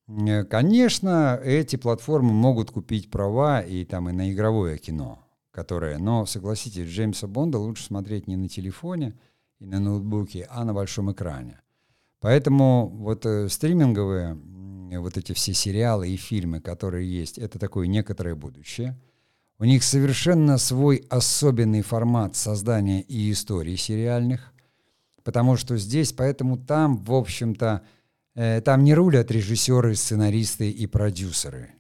Э, 0.07 0.43
конечно, 0.43 1.39
эти 1.43 1.75
платформы 1.75 2.33
могут 2.33 2.71
купить 2.71 3.10
права 3.10 3.62
и 3.62 3.86
там 3.86 4.10
и 4.10 4.13
на 4.13 4.31
игровое 4.31 4.77
кино, 4.77 5.19
которое, 5.51 5.97
но 5.97 6.25
согласитесь, 6.25 6.88
Джеймса 6.88 7.27
Бонда 7.27 7.57
лучше 7.57 7.83
смотреть 7.83 8.27
не 8.27 8.36
на 8.36 8.49
телефоне 8.49 9.13
и 9.60 9.65
на 9.65 9.80
ноутбуке, 9.80 10.48
а 10.50 10.63
на 10.63 10.74
большом 10.74 11.12
экране. 11.12 11.62
Поэтому 12.20 12.88
вот 12.88 13.26
э, 13.26 13.50
стриминговые 13.50 14.38
вот 15.00 15.17
эти 15.17 15.34
все 15.34 15.54
сериалы 15.54 16.10
и 16.10 16.15
фильмы, 16.17 16.62
которые 16.62 17.10
есть, 17.10 17.38
это 17.38 17.60
такое 17.60 17.88
некоторое 17.88 18.36
будущее. 18.36 18.98
У 19.60 19.65
них 19.65 19.84
совершенно 19.84 20.58
свой 20.58 21.04
особенный 21.10 21.82
формат 21.82 22.36
создания 22.36 23.02
и 23.02 23.32
историй 23.32 23.76
сериальных 23.76 24.54
потому 25.28 25.58
что 25.58 25.76
здесь, 25.76 26.13
поэтому 26.13 26.56
там, 26.56 27.04
в 27.04 27.13
общем-то, 27.13 27.82
э, 28.36 28.62
там 28.62 28.86
не 28.86 28.93
рулят 28.93 29.30
режиссеры, 29.30 29.93
сценаристы 29.93 30.72
и 30.72 30.88
продюсеры. 30.88 31.72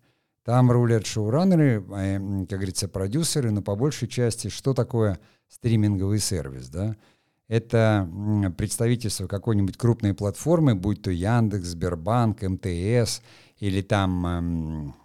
Там 0.43 0.69
рулят 0.69 1.05
шоураннеры, 1.05 1.81
э, 1.81 2.17
как 2.41 2.59
говорится, 2.59 2.89
продюсеры, 2.89 3.51
но 3.51 3.61
по 3.61 3.77
большей 3.77 4.09
части, 4.09 4.49
что 4.49 4.73
такое 4.73 5.17
стриминговый 5.47 6.19
сервис, 6.19 6.67
да? 6.67 6.97
Это 7.47 8.09
представительство 8.57 9.27
какой-нибудь 9.27 9.77
крупной 9.77 10.13
платформы, 10.13 10.75
будь 10.75 11.01
то 11.01 11.11
Яндекс, 11.11 11.67
Сбербанк, 11.67 12.41
МТС 12.41 13.21
или 13.59 13.81
там 13.81 14.27
эм, 14.27 14.95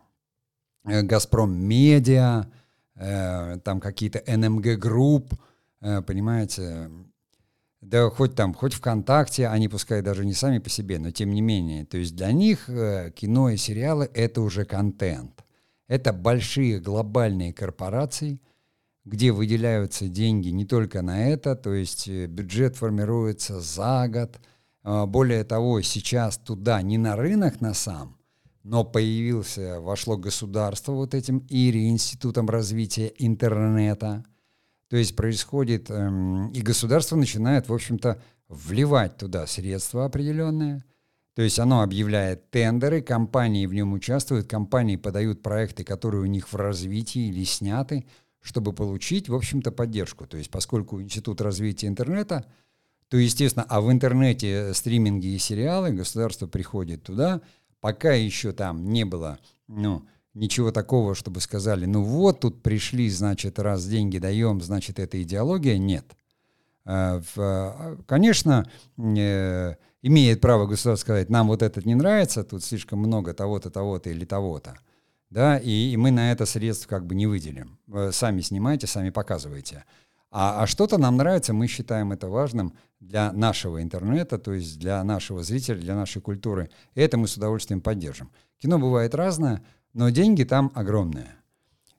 э, 0.84 1.02
Газпром 1.02 1.54
Медиа, 1.54 2.46
э, 2.96 3.58
там 3.64 3.80
какие-то 3.80 4.22
НМГ 4.26 4.76
Групп, 4.76 5.34
э, 5.80 6.02
понимаете, 6.02 6.90
да 7.80 8.10
хоть 8.10 8.34
там, 8.34 8.54
хоть 8.54 8.74
ВКонтакте, 8.74 9.46
они 9.46 9.68
пускай 9.68 10.02
даже 10.02 10.24
не 10.24 10.34
сами 10.34 10.58
по 10.58 10.68
себе, 10.68 10.98
но 10.98 11.12
тем 11.12 11.30
не 11.30 11.42
менее. 11.42 11.84
То 11.84 11.96
есть 11.96 12.16
для 12.16 12.32
них 12.32 12.66
кино 12.66 13.50
и 13.50 13.56
сериалы— 13.56 14.10
это 14.14 14.40
уже 14.40 14.64
контент. 14.64 15.44
Это 15.88 16.12
большие 16.12 16.80
глобальные 16.80 17.52
корпорации, 17.52 18.40
где 19.04 19.32
выделяются 19.32 20.08
деньги 20.08 20.48
не 20.48 20.64
только 20.64 21.02
на 21.02 21.28
это, 21.28 21.56
то 21.56 21.72
есть 21.72 22.08
э, 22.08 22.26
бюджет 22.26 22.76
формируется 22.76 23.60
за 23.60 24.08
год. 24.08 24.40
Э, 24.84 25.06
более 25.06 25.44
того, 25.44 25.80
сейчас 25.82 26.38
туда 26.38 26.82
не 26.82 26.98
на 26.98 27.16
рынок 27.16 27.60
на 27.60 27.74
сам, 27.74 28.16
но 28.62 28.84
появился, 28.84 29.80
вошло 29.80 30.16
государство 30.16 30.92
вот 30.92 31.14
этим 31.14 31.44
ИРИ, 31.48 31.88
Институтом 31.88 32.48
развития 32.48 33.12
интернета. 33.18 34.24
То 34.88 34.96
есть 34.96 35.16
происходит, 35.16 35.90
эм, 35.90 36.50
и 36.50 36.60
государство 36.60 37.16
начинает, 37.16 37.68
в 37.68 37.74
общем-то, 37.74 38.22
вливать 38.48 39.16
туда 39.16 39.46
средства 39.46 40.04
определенные. 40.04 40.84
То 41.34 41.40
есть 41.40 41.58
оно 41.58 41.80
объявляет 41.80 42.50
тендеры, 42.50 43.00
компании 43.00 43.66
в 43.66 43.72
нем 43.72 43.94
участвуют, 43.94 44.48
компании 44.48 44.96
подают 44.96 45.42
проекты, 45.42 45.82
которые 45.82 46.20
у 46.22 46.26
них 46.26 46.52
в 46.52 46.56
развитии 46.56 47.28
или 47.28 47.42
сняты, 47.44 48.04
чтобы 48.42 48.72
получить, 48.72 49.28
в 49.28 49.34
общем-то, 49.34 49.72
поддержку. 49.72 50.26
То 50.26 50.36
есть 50.36 50.50
поскольку 50.50 51.00
Институт 51.00 51.40
развития 51.40 51.86
интернета, 51.86 52.44
то, 53.08 53.16
естественно, 53.16 53.64
а 53.68 53.80
в 53.80 53.90
интернете 53.90 54.74
стриминги 54.74 55.28
и 55.28 55.38
сериалы, 55.38 55.90
государство 55.90 56.46
приходит 56.46 57.04
туда, 57.04 57.40
пока 57.80 58.12
еще 58.12 58.52
там 58.52 58.88
не 58.90 59.04
было, 59.04 59.38
ну, 59.68 60.06
ничего 60.34 60.72
такого, 60.72 61.14
чтобы 61.14 61.40
сказали, 61.40 61.84
ну 61.86 62.02
вот 62.02 62.40
тут 62.40 62.62
пришли, 62.62 63.08
значит, 63.10 63.58
раз 63.58 63.86
деньги 63.86 64.18
даем, 64.18 64.60
значит, 64.60 64.98
это 64.98 65.22
идеология, 65.22 65.78
нет. 65.78 66.04
А, 66.84 67.22
а, 67.36 67.96
конечно, 68.06 68.68
э, 68.96 69.74
имеет 70.02 70.40
право 70.40 70.66
государство 70.66 71.04
сказать, 71.04 71.28
нам 71.30 71.48
вот 71.48 71.62
этот 71.62 71.84
не 71.84 71.94
нравится, 71.94 72.44
тут 72.44 72.64
слишком 72.64 72.98
много 72.98 73.34
того-то, 73.34 73.70
того-то 73.70 74.10
или 74.10 74.24
того-то. 74.24 74.78
Да, 75.32 75.56
и, 75.56 75.92
и 75.92 75.96
мы 75.96 76.10
на 76.10 76.30
это 76.30 76.44
средств 76.44 76.86
как 76.86 77.06
бы 77.06 77.14
не 77.14 77.26
выделим. 77.26 77.78
Сами 78.10 78.42
снимайте, 78.42 78.86
сами 78.86 79.08
показывайте. 79.08 79.86
А, 80.30 80.62
а 80.62 80.66
что-то 80.66 80.98
нам 80.98 81.16
нравится, 81.16 81.54
мы 81.54 81.68
считаем 81.68 82.12
это 82.12 82.28
важным 82.28 82.74
для 83.00 83.32
нашего 83.32 83.82
интернета, 83.82 84.36
то 84.36 84.52
есть 84.52 84.78
для 84.78 85.02
нашего 85.02 85.42
зрителя, 85.42 85.78
для 85.78 85.94
нашей 85.94 86.20
культуры. 86.20 86.68
И 86.94 87.00
это 87.00 87.16
мы 87.16 87.28
с 87.28 87.38
удовольствием 87.38 87.80
поддержим. 87.80 88.30
Кино 88.58 88.78
бывает 88.78 89.14
разное, 89.14 89.64
но 89.94 90.10
деньги 90.10 90.44
там 90.44 90.70
огромные. 90.74 91.34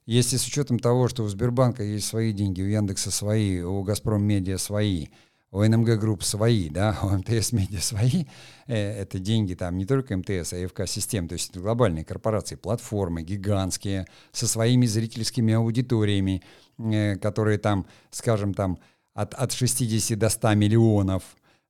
Если 0.06 0.38
с 0.38 0.46
учетом 0.46 0.78
того, 0.78 1.08
что 1.08 1.24
у 1.24 1.28
Сбербанка 1.28 1.82
есть 1.82 2.06
свои 2.06 2.34
деньги, 2.34 2.62
у 2.62 2.68
Яндекса 2.68 3.10
свои, 3.10 3.62
у 3.62 3.82
Газпром 3.82 4.24
Медиа 4.24 4.60
свои, 4.60 5.08
у 5.54 5.64
НМГ 5.64 6.00
Групп 6.00 6.24
свои, 6.24 6.68
да, 6.68 6.98
у 7.04 7.10
МТС 7.10 7.54
Медиа 7.54 7.80
свои, 7.80 8.26
э, 8.66 8.76
это 8.76 9.20
деньги 9.20 9.54
там 9.54 9.78
не 9.78 9.86
только 9.86 10.18
МТС, 10.18 10.54
АФК 10.54 10.68
Систем, 10.68 11.28
то 11.28 11.34
есть 11.34 11.56
глобальные 11.56 12.04
корпорации, 12.04 12.56
платформы 12.56 13.22
гигантские, 13.22 14.08
со 14.32 14.48
своими 14.48 14.88
зрительскими 14.88 15.54
аудиториями, 15.54 16.42
э, 16.80 17.16
которые 17.18 17.60
там, 17.60 17.86
скажем, 18.10 18.56
там 18.56 18.80
от, 19.14 19.36
от 19.36 19.52
60 19.52 20.18
до 20.18 20.30
100 20.30 20.56
миллионов, 20.56 21.24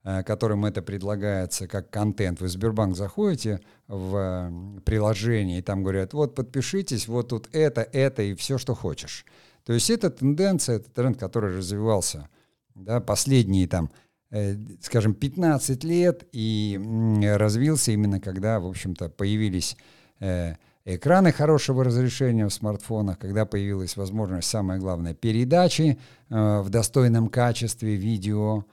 э, 0.05 0.23
которым 0.23 0.63
это 0.63 0.81
предлагается 0.81 1.67
как 1.67 1.89
контент. 1.89 2.39
Вы 2.39 2.47
в 2.47 2.51
Сбербанк 2.51 2.95
заходите 2.95 3.59
в 3.89 4.79
приложение, 4.85 5.59
и 5.59 5.61
там 5.61 5.83
говорят, 5.83 6.13
вот 6.13 6.35
подпишитесь, 6.35 7.09
вот 7.09 7.29
тут 7.29 7.49
это, 7.51 7.81
это 7.81 8.21
и 8.21 8.33
все, 8.33 8.57
что 8.57 8.75
хочешь. 8.75 9.25
То 9.65 9.73
есть 9.73 9.89
это 9.89 10.09
тенденция, 10.09 10.77
это 10.77 10.89
тренд, 10.89 11.19
который 11.19 11.57
развивался 11.57 12.29
да, 12.75 12.99
последние 12.99 13.67
там, 13.67 13.91
э, 14.31 14.55
скажем, 14.81 15.13
15 15.13 15.83
лет 15.83 16.27
и 16.31 16.79
развился 17.37 17.91
именно 17.91 18.19
когда, 18.19 18.59
в 18.59 18.67
общем-то, 18.67 19.09
появились 19.09 19.77
э, 20.19 20.55
экраны 20.85 21.31
хорошего 21.31 21.83
разрешения 21.83 22.45
в 22.47 22.53
смартфонах, 22.53 23.19
когда 23.19 23.45
появилась 23.45 23.95
возможность, 23.95 24.49
самое 24.49 24.79
главное, 24.79 25.13
передачи 25.13 25.97
э, 26.29 26.59
в 26.61 26.69
достойном 26.69 27.29
качестве 27.29 27.95
видео. 27.95 28.65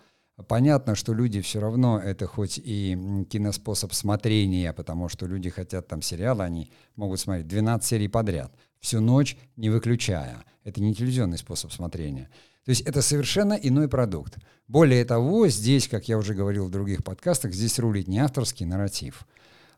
Понятно, 0.48 0.94
что 0.94 1.12
люди 1.12 1.42
все 1.42 1.60
равно, 1.60 1.98
это 1.98 2.26
хоть 2.26 2.58
и 2.58 3.26
киноспособ 3.28 3.92
смотрения, 3.92 4.72
потому 4.72 5.10
что 5.10 5.26
люди 5.26 5.50
хотят 5.50 5.86
там 5.86 6.00
сериалы, 6.00 6.44
они 6.44 6.72
могут 6.96 7.20
смотреть 7.20 7.46
12 7.46 7.86
серий 7.86 8.08
подряд, 8.08 8.50
всю 8.80 9.00
ночь 9.00 9.36
не 9.56 9.68
выключая. 9.68 10.42
Это 10.64 10.80
не 10.80 10.94
телевизионный 10.94 11.36
способ 11.36 11.72
смотрения. 11.72 12.30
То 12.64 12.70
есть 12.70 12.82
это 12.82 13.02
совершенно 13.02 13.54
иной 13.54 13.88
продукт. 13.88 14.38
Более 14.68 15.04
того, 15.04 15.48
здесь, 15.48 15.88
как 15.88 16.08
я 16.08 16.18
уже 16.18 16.34
говорил 16.34 16.66
в 16.66 16.70
других 16.70 17.02
подкастах, 17.02 17.52
здесь 17.52 17.78
рулит 17.78 18.06
не 18.06 18.18
авторский 18.18 18.66
нарратив, 18.66 19.26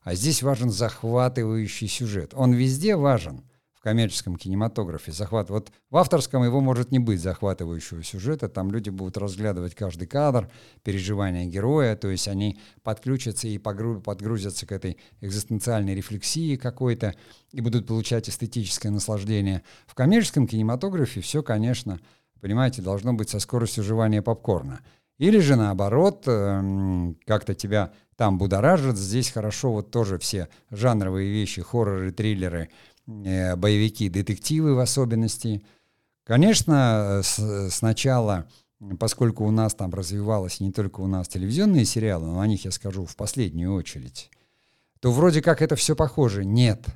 а 0.03 0.15
здесь 0.15 0.43
важен 0.43 0.71
захватывающий 0.71 1.89
сюжет. 1.89 2.33
Он 2.35 2.53
везде 2.53 2.97
важен 2.97 3.45
в 3.83 3.85
коммерческом 3.85 4.37
кинематографе. 4.37 5.11
Захват. 5.11 5.51
Вот 5.51 5.73
в 5.91 5.97
авторском 5.97 6.45
его 6.45 6.61
может 6.61 6.93
не 6.93 7.01
быть 7.01 7.21
захватывающего 7.21 8.05
сюжета. 8.05 8.49
Там 8.49 8.71
люди 8.71 8.91
будут 8.91 9.17
разглядывать 9.17 9.75
каждый 9.75 10.07
кадр, 10.07 10.49
переживания 10.85 11.47
героя, 11.47 11.97
то 11.97 12.09
есть 12.09 12.29
они 12.29 12.61
подключатся 12.85 13.49
и 13.49 13.59
подгрузятся 13.59 14.67
к 14.67 14.73
этой 14.73 14.99
экзистенциальной 15.21 15.97
рефлексии 15.97 16.55
какой-то 16.55 17.17
и 17.51 17.61
будут 17.61 17.89
получать 17.89 18.29
эстетическое 18.29 18.93
наслаждение. 18.93 19.63
В 19.89 19.97
коммерческом 19.97 20.47
кинематографе 20.47 21.21
все, 21.21 21.43
конечно, 21.43 21.99
понимаете, 22.43 22.83
должно 22.83 23.15
быть 23.15 23.31
со 23.31 23.39
скоростью 23.39 23.85
жевания 23.85 24.21
попкорна. 24.21 24.81
Или 25.19 25.39
же 25.39 25.55
наоборот, 25.55 26.25
эм, 26.27 27.17
как-то 27.25 27.55
тебя 27.55 27.93
там 28.17 28.37
будоражит. 28.37 28.99
Здесь 28.99 29.31
хорошо 29.31 29.73
вот 29.73 29.93
тоже 29.93 30.19
все 30.19 30.49
жанровые 30.71 31.31
вещи, 31.31 31.63
хорроры, 31.63 32.11
триллеры, 32.11 32.69
э, 33.07 33.55
боевики, 33.55 34.09
детективы 34.09 34.75
в 34.75 34.81
особенности. 34.81 35.65
Конечно, 36.25 37.21
с, 37.23 37.71
сначала, 37.71 38.49
поскольку 38.99 39.45
у 39.45 39.53
нас 39.53 39.75
там 39.75 39.95
развивалось 39.95 40.59
не 40.59 40.73
только 40.73 41.01
у 41.01 41.07
нас 41.07 41.29
телевизионные 41.29 41.85
сериалы, 41.85 42.27
но 42.27 42.41
о 42.41 42.47
них 42.49 42.65
я 42.65 42.73
скажу 42.73 43.07
в 43.07 43.15
последнюю 43.15 43.73
очередь, 43.73 44.31
то 44.99 45.13
вроде 45.13 45.43
как 45.43 45.63
это 45.63 45.77
все 45.77 45.95
похоже. 45.95 46.45
Нет. 46.45 46.87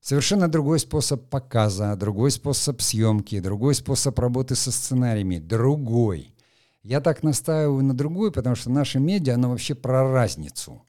Совершенно 0.00 0.48
другой 0.48 0.78
способ 0.78 1.28
показа, 1.28 1.94
другой 1.94 2.30
способ 2.30 2.80
съемки, 2.80 3.38
другой 3.40 3.74
способ 3.74 4.18
работы 4.18 4.54
со 4.54 4.72
сценариями, 4.72 5.38
другой. 5.38 6.34
Я 6.82 7.00
так 7.00 7.22
настаиваю 7.22 7.84
на 7.84 7.94
другой, 7.94 8.32
потому 8.32 8.56
что 8.56 8.70
наше 8.70 8.98
медиа, 8.98 9.34
оно 9.34 9.50
вообще 9.50 9.74
про 9.74 10.10
разницу. 10.10 10.82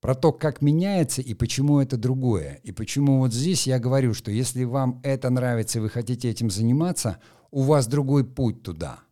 Про 0.00 0.14
то, 0.14 0.32
как 0.32 0.62
меняется 0.62 1.20
и 1.20 1.34
почему 1.34 1.80
это 1.80 1.98
другое. 1.98 2.60
И 2.62 2.72
почему 2.72 3.18
вот 3.18 3.34
здесь 3.34 3.66
я 3.66 3.78
говорю, 3.78 4.14
что 4.14 4.30
если 4.30 4.64
вам 4.64 5.00
это 5.02 5.28
нравится 5.28 5.78
и 5.78 5.82
вы 5.82 5.90
хотите 5.90 6.30
этим 6.30 6.50
заниматься, 6.50 7.18
у 7.50 7.62
вас 7.62 7.86
другой 7.86 8.24
путь 8.24 8.62
туда– 8.62 9.00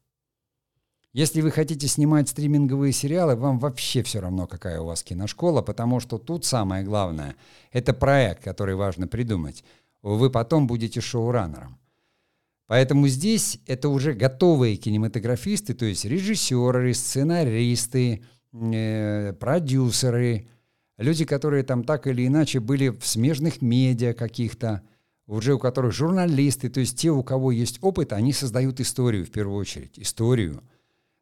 если 1.18 1.40
вы 1.40 1.50
хотите 1.50 1.88
снимать 1.88 2.28
стриминговые 2.28 2.92
сериалы, 2.92 3.35
вам 3.35 3.59
вообще 3.59 4.04
все 4.04 4.20
равно, 4.20 4.46
какая 4.46 4.81
у 4.81 4.85
вас 4.85 5.02
киношкола, 5.02 5.62
потому 5.62 5.98
что 5.98 6.16
тут 6.16 6.44
самое 6.44 6.85
главное— 6.85 7.35
это 7.72 7.92
проект, 7.92 8.44
который 8.44 8.76
важно 8.76 9.09
придумать. 9.09 9.64
Вы 10.00 10.31
потом 10.31 10.68
будете 10.68 11.00
шоураннером. 11.00 11.76
Поэтому 12.68 13.09
здесь 13.09 13.59
это 13.66 13.88
уже 13.88 14.12
готовые 14.12 14.76
кинематографисты, 14.76 15.74
то 15.74 15.87
есть 15.87 16.04
режиссеры, 16.04 16.94
сценаристы, 16.94 18.22
э, 18.52 19.33
продюсеры, 19.33 20.46
люди, 20.98 21.24
которые 21.24 21.64
там 21.64 21.83
так 21.83 22.07
или 22.07 22.28
иначе 22.28 22.61
были 22.61 22.90
в 22.90 23.04
смежных 23.04 23.61
медиа 23.61 24.12
каких-то, 24.12 24.83
уже 25.26 25.54
у 25.54 25.59
которых 25.59 25.92
журналисты, 25.92 26.68
то 26.70 26.78
есть 26.78 26.96
те, 26.96 27.11
у 27.11 27.24
кого 27.24 27.50
есть 27.50 27.78
опыт, 27.81 28.12
они 28.12 28.33
создают 28.33 28.78
историю 28.78 29.26
в 29.26 29.33
первую 29.33 29.59
очередь, 29.59 29.98
историю— 29.98 30.62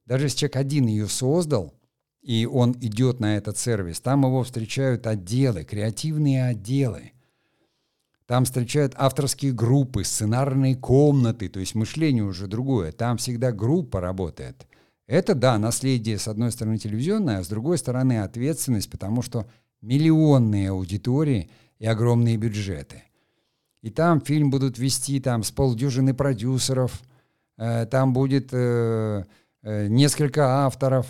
даже 0.06 0.26
если 0.26 0.38
человек 0.38 0.56
один 0.56 0.86
ее 0.86 1.08
создал, 1.08 1.74
и 2.22 2.46
он 2.46 2.72
идет 2.80 3.20
на 3.20 3.36
этот 3.36 3.58
сервис, 3.58 4.00
там 4.00 4.24
его 4.24 4.42
встречают 4.42 5.06
отделы, 5.06 5.64
креативные 5.64 6.46
отделы. 6.46 7.12
Там 8.26 8.44
встречают 8.44 8.94
авторские 8.96 9.52
группы, 9.52 10.02
сценарные 10.02 10.74
комнаты, 10.74 11.48
то 11.48 11.60
есть 11.60 11.76
мышление 11.76 12.24
уже 12.24 12.48
другое. 12.48 12.90
Там 12.90 13.18
всегда 13.18 13.52
группа 13.52 14.00
работает. 14.00 14.66
Это, 15.06 15.36
да, 15.36 15.56
наследие, 15.58 16.18
с 16.18 16.26
одной 16.26 16.50
стороны, 16.50 16.78
телевизионное, 16.78 17.38
а 17.38 17.44
с 17.44 17.48
другой 17.48 17.78
стороны, 17.78 18.22
ответственность, 18.22 18.90
потому 18.90 19.22
что 19.22 19.46
миллионные 19.80 20.70
аудитории 20.70 21.48
и 21.78 21.86
огромные 21.86 22.36
бюджеты. 22.36 23.04
И 23.82 23.90
там 23.90 24.20
фильм 24.20 24.50
будут 24.50 24.78
вести 24.78 25.20
там, 25.20 25.44
с 25.44 25.52
полдюжины 25.52 26.12
продюсеров, 26.12 27.00
э, 27.56 27.86
там 27.86 28.12
будет... 28.12 28.48
Э, 28.52 29.24
несколько 29.66 30.64
авторов, 30.64 31.06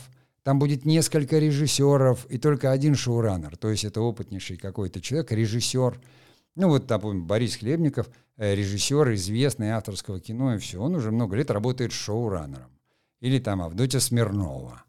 там 0.47 0.61
будет 0.61 0.85
несколько 0.85 1.41
режиссеров 1.41 2.25
и 2.27 2.39
только 2.39 2.71
один 2.71 2.95
шоураннер. 2.95 3.57
То 3.57 3.69
есть 3.69 3.85
это 3.85 4.01
опытнейший 4.01 4.57
какой-то 4.57 5.01
человек, 5.01 5.33
режиссер. 5.33 6.01
Ну 6.55 6.69
вот, 6.69 6.87
допустим, 6.87 7.27
Борис 7.27 7.57
Хлебников, 7.57 8.09
э, 8.37 8.55
режиссер, 8.55 9.13
известный 9.15 9.71
авторского 9.71 10.21
кино 10.21 10.55
и 10.55 10.59
все. 10.59 10.81
Он 10.81 10.95
уже 10.95 11.11
много 11.11 11.35
лет 11.35 11.51
работает 11.51 11.91
шоураннером. 11.91 12.71
Или 13.21 13.41
там 13.41 13.61
Авдотья 13.61 13.99
Смирнова. 13.99 14.85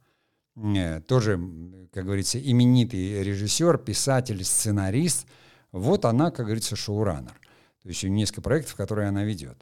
Э, 0.56 1.02
тоже, 1.02 1.40
как 1.92 2.06
говорится, 2.06 2.40
именитый 2.40 3.24
режиссер, 3.24 3.80
писатель, 3.80 4.44
сценарист. 4.44 5.26
Вот 5.72 6.06
она, 6.06 6.30
как 6.30 6.46
говорится, 6.46 6.76
шоураннер. 6.76 7.34
То 7.82 7.90
есть 7.90 8.04
у 8.04 8.08
нее 8.10 8.18
несколько 8.18 8.42
проектов, 8.42 8.76
которые 8.76 9.08
она 9.08 9.24
ведет. 9.24 9.58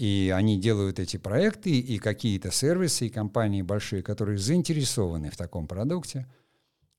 И 0.00 0.32
они 0.34 0.58
делают 0.58 0.98
эти 0.98 1.18
проекты, 1.18 1.78
и 1.78 1.98
какие-то 1.98 2.50
сервисы, 2.50 3.06
и 3.06 3.10
компании 3.10 3.60
большие, 3.60 4.02
которые 4.02 4.38
заинтересованы 4.38 5.30
в 5.30 5.36
таком 5.36 5.66
продукте, 5.66 6.26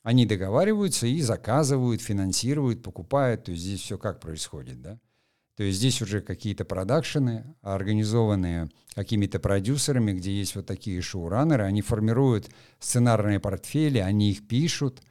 Они 0.03 0.27
договариваются 0.27 1.07
и 1.07 1.19
заказывают, 1.21 2.01
финансируют, 2.01 2.83
покупают. 2.83 3.45
То 3.45 3.53
есть 3.53 3.63
здесь 3.63 3.81
все 3.81 3.97
как 3.97 4.19
происходит, 4.19 4.83
да? 4.83 4.99
То 5.55 5.63
есть 5.63 5.79
здесь 5.79 5.99
уже 6.03 6.21
какие-то 6.21 6.63
продакшены, 6.63 7.55
организованные 7.61 8.69
какими-то 8.93 9.39
продюсерами, 9.39 10.13
где 10.13 10.31
есть 10.31 10.55
вот 10.55 10.67
такие 10.67 11.01
шоураннеры, 11.01 11.63
они 11.63 11.81
формируют 11.81 12.51
сценарные 12.79 13.39
портфели, 13.39 13.97
они 13.97 14.29
их 14.29 14.47
пишут, 14.47 15.01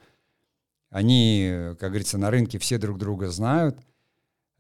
они, 0.90 1.74
как 1.79 1.90
говорится, 1.90 2.18
на 2.18 2.31
рынке 2.31 2.61
все 2.61 2.79
друг 2.79 2.98
друга 2.98 3.31
знают, 3.31 3.81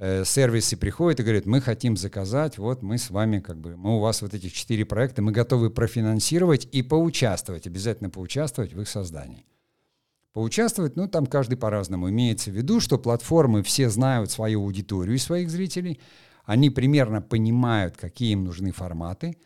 э, 0.00 0.24
сервисы 0.24 0.76
приходят 0.76 1.20
и 1.20 1.22
говорят, 1.22 1.46
мы 1.46 1.60
хотим 1.60 1.96
заказать, 1.96 2.58
вот 2.58 2.82
мы 2.82 2.98
с 2.98 3.10
вами, 3.10 3.38
как 3.38 3.60
бы, 3.60 3.76
мы 3.76 3.96
у 3.96 4.00
вас 4.00 4.22
вот 4.22 4.34
этих 4.34 4.52
четыре 4.52 4.84
проекта, 4.84 5.22
мы 5.22 5.30
готовы 5.30 5.70
профинансировать 5.70 6.66
и 6.72 6.82
поучаствовать, 6.82 7.66
обязательно 7.66 8.10
поучаствовать 8.10 8.72
в 8.72 8.80
их 8.80 8.88
создании. 8.88 9.44
Поучаствовать, 10.32 10.96
ну, 10.96 11.06
там 11.06 11.26
каждый 11.26 11.56
по-разному. 11.56 12.08
Имеется 12.08 12.50
в 12.50 12.54
виду, 12.54 12.80
что 12.80 12.98
платформы 12.98 13.62
все 13.62 13.90
знают 13.90 14.30
свою 14.30 14.62
аудиторию 14.62 15.16
и 15.16 15.18
своих 15.18 15.50
зрителей, 15.50 16.00
они 16.44 16.70
примерно 16.70 17.20
понимают, 17.20 17.96
какие 17.96 18.32
им 18.32 18.44
нужны 18.44 18.72
форматы, 18.72 19.36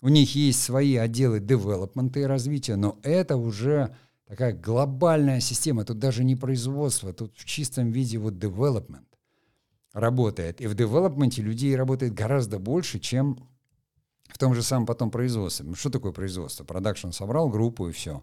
у 0.00 0.08
них 0.08 0.34
есть 0.34 0.60
свои 0.60 0.96
отделы 0.96 1.38
девелопмента 1.38 2.18
и 2.18 2.24
развития, 2.24 2.74
но 2.74 2.98
это 3.04 3.36
уже 3.36 3.94
такая 4.26 4.52
глобальная 4.52 5.38
система, 5.38 5.84
тут 5.84 6.00
даже 6.00 6.24
не 6.24 6.34
производство, 6.34 7.12
тут 7.12 7.36
в 7.36 7.44
чистом 7.44 7.92
виде 7.92 8.18
вот 8.18 8.34
development 8.34 9.04
работает. 9.92 10.60
И 10.60 10.66
в 10.66 10.74
девелопменте 10.74 11.42
людей 11.42 11.76
работает 11.76 12.14
гораздо 12.14 12.58
больше, 12.58 12.98
чем 12.98 13.38
в 14.28 14.38
том 14.38 14.54
же 14.54 14.62
самом 14.62 14.86
потом 14.86 15.10
производстве. 15.10 15.74
Что 15.74 15.90
такое 15.90 16.12
производство? 16.12 16.64
Продакшн 16.64 17.10
собрал 17.10 17.48
группу 17.48 17.88
и 17.88 17.92
все. 17.92 18.22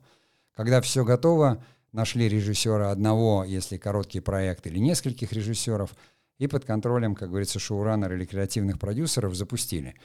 Когда 0.56 0.82
все 0.82 1.06
готово, 1.06 1.64
нашли 1.92 2.28
режиссера 2.28 2.92
одного, 2.92 3.44
если 3.44 3.78
короткий 3.78 4.20
проект, 4.20 4.66
или 4.68 4.80
нескольких 4.80 5.32
режиссеров, 5.32 5.96
и 6.38 6.48
под 6.48 6.66
контролем, 6.66 7.16
как 7.16 7.30
говорится, 7.30 7.60
шоураннера 7.60 8.16
или 8.16 8.26
креативных 8.26 8.80
продюсеров 8.80 9.36
запустили. 9.36 9.96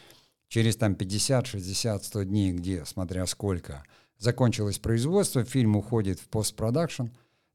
Через 0.49 0.77
там 0.77 0.95
50, 0.95 1.47
60, 1.47 2.05
100 2.05 2.23
дней, 2.25 2.53
где, 2.53 2.85
смотря 2.85 3.25
сколько, 3.27 3.85
закончилось 4.19 4.79
производство, 4.79 5.45
фильм 5.45 5.77
уходит 5.77 6.21
в 6.21 6.29
постпродакшн, 6.29 7.05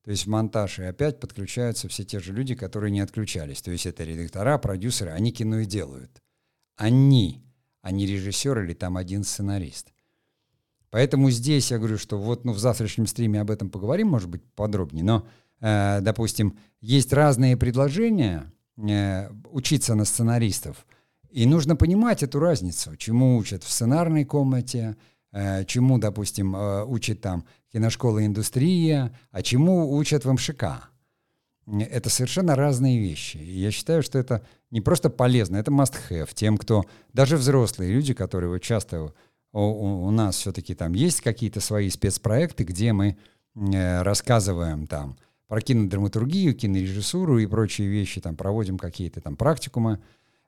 то 0.03 0.11
есть 0.11 0.25
в 0.25 0.29
монтаж, 0.29 0.79
и 0.79 0.83
опять 0.83 1.19
подключаются 1.19 1.87
все 1.87 2.03
те 2.03 2.19
же 2.19 2.33
люди, 2.33 2.55
которые 2.55 2.91
не 2.91 3.01
отключались. 3.01 3.61
То 3.61 3.71
есть 3.71 3.85
это 3.85 4.03
редактора, 4.03 4.57
продюсеры, 4.57 5.11
они 5.11 5.31
кино 5.31 5.59
и 5.59 5.65
делают. 5.65 6.21
Они, 6.77 7.43
а 7.81 7.91
не 7.91 8.05
режиссер 8.05 8.63
или 8.63 8.73
там 8.73 8.97
один 8.97 9.23
сценарист. 9.23 9.91
Поэтому 10.89 11.29
здесь 11.29 11.71
я 11.71 11.77
говорю, 11.77 11.97
что 11.97 12.17
вот 12.17 12.45
ну, 12.45 12.53
в 12.53 12.59
завтрашнем 12.59 13.05
стриме 13.07 13.41
об 13.41 13.51
этом 13.51 13.69
поговорим, 13.69 14.07
может 14.07 14.29
быть, 14.29 14.43
подробнее, 14.55 15.03
но, 15.03 15.27
э, 15.59 15.99
допустим, 16.01 16.57
есть 16.81 17.13
разные 17.13 17.57
предложения 17.57 18.51
э, 18.77 19.29
учиться 19.51 19.93
на 19.93 20.05
сценаристов, 20.05 20.87
и 21.29 21.45
нужно 21.45 21.75
понимать 21.75 22.23
эту 22.23 22.39
разницу, 22.39 22.95
чему 22.95 23.37
учат 23.37 23.63
в 23.63 23.71
сценарной 23.71 24.25
комнате, 24.25 24.97
э, 25.31 25.63
чему, 25.65 25.99
допустим, 25.99 26.55
э, 26.55 26.83
учат 26.85 27.21
там 27.21 27.45
киношкола 27.71 28.25
индустрия, 28.25 29.17
а 29.31 29.41
чему 29.41 29.95
учат 29.95 30.25
в 30.25 30.31
МШК. 30.31 30.89
Это 31.67 32.09
совершенно 32.09 32.55
разные 32.55 32.99
вещи. 32.99 33.37
И 33.37 33.59
я 33.59 33.71
считаю, 33.71 34.01
что 34.01 34.17
это 34.17 34.43
не 34.71 34.81
просто 34.81 35.09
полезно, 35.09 35.57
это 35.57 35.71
must-have 35.71 36.29
тем, 36.33 36.57
кто, 36.57 36.85
даже 37.13 37.37
взрослые 37.37 37.91
люди, 37.91 38.13
которые 38.13 38.49
вот 38.49 38.61
часто 38.61 39.13
у, 39.51 39.59
у 40.07 40.11
нас 40.11 40.37
все-таки 40.37 40.75
там 40.75 40.93
есть 40.93 41.21
какие-то 41.21 41.59
свои 41.59 41.89
спецпроекты, 41.89 42.63
где 42.63 42.93
мы 42.93 43.17
э, 43.55 44.01
рассказываем 44.01 44.87
там 44.87 45.17
про 45.47 45.61
кинодраматургию, 45.61 46.55
кинорежиссуру 46.55 47.39
и 47.39 47.47
прочие 47.47 47.87
вещи, 47.87 48.21
там 48.21 48.35
проводим 48.35 48.77
какие-то 48.77 49.21
там 49.21 49.35
практикумы. 49.35 49.99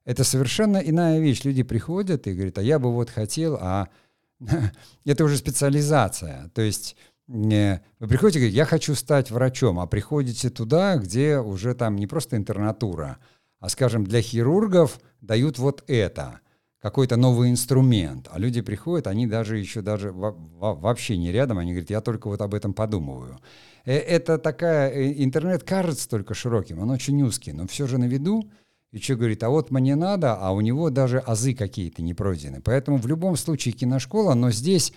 Это 0.06 0.24
совершенно 0.24 0.78
иная 0.78 1.20
вещь. 1.20 1.44
Люди 1.44 1.64
приходят 1.64 2.28
и 2.28 2.34
говорят, 2.34 2.60
а 2.60 2.62
я 2.62 2.80
бы 2.80 2.92
вот 2.92 3.10
хотел, 3.10 3.58
а 3.60 3.90
это 5.06 5.24
уже 5.24 5.38
специализация. 5.38 6.52
То 6.54 6.62
есть 6.62 6.96
э, 7.32 7.80
вы 8.00 8.08
приходите 8.08 8.40
и 8.40 8.42
говорите, 8.42 8.58
я 8.58 8.66
хочу 8.66 8.96
стать 8.96 9.32
врачом, 9.32 9.80
а 9.80 9.88
приходите 9.88 10.50
туда, 10.50 10.98
где 10.98 11.40
уже 11.40 11.74
там 11.74 11.96
не 11.96 12.08
просто 12.08 12.38
интернатура, 12.38 13.18
а, 13.60 13.70
скажем, 13.70 14.04
для 14.06 14.22
хирургов 14.22 15.00
дают 15.22 15.60
вот 15.60 15.84
это– 15.88 16.40
какой-то 16.82 17.16
новый 17.16 17.52
инструмент, 17.52 18.28
а 18.32 18.40
люди 18.40 18.62
приходят, 18.62 19.06
они 19.06 19.28
даже 19.28 19.58
еще 19.58 19.82
даже 19.82 20.12
вообще 20.12 21.16
не 21.16 21.32
рядом, 21.32 21.60
они 21.60 21.72
говорят, 21.74 21.92
я 21.92 22.02
только 22.02 22.28
вот 22.28 22.42
об 22.42 22.56
этом 22.56 22.74
подумываю. 22.74 23.40
Э, 23.86 23.96
это 23.98 24.40
такая, 24.40 24.90
э, 24.90 25.24
интернет 25.24 25.64
кажется 25.64 26.10
только 26.10 26.34
широким, 26.34 26.80
он 26.80 26.90
очень 26.90 27.22
узкий, 27.22 27.54
но 27.54 27.68
все 27.68 27.86
же 27.86 28.00
на 28.00 28.06
виду, 28.06 28.50
и 28.92 28.98
что 28.98 29.16
говорит, 29.16 29.44
а 29.44 29.50
вот 29.50 29.70
мне 29.70 29.96
надо, 29.96 30.34
а 30.34 30.52
у 30.52 30.62
него 30.62 30.90
даже 30.90 31.20
азы 31.20 31.54
какие-то 31.54 32.02
не 32.02 32.14
пройдены. 32.14 32.62
Поэтому 32.62 32.98
в 32.98 33.08
любом 33.08 33.38
случае 33.38 33.74
киношкола, 33.74 34.34
но 34.34 34.52
здесь 34.52 34.92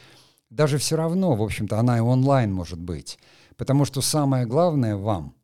даже 0.55 0.79
все 0.79 0.97
равно, 0.97 1.35
в 1.35 1.43
общем-то, 1.43 1.79
она 1.79 1.99
и 1.99 2.01
онлайн 2.01 2.53
может 2.53 2.81
быть. 2.81 3.19
Потому 3.57 3.85
что 3.85 4.01
самое 4.01 4.47
главное 4.47 4.97
вам 4.97 5.35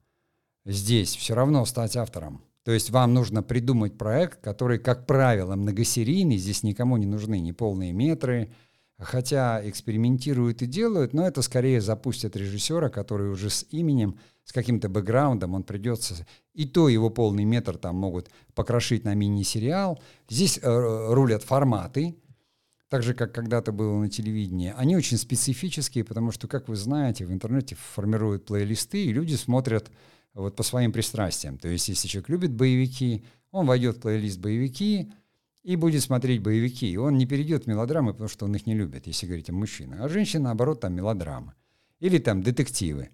здесь 0.64 1.16
все 1.16 1.34
равно 1.34 1.64
стать 1.64 1.96
автором. 1.96 2.42
То 2.64 2.72
есть 2.72 2.90
вам 2.90 3.14
нужно 3.14 3.42
придумать 3.42 3.96
проект, 3.96 4.40
который, 4.40 4.78
как 4.78 5.06
правило, 5.06 5.56
многосерийный, 5.56 6.36
здесь 6.36 6.62
никому 6.62 6.96
не 6.98 7.06
нужны 7.06 7.40
ни 7.40 7.52
полные 7.52 7.92
метры, 7.92 8.52
хотя 8.98 9.66
экспериментируют 9.66 10.60
и 10.62 10.66
делают, 10.66 11.14
но 11.14 11.26
это 11.26 11.40
скорее 11.42 11.80
запустят 11.80 12.36
режиссера, 12.36 12.90
который 12.90 13.30
уже 13.30 13.48
с 13.48 13.66
именем, 13.70 14.18
с 14.44 14.52
каким-то 14.52 14.88
бэкграундом, 14.88 15.54
он 15.54 15.62
придется, 15.62 16.26
и 16.54 16.66
то 16.66 16.88
его 16.88 17.08
полный 17.08 17.44
метр 17.44 17.78
там 17.78 17.96
могут 17.96 18.28
покрошить 18.54 19.04
на 19.04 19.14
мини-сериал. 19.14 20.00
Здесь 20.28 20.58
э, 20.60 21.12
рулят 21.12 21.42
форматы, 21.42 22.16
так 22.90 23.05
же, 23.05 23.14
как 23.14 23.33
когда-то 23.33 23.70
было 23.70 23.96
на 23.98 24.11
телевидении. 24.11 24.74
Они 24.76 24.96
очень 24.96 25.16
специфические, 25.16 26.05
потому 26.05 26.33
что, 26.33 26.48
как 26.48 26.68
вы 26.68 26.74
знаете, 26.74 27.24
в 27.24 27.33
интернете 27.33 27.76
формируют 27.76 28.46
плейлисты, 28.46 29.05
и 29.05 29.12
люди 29.12 29.37
смотрят 29.37 29.90
вот 30.35 30.57
по 30.57 30.64
своим 30.64 30.92
пристрастиям. 30.92 31.57
То 31.57 31.68
есть, 31.68 31.88
если 31.88 32.09
человек 32.09 32.29
любит 32.29 32.53
боевики, 32.53 33.24
он 33.53 33.66
войдет 33.66 33.98
в 33.98 34.00
плейлист 34.00 34.40
боевики 34.40 35.12
и 35.62 35.76
будет 35.76 36.03
смотреть 36.03 36.42
боевики. 36.42 36.90
И 36.90 36.96
он 36.96 37.16
не 37.16 37.26
перейдет 37.26 37.64
в 37.64 37.66
мелодрамы, 37.68 38.11
потому 38.12 38.29
что 38.29 38.46
он 38.46 38.57
их 38.57 38.66
не 38.66 38.74
любит, 38.74 39.07
если 39.07 39.26
говорить 39.26 39.50
о 39.50 39.53
мужчинах. 39.53 40.00
А 40.00 40.09
женщина, 40.09 40.44
наоборот, 40.44 40.81
там 40.81 40.92
мелодрамы. 40.92 41.53
Или 42.00 42.18
там 42.18 42.42
детективы. 42.42 43.11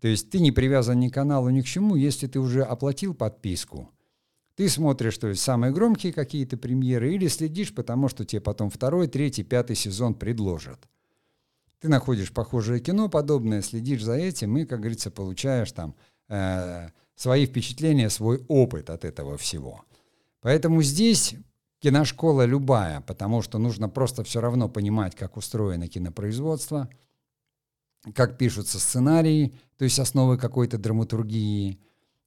То 0.00 0.08
есть 0.08 0.30
ты 0.30 0.40
не 0.40 0.50
привязан 0.50 0.98
ни 0.98 1.10
к 1.10 1.14
каналу, 1.14 1.50
ни 1.50 1.60
к 1.60 1.66
чему, 1.66 1.94
если 1.94 2.26
ты 2.26 2.40
уже 2.40 2.62
оплатил 2.62 3.12
подписку. 3.12 3.90
Ты 4.56 4.68
смотришь, 4.68 5.16
то 5.18 5.28
есть 5.28 5.42
самые 5.42 5.72
громкие 5.72 6.12
какие-то 6.12 6.56
премьеры, 6.56 7.14
или 7.14 7.28
следишь, 7.28 7.74
потому 7.74 8.08
что 8.08 8.24
тебе 8.24 8.40
потом 8.40 8.70
второй, 8.70 9.06
третий, 9.06 9.42
пятый 9.42 9.76
сезон 9.76 10.14
предложат. 10.14 10.88
Ты 11.80 11.88
находишь 11.88 12.32
похожее 12.32 12.80
кино 12.80 13.08
подобное, 13.08 13.62
следишь 13.62 14.02
за 14.02 14.14
этим 14.14 14.58
и, 14.58 14.66
как 14.66 14.80
говорится, 14.80 15.10
получаешь 15.10 15.72
там 15.72 15.94
э, 16.28 16.88
свои 17.14 17.46
впечатления, 17.46 18.10
свой 18.10 18.44
опыт 18.48 18.90
от 18.90 19.04
этого 19.04 19.38
всего. 19.38 19.84
Поэтому 20.42 20.82
здесь 20.82 21.34
киношкола 21.80 22.44
любая, 22.44 23.00
потому 23.00 23.42
что 23.42 23.58
нужно 23.58 23.88
просто 23.88 24.24
все 24.24 24.40
равно 24.40 24.68
понимать, 24.68 25.16
как 25.16 25.36
устроено 25.36 25.88
кинопроизводство, 25.88 26.90
как 28.14 28.38
пишутся 28.38 28.78
сценарии, 28.78 29.54
то 29.76 29.84
есть 29.84 29.98
основы 29.98 30.38
какой-то 30.38 30.78
драматургии. 30.78 31.80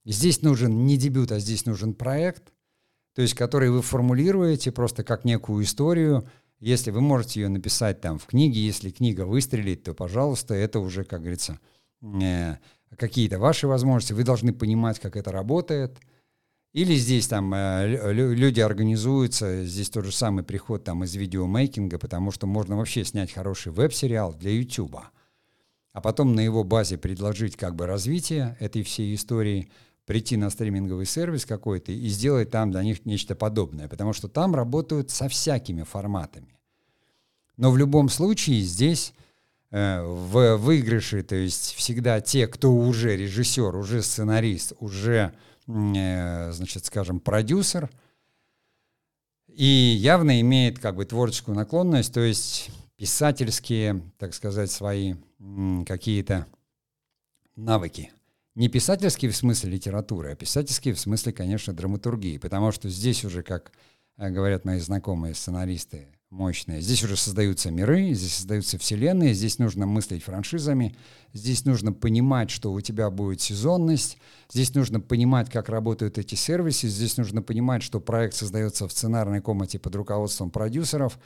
Здесь 0.04 0.42
нужен 0.42 0.86
не 0.86 0.96
дебют, 0.96 1.32
а 1.32 1.38
здесь 1.38 1.64
нужен 1.66 1.94
проект, 1.94 2.52
то 3.14 3.22
есть 3.22 3.34
который 3.34 3.70
вы 3.70 3.80
формулируете 3.82 4.70
просто 4.70 5.02
как 5.04 5.24
некую 5.24 5.64
историю. 5.64 6.28
Если 6.60 6.90
вы 6.90 7.00
можете 7.00 7.40
ее 7.40 7.48
написать 7.48 8.00
там 8.00 8.18
в 8.18 8.26
книге, 8.26 8.60
если 8.60 8.90
книга 8.90 9.26
выстрелит, 9.26 9.84
то, 9.84 9.94
пожалуйста, 9.94 10.54
это 10.54 10.80
уже, 10.80 11.04
как 11.04 11.20
говорится, 11.20 11.58
э, 12.02 12.56
какие-то 12.96 13.38
ваши 13.38 13.66
возможности, 13.66 14.12
вы 14.12 14.24
должны 14.24 14.52
понимать, 14.52 14.98
как 14.98 15.16
это 15.16 15.32
работает. 15.32 15.98
Или 16.74 16.96
здесь 16.96 17.28
там 17.28 17.54
э, 17.54 18.12
люди 18.12 18.60
организуются, 18.60 19.64
здесь 19.64 19.90
тот 19.90 20.06
же 20.06 20.12
самый 20.12 20.42
приход 20.42 20.82
там 20.82 21.04
из 21.04 21.14
видеомейкинга, 21.14 21.98
потому 21.98 22.32
что 22.32 22.48
можно 22.48 22.76
вообще 22.76 23.04
снять 23.04 23.32
хороший 23.32 23.70
веб-сериал 23.70 24.34
для 24.34 24.50
YouTube, 24.50 24.96
а 25.92 26.00
потом 26.00 26.34
на 26.34 26.40
его 26.40 26.64
базе 26.64 26.98
предложить 26.98 27.56
как 27.56 27.76
бы 27.76 27.86
развитие 27.86 28.56
этой 28.58 28.82
всей 28.82 29.14
истории, 29.14 29.70
прийти 30.06 30.36
на 30.36 30.50
стриминговый 30.50 31.06
сервис 31.06 31.46
какой-то 31.46 31.92
и 31.92 32.08
сделать 32.08 32.50
там 32.50 32.70
для 32.70 32.82
них 32.82 33.04
нечто 33.06 33.34
подобное, 33.34 33.88
потому 33.88 34.12
что 34.12 34.28
там 34.28 34.54
работают 34.54 35.10
со 35.10 35.28
всякими 35.28 35.82
форматами. 35.82 36.56
Но 37.56 37.70
в 37.70 37.78
любом 37.78 38.08
случае 38.08 38.60
здесь 38.60 39.14
Э, 39.76 40.02
в 40.04 40.56
выигрыше, 40.56 41.24
то 41.24 41.34
есть 41.34 41.74
всегда 41.74 42.20
те, 42.20 42.46
кто 42.46 42.72
уже 42.72 43.16
режиссер, 43.16 43.74
уже 43.74 44.04
сценарист, 44.04 44.74
уже, 44.78 45.34
э, 45.66 46.52
значит, 46.52 46.84
скажем, 46.84 47.18
продюсер, 47.18 47.90
и 49.48 49.64
явно 49.64 50.40
имеет 50.42 50.78
как 50.78 50.94
бы 50.94 51.04
творческую 51.04 51.56
наклонность, 51.56 52.14
то 52.14 52.20
есть 52.20 52.70
писательские, 52.96 54.00
так 54.16 54.34
сказать, 54.34 54.70
свои 54.70 55.16
какие-то 55.84 56.46
навыки. 57.56 58.12
Не 58.54 58.68
писательские 58.68 59.32
в 59.32 59.36
смысле 59.36 59.70
литературы, 59.72 60.32
а 60.32 60.36
писательские 60.36 60.94
в 60.94 61.00
смысле, 61.00 61.32
конечно, 61.32 61.72
драматургии, 61.72 62.38
потому 62.38 62.70
что 62.70 62.88
здесь 62.88 63.24
уже, 63.24 63.42
как 63.42 63.72
э, 64.16 64.30
говорят 64.30 64.64
мои 64.64 64.78
знакомые 64.78 65.34
сценаристы, 65.34 66.06
мощные. 66.30 66.80
Здесь 66.80 67.02
уже 67.02 67.16
создаются 67.16 67.72
миры, 67.72 68.12
здесь 68.12 68.34
создаются 68.34 68.78
вселенные, 68.78 69.34
здесь 69.34 69.58
нужно 69.58 69.86
мыслить 69.86 70.22
франшизами, 70.22 70.96
здесь 71.32 71.64
нужно 71.64 71.92
понимать, 71.92 72.50
что 72.50 72.72
у 72.72 72.80
тебя 72.80 73.10
будет 73.10 73.40
сезонность, 73.40 74.18
здесь 74.52 74.72
нужно 74.74 75.00
понимать, 75.00 75.50
как 75.50 75.68
работают 75.68 76.18
эти 76.18 76.36
сервисы, 76.36 76.88
здесь 76.88 77.16
нужно 77.16 77.42
понимать, 77.42 77.82
что 77.82 78.00
проект 78.00 78.34
создается 78.34 78.86
в 78.86 78.92
сценарной 78.92 79.40
комнате 79.40 79.80
под 79.80 79.96
руководством 79.96 80.50
продюсеров. 80.50 81.18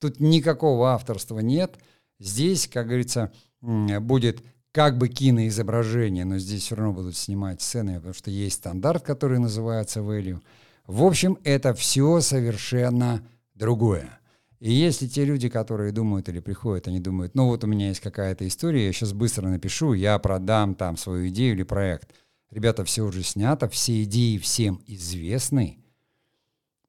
Тут 0.00 0.20
никакого 0.20 0.90
авторства 0.90 1.38
нет. 1.38 1.78
Здесь, 2.18 2.68
как 2.68 2.86
говорится, 2.86 3.32
будет 3.62 4.42
как 4.78 4.96
бы 4.96 5.08
киноизображение, 5.08 6.24
но 6.24 6.38
здесь 6.38 6.62
все 6.62 6.76
равно 6.76 6.92
будут 6.92 7.16
снимать 7.16 7.60
сцены, 7.60 7.96
потому 7.96 8.14
что 8.14 8.30
есть 8.30 8.58
стандарт, 8.58 9.02
который 9.02 9.40
называется 9.40 9.98
value. 9.98 10.40
В 10.86 11.02
общем, 11.02 11.36
это 11.42 11.74
все 11.74 12.20
совершенно 12.20 13.26
другое. 13.56 14.20
И 14.60 14.70
если 14.70 15.08
те 15.08 15.24
люди, 15.24 15.48
которые 15.48 15.90
думают 15.90 16.28
или 16.28 16.38
приходят, 16.38 16.86
они 16.86 17.00
думают, 17.00 17.34
ну 17.34 17.46
вот 17.46 17.64
у 17.64 17.66
меня 17.66 17.88
есть 17.88 17.98
какая-то 17.98 18.46
история, 18.46 18.86
я 18.86 18.92
сейчас 18.92 19.12
быстро 19.12 19.48
напишу, 19.48 19.94
я 19.94 20.16
продам 20.20 20.76
там 20.76 20.96
свою 20.96 21.28
идею 21.30 21.54
или 21.54 21.64
проект. 21.64 22.14
Ребята, 22.52 22.84
все 22.84 23.02
уже 23.02 23.24
снято, 23.24 23.68
все 23.68 24.04
идеи 24.04 24.38
всем 24.38 24.80
известны. 24.86 25.78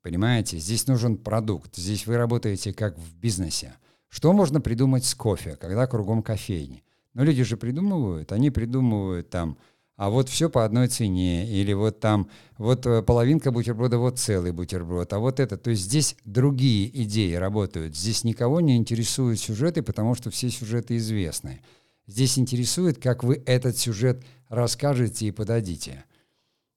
Понимаете, 0.03 0.59
здесь 0.59 0.85
нужен 0.85 1.17
продукт, 1.17 1.75
здесь 1.75 2.05
вы 2.05 2.17
работаете 2.17 2.71
как 2.71 2.99
в 2.99 3.15
бизнесе. 3.15 3.77
Что 4.09 4.31
можно 4.31 4.61
придумать 4.61 5.05
с 5.05 5.15
кофе, 5.15 5.55
когда 5.55 5.87
кругом 5.87 6.21
кофейни? 6.21 6.83
Но 7.13 7.23
люди 7.23 7.43
же 7.43 7.57
придумывают, 7.57 8.31
они 8.31 8.49
придумывают 8.51 9.29
там 9.29 9.57
а 9.99 10.09
вот 10.09 10.29
все 10.29 10.49
по 10.49 10.63
одной 10.63 10.87
цене, 10.87 11.45
или 11.45 11.73
вот 11.73 11.99
там, 11.99 12.29
вот 12.57 12.85
э, 12.85 13.03
половинка 13.03 13.51
бутерброда, 13.51 13.97
вот 13.97 14.17
целый 14.17 14.53
бутерброд, 14.53 15.11
а 15.11 15.19
вот 15.19 15.41
это. 15.41 15.57
То 15.57 15.71
есть 15.71 15.81
здесь 15.83 16.15
другие 16.23 16.89
идеи 17.03 17.33
работают. 17.33 17.97
Здесь 17.97 18.23
никого 18.23 18.61
не 18.61 18.77
интересуют 18.77 19.41
сюжеты, 19.41 19.81
потому 19.81 20.15
что 20.15 20.29
все 20.29 20.49
сюжеты 20.49 20.95
известны. 20.95 21.59
Здесь 22.07 22.39
интересует, 22.39 22.97
как 22.97 23.25
вы 23.25 23.43
этот 23.45 23.77
сюжет 23.77 24.23
расскажете 24.47 25.25
и 25.25 25.31
подадите. 25.31 26.05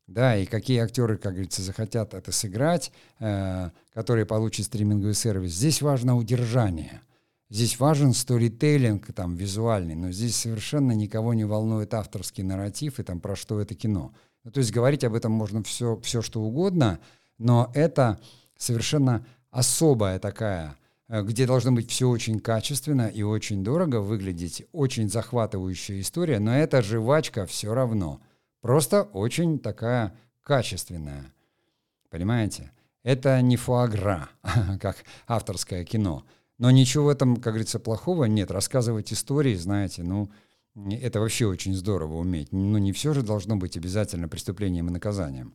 Да, 0.09 0.37
и 0.37 0.45
какие 0.45 0.80
актеры, 0.80 1.16
как 1.16 1.35
говорится, 1.35 1.62
захотят 1.62 2.14
это 2.14 2.33
сыграть, 2.33 2.91
э, 3.20 3.70
которые 3.95 4.26
получат 4.26 4.66
стриминговый 4.66 5.14
сервис. 5.14 5.53
Здесь 5.53 5.80
важно 5.80 6.16
удержание– 6.16 7.03
Здесь 7.53 7.78
важен 7.78 8.14
сторителлинг 8.14 9.12
там 9.12 9.36
визуальный, 9.36 9.94
но 9.94 10.11
здесь 10.11 10.36
совершенно 10.36 10.92
никого 10.92 11.34
не 11.34 11.44
волнует 11.44 11.92
авторский 11.92 12.42
нарратив 12.42 12.98
и 12.98 13.03
там 13.03 13.20
про 13.20 13.36
что 13.36 13.61
это 13.61 13.74
кино. 13.74 14.14
Ну, 14.42 14.50
то 14.50 14.61
есть 14.61 14.72
говорить 14.72 15.05
об 15.05 15.14
этом 15.14 15.32
можно 15.32 15.62
все, 15.62 16.00
все 16.03 16.22
что 16.22 16.40
угодно, 16.40 16.98
но 17.36 17.70
это 17.74 18.18
совершенно 18.57 19.26
особая 19.50 20.18
такая, 20.18 20.78
э, 21.09 21.22
где 21.22 21.46
должно 21.46 21.72
быть 21.72 21.90
все 21.90 22.09
очень 22.09 22.40
качественно 22.40 23.07
и 23.09 23.22
очень 23.22 23.62
дорого 23.62 24.00
выглядеть, 24.00 24.64
очень 24.72 25.11
захватывающая 25.11 26.00
история, 26.00 26.38
но 26.38 26.57
эта 26.57 26.80
жвачка 26.80 27.44
все 27.44 27.74
равно. 27.74 28.22
Просто 28.62 29.03
очень 29.03 29.59
такая 29.59 30.14
качественная. 30.40 31.26
Понимаете? 32.09 32.72
Это 33.03 33.42
не 33.42 33.59
фуагра, 33.59 34.30
как 34.80 35.05
авторское 35.26 35.84
кино. 35.84 36.24
Но 36.62 36.70
ничего 36.70 37.06
в 37.06 37.08
этом, 37.08 37.38
как 37.38 37.54
говорится, 37.54 37.80
плохого 37.80 38.26
нет. 38.26 38.52
Рассказывать 38.52 39.12
истории, 39.12 39.56
знаете, 39.56 40.04
ну, 40.04 40.30
это 40.76 41.18
вообще 41.18 41.46
очень 41.46 41.74
здорово 41.74 42.18
уметь. 42.18 42.52
Но 42.52 42.78
не 42.78 42.92
все 42.92 43.12
же 43.14 43.22
должно 43.22 43.56
быть 43.56 43.76
обязательно 43.76 44.28
преступлением 44.28 44.86
и 44.86 44.92
наказанием. 44.92 45.54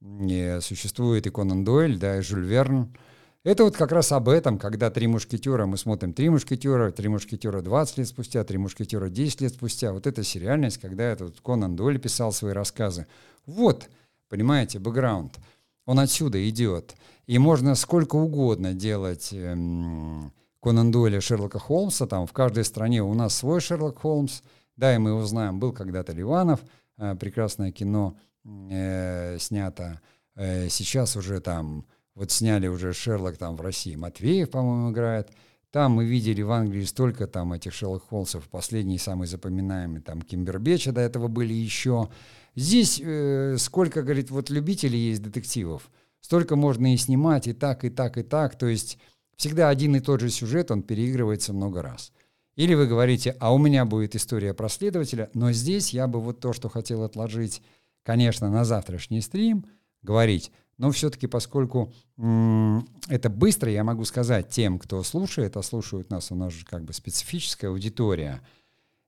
И 0.00 0.58
существует 0.60 1.26
и 1.26 1.30
Конан 1.30 1.64
Дойль, 1.64 1.98
да, 1.98 2.18
и 2.18 2.20
Жюль 2.20 2.44
Верн. 2.44 2.96
Это 3.42 3.64
вот 3.64 3.76
как 3.76 3.90
раз 3.90 4.12
об 4.12 4.28
этом, 4.28 4.56
когда 4.60 4.88
«Три 4.88 5.08
мушкетера», 5.08 5.66
мы 5.66 5.76
смотрим 5.76 6.12
«Три 6.12 6.28
мушкетера», 6.28 6.92
«Три 6.92 7.08
мушкетера» 7.08 7.60
20 7.60 7.98
лет 7.98 8.06
спустя, 8.06 8.44
«Три 8.44 8.58
мушкетера» 8.58 9.08
10 9.08 9.40
лет 9.40 9.54
спустя. 9.54 9.92
Вот 9.92 10.06
это 10.06 10.22
сериальность, 10.22 10.78
когда 10.78 11.10
этот 11.10 11.40
Конан 11.40 11.74
Дойль 11.74 11.98
писал 11.98 12.30
свои 12.30 12.52
рассказы. 12.52 13.08
Вот, 13.46 13.88
понимаете, 14.28 14.78
бэкграунд. 14.78 15.40
Он 15.86 15.98
отсюда 15.98 16.48
идет. 16.48 16.94
И 17.26 17.36
можно 17.38 17.74
сколько 17.74 18.14
угодно 18.14 18.74
делать 18.74 19.30
эм, 19.32 20.32
Конан 20.66 20.90
Дойля, 20.90 21.20
Шерлока 21.20 21.60
Холмса, 21.60 22.08
там 22.08 22.26
в 22.26 22.32
каждой 22.32 22.64
стране 22.64 23.00
у 23.00 23.14
нас 23.14 23.36
свой 23.36 23.60
Шерлок 23.60 24.00
Холмс, 24.00 24.42
да, 24.74 24.92
и 24.92 24.98
мы 24.98 25.10
его 25.10 25.24
знаем, 25.24 25.60
был 25.60 25.72
когда-то 25.72 26.12
Ливанов, 26.12 26.58
э, 26.98 27.14
прекрасное 27.14 27.70
кино 27.70 28.16
э, 28.44 29.38
снято, 29.38 30.00
э, 30.34 30.68
сейчас 30.68 31.14
уже 31.14 31.38
там, 31.38 31.86
вот 32.16 32.32
сняли 32.32 32.66
уже 32.66 32.92
Шерлок 32.92 33.36
там 33.36 33.54
в 33.54 33.60
России, 33.60 33.94
Матвеев, 33.94 34.50
по-моему, 34.50 34.90
играет, 34.90 35.30
там 35.70 35.92
мы 35.92 36.04
видели 36.04 36.42
в 36.42 36.50
Англии 36.50 36.82
столько 36.82 37.28
там 37.28 37.52
этих 37.52 37.72
Шерлок 37.72 38.02
Холмсов, 38.08 38.48
последний 38.48 38.98
самый 38.98 39.28
запоминаемый, 39.28 40.00
там 40.00 40.20
Кимбербеча 40.20 40.90
до 40.90 41.00
этого 41.00 41.28
были 41.28 41.52
еще. 41.52 42.08
Здесь 42.56 43.00
э, 43.00 43.54
сколько, 43.58 44.02
говорит, 44.02 44.32
вот 44.32 44.50
любителей 44.50 44.98
есть 44.98 45.22
детективов, 45.22 45.88
столько 46.20 46.56
можно 46.56 46.92
и 46.92 46.96
снимать, 46.96 47.46
и 47.46 47.52
так, 47.52 47.84
и 47.84 47.88
так, 47.88 48.18
и 48.18 48.24
так, 48.24 48.58
то 48.58 48.66
есть 48.66 48.98
Всегда 49.36 49.68
один 49.68 49.96
и 49.96 50.00
тот 50.00 50.20
же 50.20 50.30
сюжет, 50.30 50.70
он 50.70 50.82
переигрывается 50.82 51.52
много 51.52 51.82
раз. 51.82 52.12
Или 52.56 52.74
вы 52.74 52.86
говорите, 52.86 53.36
а 53.38 53.52
у 53.52 53.58
меня 53.58 53.84
будет 53.84 54.16
история 54.16 54.54
про 54.54 54.68
следователя, 54.70 55.30
но 55.34 55.52
здесь 55.52 55.90
я 55.90 56.06
бы 56.06 56.20
вот 56.20 56.40
то, 56.40 56.54
что 56.54 56.70
хотел 56.70 57.02
отложить, 57.02 57.62
конечно, 58.02 58.50
на 58.50 58.64
завтрашний 58.64 59.20
стрим, 59.20 59.66
говорить, 60.02 60.50
но 60.78 60.90
все-таки 60.90 61.26
поскольку 61.26 61.92
м- 62.16 62.88
это 63.08 63.28
быстро, 63.28 63.70
я 63.70 63.84
могу 63.84 64.04
сказать 64.04 64.48
тем, 64.48 64.78
кто 64.78 65.02
слушает, 65.02 65.58
а 65.58 65.62
слушают 65.62 66.08
нас, 66.08 66.32
у 66.32 66.34
нас 66.34 66.52
же 66.54 66.64
как 66.64 66.84
бы 66.84 66.94
специфическая 66.94 67.70
аудитория, 67.70 68.40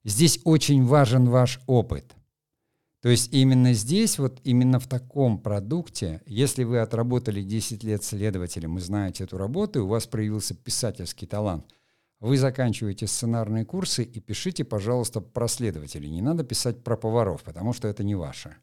здесь 0.05 0.41
очень 0.45 0.85
важен 0.85 1.31
ваш 1.31 1.61
опыт. 1.67 2.15
То 3.09 3.13
есть 3.13 3.33
именно 3.33 3.73
здесь, 3.73 4.19
вот 4.19 4.39
именно 4.45 4.79
в 4.79 4.87
таком 4.87 5.39
продукте, 5.39 6.21
если 6.27 6.63
вы 6.65 6.81
отработали 6.81 7.41
10 7.41 7.83
лет 7.83 8.05
следователем 8.05 8.77
и 8.77 8.83
знаете 8.83 9.25
эту 9.25 9.39
работу, 9.39 9.79
и 9.79 9.83
у 9.83 9.87
вас 9.87 10.07
проявился 10.07 10.55
писательский 10.55 11.27
талант, 11.27 11.65
вы 12.21 12.37
заканчиваете 12.37 13.07
сценарные 13.07 13.65
курсы 13.65 14.03
и 14.03 14.21
пишите, 14.21 14.63
пожалуйста, 14.63 15.23
про 15.23 15.49
следователей. 15.49 16.11
Не 16.11 16.21
надо 16.21 16.45
писать 16.45 16.85
про 16.85 16.99
поваров, 16.99 17.45
потому 17.45 17.73
что 17.73 17.89
это 17.89 18.05
не 18.05 18.15
ваше. 18.15 18.57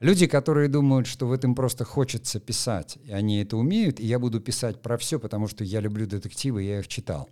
Люди, 0.00 0.26
которые 0.26 0.68
думают, 0.68 1.06
что 1.06 1.28
в 1.28 1.32
этом 1.32 1.54
просто 1.54 1.84
хочется 1.84 2.40
писать, 2.40 2.98
и 3.04 3.12
они 3.12 3.38
это 3.38 3.56
умеют, 3.56 4.00
и 4.00 4.04
я 4.04 4.18
буду 4.18 4.40
писать 4.40 4.82
про 4.82 4.98
все, 4.98 5.20
потому 5.20 5.46
что 5.46 5.62
я 5.62 5.78
люблю 5.78 6.06
детективы, 6.06 6.64
я 6.64 6.80
их 6.80 6.88
читал. 6.88 7.30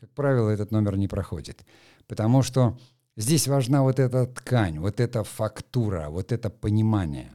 Как 0.00 0.10
правило, 0.10 0.50
этот 0.50 0.72
номер 0.72 0.96
не 0.96 1.06
проходит. 1.06 1.64
Потому 2.08 2.42
что 2.42 2.76
Здесь 3.16 3.46
важна 3.46 3.82
вот 3.82 3.98
эта 3.98 4.26
ткань, 4.26 4.78
вот 4.78 4.98
эта 4.98 5.22
фактура, 5.22 6.08
вот 6.08 6.32
это 6.32 6.48
понимание. 6.48 7.30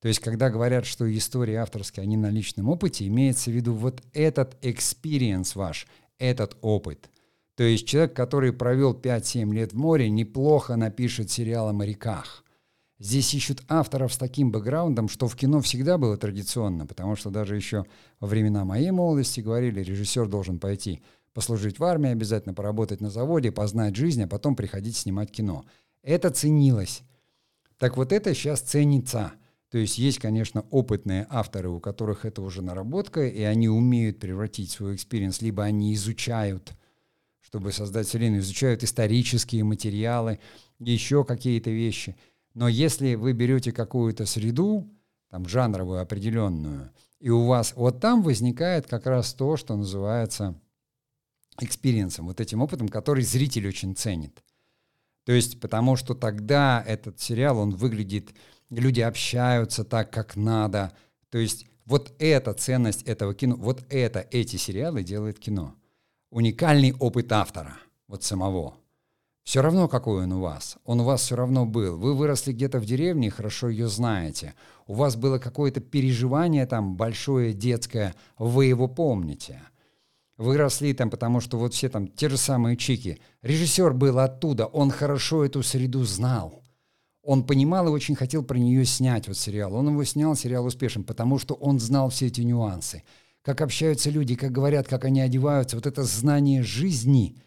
То 0.00 0.08
есть, 0.08 0.20
когда 0.20 0.50
говорят, 0.50 0.84
что 0.84 1.10
истории 1.16 1.54
авторские, 1.54 2.02
они 2.02 2.16
на 2.16 2.28
личном 2.28 2.68
опыте, 2.68 3.06
имеется 3.06 3.50
в 3.50 3.54
виду 3.54 3.72
вот 3.72 4.02
этот 4.12 4.62
experience 4.62 5.52
ваш, 5.54 5.86
этот 6.18 6.56
опыт. 6.60 7.08
То 7.54 7.62
есть 7.62 7.86
человек, 7.86 8.14
который 8.14 8.52
провел 8.52 8.94
5-7 8.94 9.54
лет 9.54 9.72
в 9.72 9.76
море, 9.76 10.10
неплохо 10.10 10.76
напишет 10.76 11.30
сериал 11.30 11.68
о 11.68 11.72
моряках. 11.72 12.44
Здесь 12.98 13.32
ищут 13.34 13.62
авторов 13.68 14.12
с 14.12 14.18
таким 14.18 14.52
бэкграундом, 14.52 15.08
что 15.08 15.28
в 15.28 15.36
кино 15.36 15.60
всегда 15.60 15.98
было 15.98 16.16
традиционно, 16.16 16.86
потому 16.86 17.16
что 17.16 17.30
даже 17.30 17.56
еще 17.56 17.84
во 18.20 18.28
времена 18.28 18.64
моей 18.64 18.90
молодости 18.90 19.40
говорили, 19.40 19.80
режиссер 19.80 20.28
должен 20.28 20.58
пойти 20.58 21.02
послужить 21.32 21.78
в 21.78 21.84
армии, 21.84 22.10
обязательно 22.10 22.54
поработать 22.54 23.00
на 23.00 23.10
заводе, 23.10 23.52
познать 23.52 23.96
жизнь, 23.96 24.22
а 24.22 24.28
потом 24.28 24.56
приходить 24.56 24.96
снимать 24.96 25.30
кино. 25.30 25.64
Это 26.02 26.30
ценилось. 26.30 27.02
Так 27.78 27.96
вот 27.96 28.12
это 28.12 28.34
сейчас 28.34 28.60
ценится. 28.60 29.32
То 29.70 29.78
есть 29.78 29.96
есть, 29.96 30.18
конечно, 30.18 30.66
опытные 30.70 31.26
авторы, 31.30 31.70
у 31.70 31.80
которых 31.80 32.26
это 32.26 32.42
уже 32.42 32.60
наработка, 32.60 33.26
и 33.26 33.42
они 33.42 33.68
умеют 33.68 34.20
превратить 34.20 34.70
свой 34.70 34.94
experience, 34.94 35.40
либо 35.40 35.64
они 35.64 35.94
изучают, 35.94 36.74
чтобы 37.40 37.72
создать 37.72 38.06
вселенную, 38.06 38.42
изучают 38.42 38.84
исторические 38.84 39.64
материалы, 39.64 40.40
еще 40.78 41.24
какие-то 41.24 41.70
вещи. 41.70 42.16
Но 42.52 42.68
если 42.68 43.14
вы 43.14 43.32
берете 43.32 43.72
какую-то 43.72 44.26
среду, 44.26 44.90
там 45.30 45.48
жанровую 45.48 46.02
определенную, 46.02 46.90
и 47.18 47.30
у 47.30 47.46
вас 47.46 47.72
вот 47.74 48.00
там 48.00 48.22
возникает 48.22 48.86
как 48.86 49.06
раз 49.06 49.32
то, 49.32 49.56
что 49.56 49.74
называется 49.74 50.54
experience 51.60 52.11
ом, 52.11 52.26
вот 52.26 52.40
этим 52.40 52.62
опытом, 52.62 52.88
который 52.88 53.24
зритель 53.24 53.68
очень 53.68 53.94
ценит. 53.94 54.42
То 55.24 55.32
есть, 55.32 55.60
потому 55.60 55.96
что 55.96 56.14
тогда 56.14 56.82
этот 56.86 57.20
сериал, 57.20 57.58
он 57.58 57.70
выглядит, 57.70 58.34
люди 58.70 59.00
общаются 59.00 59.84
так, 59.84 60.10
как 60.10 60.36
надо. 60.36 60.92
То 61.30 61.38
есть, 61.38 61.66
вот 61.84 62.12
эта 62.18 62.54
ценность 62.54 63.02
этого 63.02 63.34
кино, 63.34 63.56
вот 63.56 63.84
это, 63.88 64.26
эти 64.30 64.56
сериалы 64.56 65.02
делает 65.02 65.38
кино. 65.38 65.74
Уникальный 66.30 66.94
опыт 66.94 67.30
автора, 67.32 67.76
вот 68.08 68.24
самого. 68.24 68.76
Все 69.44 69.60
равно, 69.60 69.88
какой 69.88 70.22
он 70.22 70.32
у 70.32 70.40
вас. 70.40 70.78
Он 70.84 71.00
у 71.00 71.04
вас 71.04 71.22
все 71.22 71.34
равно 71.34 71.66
был. 71.66 71.98
Вы 71.98 72.14
выросли 72.14 72.52
где-то 72.52 72.78
в 72.78 72.86
деревне, 72.86 73.28
хорошо 73.28 73.68
ее 73.68 73.88
знаете. 73.88 74.54
У 74.86 74.94
вас 74.94 75.16
было 75.16 75.38
какое-то 75.38 75.80
переживание 75.80 76.64
там 76.66 76.96
большое, 76.96 77.52
детское, 77.52 78.14
вы 78.38 78.66
его 78.66 78.86
помните. 78.86 79.60
Вы 80.36 80.56
росли 80.56 80.92
там, 80.94 81.10
потому 81.10 81.40
что 81.40 81.58
вот 81.58 81.74
все 81.74 81.88
там 81.88 82.08
те 82.08 82.28
же 82.28 82.36
самые 82.36 82.76
чики. 82.76 83.20
Режиссер 83.42 83.92
был 83.92 84.18
оттуда, 84.18 84.66
он 84.66 84.90
хорошо 84.90 85.44
эту 85.44 85.62
среду 85.62 86.04
знал. 86.04 86.62
Он 87.22 87.44
понимал 87.44 87.86
и 87.86 87.90
очень 87.90 88.16
хотел 88.16 88.42
про 88.42 88.58
нее 88.58 88.84
снять 88.84 89.28
вот 89.28 89.36
сериал. 89.36 89.74
Он 89.74 89.90
его 89.90 90.02
снял, 90.04 90.34
сериал 90.34 90.66
успешен, 90.66 91.04
потому 91.04 91.38
что 91.38 91.54
он 91.54 91.78
знал 91.78 92.10
все 92.10 92.26
эти 92.26 92.40
нюансы. 92.40 93.04
Как 93.42 93.60
общаются 93.60 94.10
люди, 94.10 94.34
как 94.34 94.50
говорят, 94.50 94.88
как 94.88 95.04
они 95.04 95.20
одеваются. 95.20 95.76
Вот 95.76 95.86
это 95.86 96.02
знание 96.02 96.62
жизни– 96.62 97.36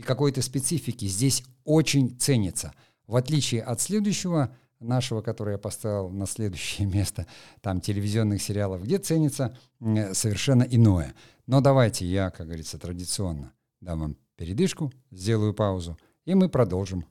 и 0.00 0.02
какой-то 0.02 0.40
специфики 0.40 1.04
здесь 1.04 1.44
очень 1.64 2.18
ценится. 2.18 2.72
В 3.06 3.16
отличие 3.16 3.62
от 3.62 3.82
следующего 3.82 4.56
нашего, 4.80 5.22
который 5.22 5.52
я 5.52 5.58
поставил 5.58 6.10
на 6.10 6.26
следующее 6.26 6.86
место, 6.92 7.26
там 7.60 7.80
телевизионных 7.80 8.42
сериалов, 8.42 8.82
где 8.82 8.98
ценится 8.98 9.56
совершенно 9.78 10.62
иное. 10.64 11.14
Но 11.46 11.60
давайте 11.60 12.04
я, 12.06 12.30
как 12.30 12.46
говорится, 12.46 12.78
традиционно 12.78 13.52
дам 13.80 14.00
вам 14.00 14.16
передышку, 14.36 14.92
сделаю 15.10 15.54
паузу, 15.54 15.98
и 16.24 16.34
мы 16.34 16.48
продолжим. 16.48 17.04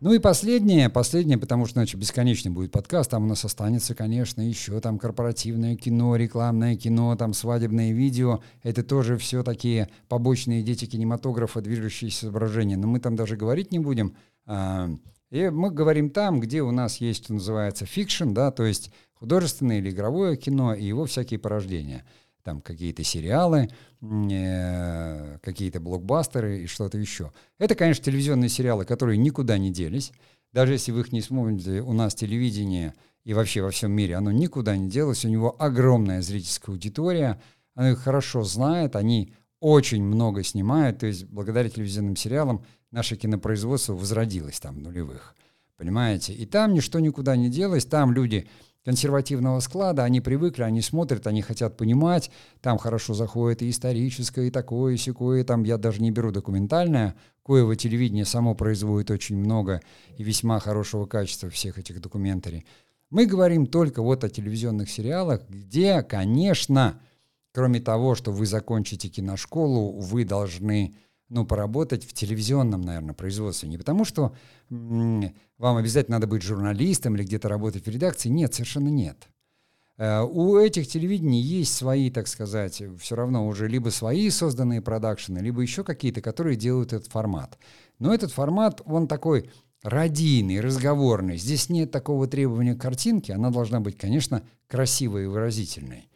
Ну 0.00 0.14
и 0.14 0.18
последнее, 0.18 0.88
последнее, 0.88 1.36
потому 1.36 1.66
что 1.66 1.78
иначе 1.78 1.98
бесконечный 1.98 2.50
будет 2.50 2.72
подкаст, 2.72 3.10
там 3.10 3.24
у 3.24 3.26
нас 3.26 3.44
останется, 3.44 3.94
конечно, 3.94 4.40
еще 4.40 4.80
там 4.80 4.98
корпоративное 4.98 5.76
кино, 5.76 6.16
рекламное 6.16 6.74
кино, 6.74 7.14
там 7.16 7.34
свадебное 7.34 7.92
видео, 7.92 8.40
это 8.62 8.82
тоже 8.82 9.18
все 9.18 9.42
такие 9.42 9.90
побочные 10.08 10.62
дети 10.62 10.86
кинематографа, 10.86 11.60
движущиеся 11.60 12.26
изображения, 12.26 12.78
но 12.78 12.88
мы 12.88 12.98
там 12.98 13.14
даже 13.14 13.36
говорить 13.36 13.72
не 13.72 13.78
будем, 13.78 14.16
а, 14.46 14.88
и 15.30 15.50
мы 15.50 15.70
говорим 15.70 16.08
там, 16.08 16.40
где 16.40 16.62
у 16.62 16.70
нас 16.70 16.96
есть, 16.96 17.24
что 17.24 17.34
называется, 17.34 17.84
fiction, 17.84 18.32
да, 18.32 18.50
то 18.52 18.64
есть 18.64 18.90
художественное 19.12 19.80
или 19.80 19.90
игровое 19.90 20.38
кино 20.38 20.72
и 20.72 20.82
его 20.82 21.04
всякие 21.04 21.38
порождения– 21.38 22.06
там 22.42 22.60
какие-то 22.60 23.04
сериалы, 23.04 23.68
э, 24.00 25.38
какие-то 25.42 25.80
блокбастеры 25.80 26.60
и 26.60 26.66
что-то 26.66 26.98
еще. 26.98 27.32
Это, 27.58 27.74
конечно, 27.74 28.04
телевизионные 28.04 28.48
сериалы, 28.48 28.84
которые 28.84 29.18
никуда 29.18 29.58
не 29.58 29.70
делись. 29.70 30.12
Даже 30.52 30.72
если 30.72 30.92
вы 30.92 31.00
их 31.00 31.12
не 31.12 31.20
смотрите, 31.20 31.80
у 31.80 31.92
нас 31.92 32.14
телевидение 32.14 32.94
и 33.24 33.34
вообще 33.34 33.62
во 33.62 33.70
всем 33.70 33.92
мире, 33.92 34.16
оно 34.16 34.32
никуда 34.32 34.76
не 34.76 34.88
делось. 34.88 35.24
У 35.24 35.28
него 35.28 35.54
огромная 35.58 36.22
зрительская 36.22 36.74
аудитория, 36.74 37.40
оно 37.74 37.90
их 37.90 38.00
хорошо 38.00 38.42
знает, 38.42 38.96
они 38.96 39.34
очень 39.60 40.02
много 40.02 40.42
снимают. 40.42 40.98
То 40.98 41.06
есть 41.06 41.26
благодаря 41.26 41.68
телевизионным 41.68 42.16
сериалам 42.16 42.64
наше 42.90 43.16
кинопроизводство 43.16 43.94
возродилось 43.94 44.58
там 44.58 44.76
в 44.76 44.80
нулевых. 44.80 45.34
Понимаете? 45.76 46.34
И 46.34 46.44
там 46.44 46.74
ничто 46.74 47.00
никуда 47.00 47.36
не 47.36 47.48
делось, 47.48 47.84
там 47.84 48.12
люди 48.12 48.48
консервативного 48.84 49.60
склада, 49.60 50.04
они 50.04 50.20
привыкли, 50.20 50.62
они 50.62 50.80
смотрят, 50.80 51.26
они 51.26 51.42
хотят 51.42 51.76
понимать, 51.76 52.30
там 52.60 52.78
хорошо 52.78 53.14
заходит 53.14 53.62
и 53.62 53.70
историческое, 53.70 54.48
и 54.48 54.50
такое, 54.50 54.94
и 54.94 54.96
секое, 54.96 55.44
там 55.44 55.64
я 55.64 55.76
даже 55.76 56.00
не 56.00 56.10
беру 56.10 56.32
документальное, 56.32 57.14
коего 57.42 57.74
телевидение 57.74 58.24
само 58.24 58.54
производит 58.54 59.10
очень 59.10 59.36
много 59.36 59.82
и 60.16 60.22
весьма 60.22 60.60
хорошего 60.60 61.06
качества 61.06 61.50
всех 61.50 61.78
этих 61.78 62.00
документарий. 62.00 62.64
Мы 63.10 63.26
говорим 63.26 63.66
только 63.66 64.02
вот 64.02 64.24
о 64.24 64.30
телевизионных 64.30 64.88
сериалах, 64.88 65.42
где, 65.48 66.02
конечно, 66.02 67.00
кроме 67.52 67.80
того, 67.80 68.14
что 68.14 68.30
вы 68.30 68.46
закончите 68.46 69.08
киношколу, 69.08 69.98
вы 69.98 70.24
должны 70.24 70.94
ну, 71.30 71.46
поработать 71.46 72.04
в 72.04 72.12
телевизионном, 72.12 72.82
наверное, 72.82 73.14
производстве. 73.14 73.68
Не 73.68 73.78
потому, 73.78 74.04
что 74.04 74.34
м- 74.68 75.32
вам 75.58 75.76
обязательно 75.76 76.16
надо 76.16 76.26
быть 76.26 76.42
журналистом 76.42 77.16
или 77.16 77.22
где-то 77.22 77.48
работать 77.48 77.86
в 77.86 77.88
редакции. 77.88 78.28
Нет, 78.28 78.52
совершенно 78.52 78.88
нет. 78.88 79.28
Э, 79.96 80.22
у 80.22 80.58
этих 80.58 80.88
телевидений 80.88 81.40
есть 81.40 81.74
свои, 81.74 82.10
так 82.10 82.26
сказать, 82.26 82.82
все 82.98 83.14
равно 83.14 83.46
уже 83.46 83.68
либо 83.68 83.90
свои 83.90 84.28
созданные 84.28 84.82
продакшены, 84.82 85.38
либо 85.38 85.62
еще 85.62 85.84
какие-то, 85.84 86.20
которые 86.20 86.56
делают 86.56 86.92
этот 86.92 87.10
формат. 87.10 87.58
Но 88.00 88.12
этот 88.12 88.32
формат, 88.32 88.82
он 88.84 89.06
такой 89.06 89.50
радийный, 89.82 90.60
разговорный. 90.60 91.36
Здесь 91.36 91.68
нет 91.68 91.90
такого 91.90 92.26
требования 92.26 92.74
к 92.74 92.80
картинке. 92.80 93.34
Она 93.34 93.50
должна 93.50 93.80
быть, 93.80 93.96
конечно, 93.96 94.42
красивой 94.66 95.24
и 95.24 95.26
выразительной. 95.26 96.08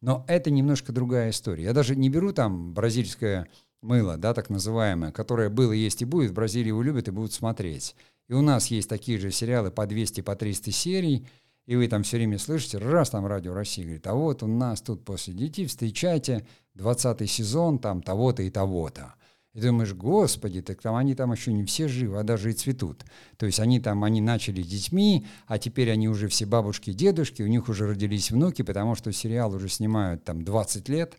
Но 0.00 0.24
это 0.28 0.50
немножко 0.50 0.92
другая 0.92 1.30
история. 1.30 1.64
Я 1.64 1.72
даже 1.72 1.96
не 1.96 2.08
беру 2.08 2.32
там 2.32 2.72
бразильское 2.72 3.48
мыло, 3.82 4.16
да, 4.16 4.34
так 4.34 4.50
называемое, 4.50 5.12
которое 5.12 5.48
было, 5.48 5.72
есть 5.72 6.02
и 6.02 6.04
будет, 6.04 6.30
в 6.30 6.34
Бразилии 6.34 6.68
его 6.68 6.82
любят 6.82 7.08
и 7.08 7.12
будут 7.12 7.32
смотреть. 7.32 7.94
И 8.28 8.32
у 8.32 8.42
нас 8.42 8.68
есть 8.68 8.88
такие 8.88 9.18
же 9.18 9.30
сериалы 9.30 9.70
по 9.70 9.86
200, 9.86 10.20
по 10.20 10.36
300 10.36 10.70
серий, 10.70 11.26
и 11.66 11.76
вы 11.76 11.88
там 11.88 12.02
все 12.02 12.16
время 12.16 12.38
слышите, 12.38 12.78
раз 12.78 13.10
там 13.10 13.26
Радио 13.26 13.54
России 13.54 13.82
говорит, 13.82 14.06
а 14.06 14.14
вот 14.14 14.42
у 14.42 14.46
нас 14.46 14.80
тут 14.80 15.04
после 15.04 15.34
детей 15.34 15.66
встречайте 15.66 16.46
20 16.74 17.30
сезон 17.30 17.78
там 17.78 18.02
того-то 18.02 18.42
и 18.42 18.50
того-то. 18.50 19.14
И 19.52 19.60
думаешь, 19.60 19.94
господи, 19.94 20.62
так 20.62 20.80
там 20.80 20.94
они 20.94 21.14
там 21.14 21.32
еще 21.32 21.52
не 21.52 21.64
все 21.64 21.88
живы, 21.88 22.20
а 22.20 22.22
даже 22.22 22.50
и 22.50 22.54
цветут. 22.54 23.04
То 23.36 23.46
есть 23.46 23.58
они 23.58 23.80
там, 23.80 24.04
они 24.04 24.20
начали 24.20 24.62
детьми, 24.62 25.26
а 25.46 25.58
теперь 25.58 25.90
они 25.90 26.08
уже 26.08 26.28
все 26.28 26.46
бабушки, 26.46 26.92
дедушки, 26.92 27.42
у 27.42 27.48
них 27.48 27.68
уже 27.68 27.88
родились 27.88 28.30
внуки, 28.30 28.62
потому 28.62 28.94
что 28.94 29.12
сериал 29.12 29.52
уже 29.52 29.68
снимают 29.68 30.22
там 30.22 30.44
20 30.44 30.88
лет, 30.88 31.16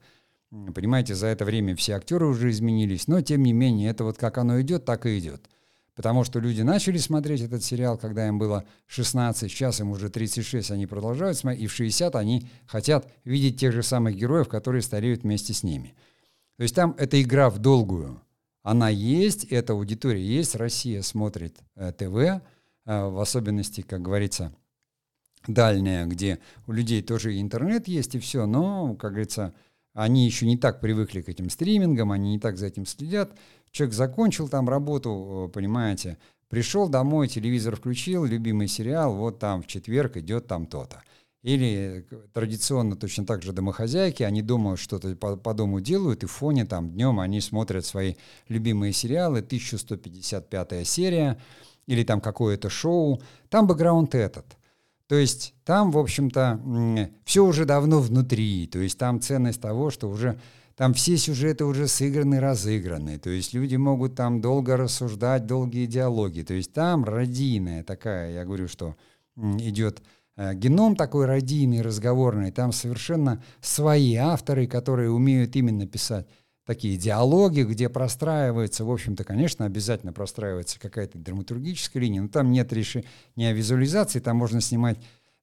Понимаете, 0.52 1.16
за 1.16 1.28
это 1.28 1.46
время 1.46 1.76
все 1.78 1.94
актеры 1.94 2.28
уже 2.28 2.50
изменились, 2.50 3.08
но 3.08 3.22
тем 3.22 3.44
не 3.44 3.54
менее, 3.54 3.90
это 3.90 4.04
вот 4.04 4.18
как 4.18 4.38
оно 4.38 4.60
идет, 4.60 4.84
так 4.84 5.06
и 5.06 5.18
идет. 5.18 5.48
Потому 5.96 6.26
что 6.26 6.40
люди 6.40 6.62
начали 6.62 6.98
смотреть 6.98 7.42
этот 7.42 7.64
сериал, 7.64 7.98
когда 7.98 8.28
им 8.28 8.38
было 8.38 8.66
16, 8.88 9.50
сейчас 9.50 9.80
им 9.80 9.92
уже 9.92 10.10
36, 10.10 10.72
они 10.72 10.88
продолжают 10.88 11.38
смотреть, 11.38 11.64
и 11.64 11.68
в 11.68 11.74
60 11.74 12.16
они 12.16 12.50
хотят 12.66 13.10
видеть 13.24 13.60
тех 13.60 13.72
же 13.72 13.82
самых 13.82 14.16
героев, 14.16 14.50
которые 14.50 14.82
стареют 14.82 15.24
вместе 15.24 15.54
с 15.54 15.64
ними. 15.64 15.96
То 16.58 16.64
есть 16.64 16.76
там 16.76 16.96
эта 16.98 17.22
игра 17.22 17.50
в 17.50 17.60
долгую. 17.60 18.22
Она 18.62 18.90
есть, 18.90 19.46
эта 19.46 19.74
аудитория 19.74 20.24
есть, 20.24 20.56
Россия 20.56 21.02
смотрит 21.02 21.58
э, 21.76 21.94
ТВ, 21.94 22.16
э, 22.16 22.40
в 22.86 23.20
особенности, 23.20 23.82
как 23.82 24.02
говорится, 24.02 24.54
дальняя, 25.48 26.06
где 26.06 26.40
у 26.68 26.72
людей 26.72 27.02
тоже 27.02 27.40
интернет 27.40 27.88
есть 27.88 28.16
и 28.16 28.20
все, 28.20 28.46
но, 28.46 28.96
как 28.96 29.12
говорится, 29.12 29.54
они 29.94 30.26
еще 30.26 30.46
не 30.46 30.58
так 30.58 30.80
привыкли 30.80 31.22
к 31.22 31.30
этим 31.30 31.50
стримингам, 31.50 32.12
они 32.12 32.32
не 32.32 32.40
так 32.40 32.58
за 32.58 32.68
этим 32.68 32.86
следят. 32.86 33.32
Человек 33.72 33.94
закончил 33.94 34.48
там 34.48 34.70
работу, 34.70 35.48
э, 35.50 35.54
понимаете, 35.54 36.18
пришел 36.50 36.90
домой, 36.90 37.28
телевизор 37.28 37.76
включил, 37.76 38.26
любимый 38.26 38.68
сериал, 38.68 39.16
вот 39.16 39.40
там 39.40 39.64
в 39.64 39.68
четверг 39.68 40.18
идет 40.18 40.48
там 40.48 40.66
то-то. 40.66 41.04
Или 41.44 42.06
э, 42.10 42.16
традиционно 42.34 42.96
точно 42.96 43.26
так 43.26 43.44
же 43.44 43.52
домохозяйки, 43.52 44.24
они 44.24 44.42
дома 44.42 44.78
что-то 44.78 45.16
по, 45.16 45.36
по 45.36 45.54
дому 45.54 45.82
делают, 45.82 46.24
и 46.24 46.28
в 46.28 46.32
фоне 46.32 46.66
там 46.66 46.90
днем 46.90 47.20
они 47.20 47.42
смотрят 47.42 47.86
свои 47.86 48.16
любимые 48.48 48.94
сериалы, 48.94 49.40
1155 49.40 50.88
серия, 50.88 51.38
или 51.88 52.04
там 52.04 52.22
какое-то 52.22 52.70
шоу, 52.70 53.22
там 53.50 53.68
бэкграунд 53.68 54.16
этот– 54.16 54.46
то 55.12 55.18
есть 55.18 55.56
там, 55.66 55.92
в 55.92 55.98
общем-то, 55.98 57.12
все 57.26 57.46
уже 57.46 57.66
давно 57.66 58.00
внутри. 58.00 58.66
То 58.68 58.80
есть 58.80 58.98
там 58.98 59.20
ценность 59.20 59.60
того, 59.60 59.90
что 59.90 60.10
уже 60.10 60.40
там 60.78 60.94
все 60.94 61.18
сюжеты 61.18 61.66
уже 61.66 61.90
сыграны, 61.90 62.40
разыграны. 62.40 63.20
То 63.20 63.30
есть 63.30 63.54
люди 63.54 63.76
могут 63.76 64.16
там 64.16 64.40
долго 64.40 64.78
рассуждать, 64.78 65.46
долгие 65.46 65.86
диалоги. 65.86 66.44
То 66.44 66.54
есть 66.54 66.72
там 66.72 67.04
родийная 67.04 67.84
такая, 67.84 68.32
я 68.32 68.46
говорю, 68.46 68.70
что 68.70 68.96
идет 69.36 70.02
э, 70.38 70.54
геном 70.54 70.96
такой 70.96 71.26
родийный, 71.26 71.82
разговорный. 71.82 72.52
Там 72.52 72.72
совершенно 72.72 73.44
свои 73.60 74.16
авторы, 74.16 74.66
которые 74.66 75.12
умеют 75.12 75.58
именно 75.58 75.86
писать 75.88 76.26
такие 76.66 76.98
диалоги, 76.98 77.62
где 77.64 77.90
простраивается, 77.90 78.86
в 78.86 78.92
общем-то, 78.92 79.24
конечно, 79.24 79.66
обязательно 79.66 80.14
простраивается 80.14 80.80
какая-то 80.80 81.18
драматургическая 81.18 82.02
линия, 82.02 82.22
но 82.22 82.28
там 82.28 82.52
нет 82.52 82.72
решения 82.72 83.06
визуализации, 83.54 84.20
там 84.20 84.38
можно 84.38 84.62
снимать 84.62 84.98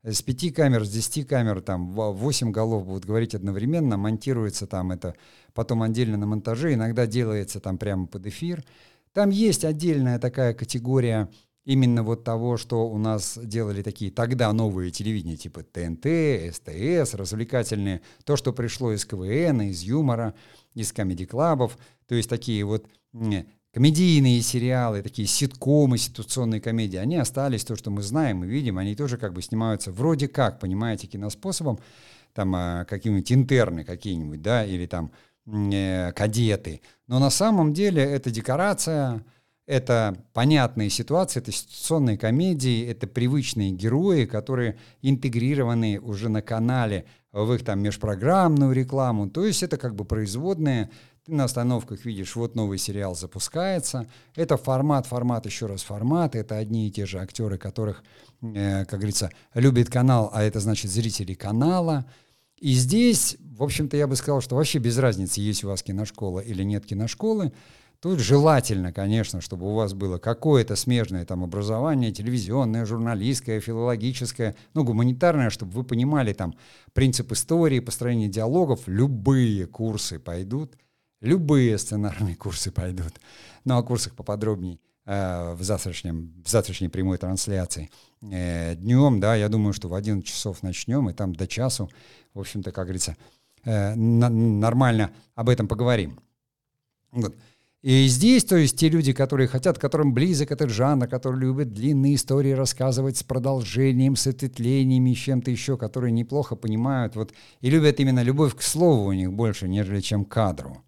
с 0.05 0.23
пяти 0.23 0.51
камер, 0.51 0.85
с 0.85 0.91
десяти 0.91 1.25
камер, 1.25 1.61
там 1.61 1.91
восемь 1.93 2.53
голов 2.53 2.87
будут 2.87 3.05
говорить 3.05 3.35
одновременно, 3.35 3.97
монтируется 3.97 4.67
там 4.67 4.93
это, 4.93 5.15
потом 5.55 5.83
отдельно 5.83 6.17
на 6.17 6.27
монтаже, 6.27 6.75
иногда 6.75 7.07
делается 7.07 7.61
там 7.61 7.79
прямо 7.79 8.07
под 8.07 8.27
эфир. 8.27 8.65
Там 9.13 9.31
есть 9.31 9.65
отдельная 9.65 10.19
такая 10.19 10.55
категория 10.55 11.29
именно 11.65 12.03
вот 12.03 12.25
того, 12.25 12.57
что 12.57 12.89
у 12.89 12.99
нас 12.99 13.39
делали 13.43 13.83
такие 13.83 14.11
тогда 14.11 14.53
новые 14.53 14.91
телевидения, 14.91 15.37
типа 15.37 15.63
ТНТ, 15.63 16.55
СТС, 16.55 17.15
развлекательные, 17.15 18.01
то, 18.25 18.37
что 18.37 18.53
пришло 18.53 18.93
из 18.93 19.05
КВН, 19.05 19.63
из 19.63 19.83
юмора, 19.83 20.35
из 20.75 20.93
комедий-клабов, 20.93 21.79
то 22.07 22.15
есть 22.15 22.31
такие 22.31 22.65
вот 22.65 22.87
комедийные 23.73 24.41
сериалы, 24.41 25.03
такие 25.03 25.29
ситкомы, 25.29 25.99
ситуационные 25.99 26.61
комедии, 26.61 26.97
они 26.97 27.17
остались, 27.17 27.65
то, 27.65 27.77
что 27.77 27.91
мы 27.91 28.03
знаем 28.03 28.45
и 28.45 28.49
видим, 28.49 28.79
они 28.79 28.95
тоже 28.95 29.19
как 29.19 29.33
бы 29.33 29.43
снимаются 29.43 29.93
вроде 29.93 30.29
как, 30.29 30.59
понимаете, 30.61 31.07
киноспособом, 31.07 31.79
там 32.33 32.55
э, 32.57 32.85
какие-нибудь 32.87 33.33
интерны 33.33 33.85
какие-нибудь, 33.85 34.43
да, 34.43 34.65
или 34.65 34.87
там 34.87 35.13
э, 35.47 36.13
кадеты. 36.13 36.81
Но 37.07 37.19
на 37.19 37.31
самом 37.31 37.73
деле 37.73 38.03
это 38.03 38.31
декорация, 38.31 39.25
это 39.69 40.17
понятные 40.33 40.89
ситуации, 40.89 41.41
это 41.41 41.53
ситуационные 41.53 42.17
комедии, 42.17 42.87
это 42.87 43.07
привычные 43.07 43.71
герои, 43.71 44.25
которые 44.25 44.79
интегрированы 45.03 46.01
уже 46.01 46.31
на 46.31 46.41
канале 46.41 47.05
в 47.33 47.53
их 47.53 47.63
там 47.65 47.81
межпрограммную 47.81 48.73
рекламу. 48.73 49.29
То 49.29 49.45
есть 49.45 49.63
это 49.63 49.77
как 49.77 49.95
бы 49.95 50.07
производные. 50.07 50.89
Ты 51.27 51.35
на 51.35 51.45
остановках 51.45 52.07
видишь, 52.07 52.35
вот 52.35 52.55
новый 52.55 52.79
сериал 52.79 53.15
запускается. 53.15 54.07
Это 54.35 54.57
формат, 54.57 55.07
формат, 55.07 55.45
еще 55.45 55.67
раз 55.67 55.83
формат. 55.83 56.35
Это 56.35 56.57
одни 56.57 56.89
и 56.89 56.91
те 56.91 57.05
же 57.05 57.19
актеры, 57.19 57.59
которых, 57.59 58.03
э, 58.41 58.87
как 58.87 58.99
говорится, 58.99 59.31
любит 59.53 59.91
канал, 59.91 60.31
а 60.33 60.43
это 60.43 60.61
значит 60.61 60.91
зрители 60.91 61.35
канала. 61.35 62.07
И 62.59 62.73
здесь, 62.73 63.37
в 63.39 63.63
общем-то, 63.63 63.99
я 63.99 64.07
бы 64.07 64.17
сказал, 64.17 64.41
что 64.41 64.57
вообще 64.57 64.79
без 64.79 64.97
разницы, 64.97 65.43
есть 65.43 65.63
у 65.63 65.69
вас 65.69 65.83
киношкола 65.83 66.41
или 66.41 66.63
нет 66.63 66.87
киношколы. 66.87 67.53
Тут 68.01 68.21
желательно, 68.21 68.93
конечно, 68.93 69.41
чтобы 69.41 69.67
у 69.67 69.75
вас 69.75 69.93
было 69.93 70.19
какое-то 70.19 70.77
смежное 70.77 71.25
там 71.25 71.43
образование, 71.43 72.13
телевизионное, 72.13 72.87
журналистское, 72.87 73.61
филологическое, 73.61 74.55
ну, 74.75 74.85
гуманитарное, 74.85 75.51
чтобы 75.51 75.73
вы 75.73 75.83
понимали 75.83 76.33
там 76.33 76.55
принцип 76.93 77.33
истории, 77.33 77.81
построения 77.81 78.29
диалогов. 78.29 78.87
Любые 78.87 79.67
курсы 79.67 80.21
пойдут, 80.21 80.77
любые 81.21 81.77
сценарные 81.77 82.37
курсы 82.37 82.71
пойдут. 82.71 83.15
Ну, 83.65 83.77
о 83.77 83.83
курсах 83.83 84.15
поподробнее 84.15 84.79
э, 85.05 85.55
в, 85.55 85.65
завтрашнем, 85.65 86.41
в 86.45 86.49
завтрашней 86.49 86.91
прямой 86.91 87.19
трансляции. 87.19 87.91
Э, 88.23 88.77
днем, 88.77 89.19
да, 89.19 89.35
я 89.35 89.49
думаю, 89.49 89.73
что 89.73 89.89
в 89.89 89.95
11 89.95 90.25
часов 90.25 90.63
начнем, 90.63 91.11
и 91.11 91.15
там 91.15 91.35
до 91.35 91.49
часу, 91.49 91.91
в 92.33 92.39
общем-то, 92.39 92.71
как 92.71 92.85
говорится, 92.85 93.17
э, 93.65 93.97
на, 93.97 94.29
нормально 94.29 95.11
об 95.35 95.49
этом 95.49 95.67
поговорим. 95.67 96.21
Вот. 97.11 97.35
И 97.83 98.07
здесь, 98.09 98.45
то 98.45 98.57
есть, 98.57 98.77
те 98.77 98.89
люди, 98.89 99.13
которые 99.13 99.47
хотят, 99.47 99.79
которым 99.79 100.13
близок 100.13 100.51
этот 100.51 100.71
жанр, 100.71 101.07
которые 101.07 101.41
любят 101.43 101.73
длинные 101.73 102.17
истории 102.17 102.51
рассказывать 102.51 103.17
с 103.19 103.23
продолжением, 103.23 104.17
с 104.17 104.27
ответвлениями, 104.27 105.15
с 105.15 105.19
чем-то 105.19 105.53
еще, 105.53 105.77
которые 105.77 106.11
неплохо 106.11 106.57
понимают, 106.57 107.15
вот, 107.15 107.33
и 107.61 107.71
любят 107.71 108.01
именно 108.01 108.23
любовь 108.25 108.57
к 108.57 108.63
слову 108.63 109.07
у 109.07 109.13
них 109.13 109.33
больше, 109.33 109.69
нежели 109.69 110.01
чем 110.01 110.25
кадру. 110.25 110.83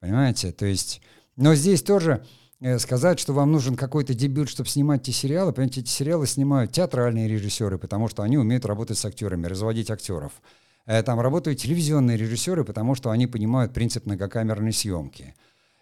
Понимаете? 0.00 0.52
То 0.52 0.66
есть, 0.66 1.00
но 1.36 1.54
здесь 1.54 1.82
тоже 1.82 2.22
э, 2.60 2.78
сказать, 2.78 3.18
что 3.18 3.32
вам 3.32 3.50
нужен 3.50 3.74
какой-то 3.74 4.12
дебют, 4.12 4.50
чтобы 4.50 4.68
снимать 4.68 5.08
эти 5.08 5.16
сериалы. 5.16 5.54
Понимаете, 5.54 5.80
эти 5.80 5.88
сериалы 5.88 6.26
снимают 6.26 6.70
театральные 6.70 7.28
режиссеры, 7.28 7.78
потому 7.78 8.08
что 8.08 8.22
они 8.22 8.36
умеют 8.36 8.66
работать 8.66 8.98
с 8.98 9.04
актерами, 9.06 9.46
разводить 9.46 9.90
актеров. 9.90 10.32
Э, 10.84 11.02
там 11.02 11.18
работают 11.18 11.60
телевизионные 11.60 12.18
режиссеры, 12.18 12.62
потому 12.62 12.94
что 12.94 13.10
они 13.10 13.26
понимают 13.26 13.72
принцип 13.72 14.04
многокамерной 14.04 14.74
съемки. 14.74 15.34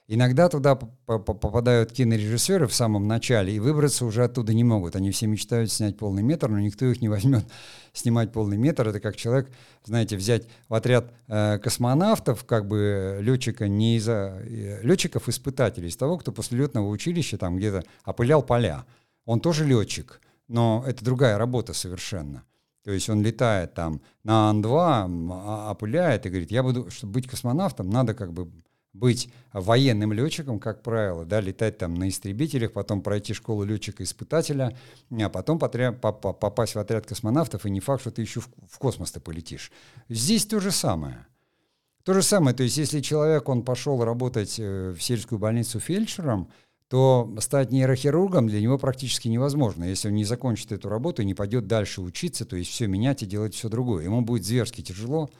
Иногда 0.07 0.51
туда 0.51 0.75
попадают 0.77 1.93
кинорежиссеры 1.93 2.67
в 2.67 2.75
самом 2.75 3.09
начале 3.09 3.55
и 3.55 3.59
выбраться 3.59 4.05
уже 4.05 4.25
оттуда 4.25 4.53
не 4.53 4.63
могут. 4.63 4.97
Они 4.97 5.11
все 5.11 5.27
мечтают 5.27 5.73
снять 5.73 5.97
полный 5.97 6.23
метр, 6.23 6.49
но 6.49 6.61
никто 6.61 6.85
их 6.85 7.01
не 7.01 7.09
возьмет 7.09 7.47
снимать 7.95 8.31
полный 8.31 8.59
метр. 8.59 8.87
Это 8.87 9.01
как 9.01 9.17
человек, 9.17 9.51
знаете, 9.83 10.19
взять 10.19 10.47
в 10.69 10.75
отряд 10.75 11.11
э, 11.29 11.59
космонавтов, 11.59 12.45
как 12.45 12.69
бы 12.69 13.19
летчика 13.23 13.67
не 13.67 13.97
из 13.97 14.07
э, 14.07 14.81
летчиков-испытателей, 14.83 15.89
из 15.89 15.97
того, 15.97 16.19
кто 16.19 16.33
после 16.33 16.59
летного 16.59 16.89
училища 16.89 17.39
там 17.39 17.57
где-то 17.57 17.85
опылял 18.05 18.43
поля. 18.43 18.85
Он 19.25 19.41
тоже 19.41 19.65
летчик, 19.65 20.21
но 20.49 20.85
это 20.87 21.03
другая 21.03 21.39
работа 21.39 21.73
совершенно. 21.73 22.45
То 22.85 22.91
есть 22.91 23.09
он 23.09 23.23
летает 23.23 23.73
там 23.73 24.03
на 24.23 24.51
Ан-2, 24.51 25.71
опыляет 25.71 26.27
и 26.27 26.29
говорит, 26.29 26.51
я 26.51 26.63
буду, 26.63 26.91
чтобы 26.91 27.15
быть 27.15 27.27
космонавтом, 27.27 27.89
надо 27.89 28.13
как 28.13 28.35
бы 28.35 28.51
быть 28.95 29.29
военным 29.53 30.13
летчиком, 30.13 30.59
как 30.59 30.83
правило, 30.83 31.25
да, 31.25 31.41
летать 31.41 31.79
там 31.79 31.95
на 31.95 32.09
истребителях, 32.09 32.73
потом 32.73 33.03
пройти 33.03 33.35
школу 33.35 33.65
летчика-испытателя, 33.65 34.77
а 35.11 35.29
потом 35.29 35.59
потря- 35.59 35.93
попасть 35.93 36.77
в 36.77 36.79
отряд 36.79 37.05
космонавтов, 37.05 37.67
и 37.67 37.71
не 37.71 37.81
факт, 37.81 38.01
что 38.01 38.13
ты 38.13 38.23
еще 38.23 38.41
в, 38.41 38.79
космос 38.79 39.13
ты 39.13 39.21
полетишь. 39.21 39.71
Здесь 40.09 40.47
то 40.47 40.61
же 40.61 40.71
самое. 40.71 41.27
То 42.05 42.15
же 42.15 42.23
самое, 42.23 42.55
то 42.55 42.63
есть 42.63 42.77
если 42.77 43.01
человек, 43.01 43.49
он 43.49 43.63
пошел 43.63 44.03
работать 44.05 44.57
э, 44.59 44.95
в 44.97 45.03
сельскую 45.03 45.39
больницу 45.39 45.81
фельдшером, 45.81 46.49
то 46.89 47.35
стать 47.41 47.73
нейрохирургом 47.73 48.47
для 48.47 48.61
него 48.61 48.79
практически 48.79 49.27
невозможно. 49.29 49.85
Если 49.85 50.09
он 50.09 50.15
не 50.15 50.25
закончит 50.25 50.71
эту 50.71 50.89
работу 50.89 51.23
и 51.23 51.25
не 51.25 51.35
пойдет 51.35 51.67
дальше 51.67 52.03
учиться, 52.03 52.45
то 52.45 52.57
есть 52.57 52.71
все 52.71 52.87
менять 52.87 53.23
и 53.23 53.27
делать 53.27 53.55
все 53.55 53.69
другое. 53.69 54.05
Ему 54.05 54.21
будет 54.21 54.45
зверски 54.45 54.83
тяжело, 54.83 55.31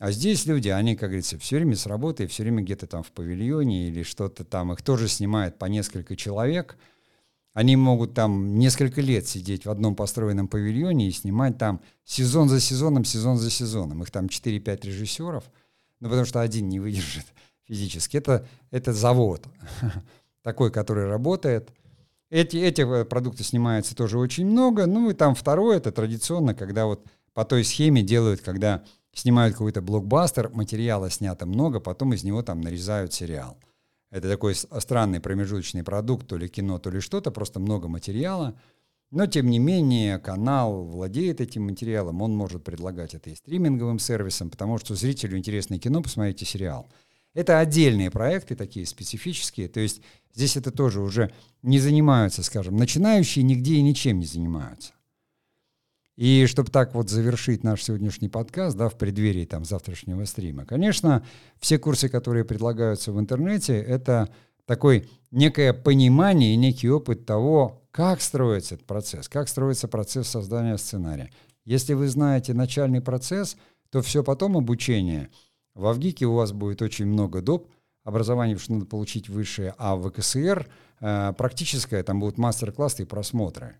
а 0.00 0.12
здесь 0.12 0.46
люди, 0.46 0.70
они, 0.70 0.96
как 0.96 1.10
говорится, 1.10 1.38
все 1.38 1.56
время 1.56 1.76
с 1.76 1.84
работы, 1.84 2.26
все 2.26 2.42
время 2.42 2.62
где-то 2.62 2.86
там 2.86 3.02
в 3.02 3.12
павильоне 3.12 3.88
или 3.88 4.02
что-то 4.02 4.44
там. 4.46 4.72
Их 4.72 4.80
тоже 4.80 5.08
снимает 5.08 5.58
по 5.58 5.66
несколько 5.66 6.16
человек. 6.16 6.78
Они 7.52 7.76
могут 7.76 8.14
там 8.14 8.58
несколько 8.58 9.02
лет 9.02 9.28
сидеть 9.28 9.66
в 9.66 9.70
одном 9.70 9.94
построенном 9.94 10.48
павильоне 10.48 11.08
и 11.08 11.12
снимать 11.12 11.58
там 11.58 11.82
сезон 12.02 12.48
за 12.48 12.60
сезоном, 12.60 13.04
сезон 13.04 13.36
за 13.36 13.50
сезоном. 13.50 14.02
Их 14.02 14.10
там 14.10 14.28
4-5 14.28 14.86
режиссеров, 14.86 15.44
ну 16.00 16.08
потому 16.08 16.24
что 16.24 16.40
один 16.40 16.70
не 16.70 16.80
выдержит 16.80 17.26
физически. 17.68 18.16
Это, 18.16 18.48
это 18.70 18.94
завод 18.94 19.44
такой, 20.42 20.72
который 20.72 21.08
работает. 21.08 21.72
Эти, 22.30 22.56
эти 22.56 22.80
э, 22.80 23.04
продукты 23.04 23.44
снимаются 23.44 23.94
тоже 23.94 24.16
очень 24.16 24.46
много. 24.46 24.86
Ну 24.86 25.10
и 25.10 25.12
там 25.12 25.34
второе, 25.34 25.76
это 25.76 25.92
традиционно, 25.92 26.54
когда 26.54 26.86
вот 26.86 27.04
по 27.34 27.44
той 27.44 27.64
схеме 27.64 28.02
делают, 28.02 28.40
когда 28.40 28.82
снимают 29.12 29.54
какой-то 29.54 29.82
блокбастер, 29.82 30.50
материала 30.50 31.10
снято 31.10 31.46
много, 31.46 31.80
потом 31.80 32.14
из 32.14 32.24
него 32.24 32.42
там 32.42 32.60
нарезают 32.60 33.12
сериал. 33.12 33.58
Это 34.10 34.28
такой 34.28 34.54
странный 34.54 35.20
промежуточный 35.20 35.84
продукт, 35.84 36.26
то 36.26 36.36
ли 36.36 36.48
кино, 36.48 36.78
то 36.78 36.90
ли 36.90 37.00
что-то, 37.00 37.30
просто 37.30 37.60
много 37.60 37.88
материала. 37.88 38.58
Но, 39.10 39.26
тем 39.26 39.50
не 39.50 39.58
менее, 39.58 40.18
канал 40.18 40.84
владеет 40.84 41.40
этим 41.40 41.64
материалом, 41.64 42.22
он 42.22 42.36
может 42.36 42.62
предлагать 42.62 43.14
это 43.14 43.30
и 43.30 43.34
стриминговым 43.34 43.98
сервисом, 43.98 44.50
потому 44.50 44.78
что 44.78 44.94
зрителю 44.94 45.36
интересное 45.36 45.78
кино, 45.78 46.02
посмотрите 46.02 46.44
сериал. 46.44 46.88
Это 47.34 47.60
отдельные 47.60 48.10
проекты, 48.10 48.56
такие 48.56 48.86
специфические, 48.86 49.68
то 49.68 49.78
есть 49.78 50.02
здесь 50.34 50.56
это 50.56 50.72
тоже 50.72 51.00
уже 51.00 51.32
не 51.62 51.78
занимаются, 51.78 52.42
скажем, 52.42 52.76
начинающие 52.76 53.44
нигде 53.44 53.74
и 53.74 53.82
ничем 53.82 54.18
не 54.18 54.26
занимаются. 54.26 54.92
И 56.20 56.44
чтобы 56.44 56.70
так 56.70 56.94
вот 56.94 57.08
завершить 57.08 57.64
наш 57.64 57.82
сегодняшний 57.82 58.28
подкаст, 58.28 58.76
да, 58.76 58.90
в 58.90 58.98
преддверии 58.98 59.46
там 59.46 59.64
завтрашнего 59.64 60.26
стрима, 60.26 60.66
конечно, 60.66 61.24
все 61.60 61.78
курсы, 61.78 62.10
которые 62.10 62.44
предлагаются 62.44 63.10
в 63.10 63.18
интернете, 63.18 63.78
это 63.78 64.28
такой 64.66 65.08
некое 65.30 65.72
понимание 65.72 66.52
и 66.52 66.58
некий 66.58 66.90
опыт 66.90 67.24
того, 67.24 67.80
как 67.90 68.20
строится 68.20 68.74
этот 68.74 68.86
процесс, 68.86 69.30
как 69.30 69.48
строится 69.48 69.88
процесс 69.88 70.28
создания 70.28 70.76
сценария. 70.76 71.30
Если 71.64 71.94
вы 71.94 72.06
знаете 72.06 72.52
начальный 72.52 73.00
процесс, 73.00 73.56
то 73.88 74.02
все 74.02 74.22
потом 74.22 74.58
обучение. 74.58 75.30
В 75.74 75.86
Авгике 75.86 76.26
у 76.26 76.34
вас 76.34 76.52
будет 76.52 76.82
очень 76.82 77.06
много 77.06 77.40
доп. 77.40 77.66
образования, 78.04 78.56
потому 78.56 78.64
что 78.64 78.72
надо 78.74 78.84
получить 78.84 79.30
высшее, 79.30 79.74
а 79.78 79.96
в 79.96 80.10
ВКСР 80.10 80.68
э, 81.00 81.32
практическое, 81.38 82.02
там 82.02 82.20
будут 82.20 82.36
мастер-классы 82.36 83.04
и 83.04 83.06
просмотры. 83.06 83.76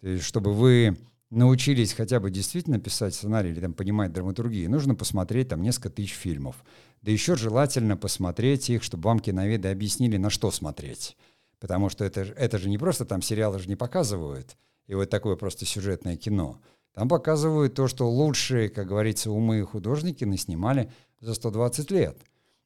То 0.00 0.08
есть, 0.08 0.24
чтобы 0.24 0.52
вы 0.52 0.96
научились 1.30 1.92
хотя 1.92 2.20
бы 2.20 2.30
действительно 2.30 2.78
писать 2.78 3.14
сценарий 3.14 3.50
или 3.50 3.60
там 3.60 3.74
понимать 3.74 4.12
драматургию, 4.12 4.70
нужно 4.70 4.94
посмотреть 4.94 5.48
там 5.48 5.62
несколько 5.62 5.90
тысяч 5.90 6.12
фильмов. 6.12 6.64
Да 7.02 7.10
еще 7.10 7.36
желательно 7.36 7.96
посмотреть 7.96 8.70
их, 8.70 8.82
чтобы 8.82 9.04
вам 9.04 9.20
киноведы 9.20 9.68
объяснили, 9.68 10.16
на 10.16 10.30
что 10.30 10.50
смотреть. 10.50 11.16
Потому 11.58 11.88
что 11.88 12.04
это, 12.04 12.20
это 12.20 12.58
же 12.58 12.68
не 12.68 12.78
просто 12.78 13.04
там 13.04 13.22
сериалы 13.22 13.58
же 13.58 13.68
не 13.68 13.76
показывают, 13.76 14.56
и 14.86 14.94
вот 14.94 15.10
такое 15.10 15.36
просто 15.36 15.64
сюжетное 15.64 16.16
кино. 16.16 16.60
Там 16.94 17.08
показывают 17.08 17.74
то, 17.74 17.88
что 17.88 18.08
лучшие, 18.08 18.68
как 18.68 18.86
говорится, 18.86 19.30
умы 19.30 19.58
и 19.58 19.62
художники 19.62 20.24
наснимали 20.24 20.90
за 21.20 21.34
120 21.34 21.90
лет 21.90 22.18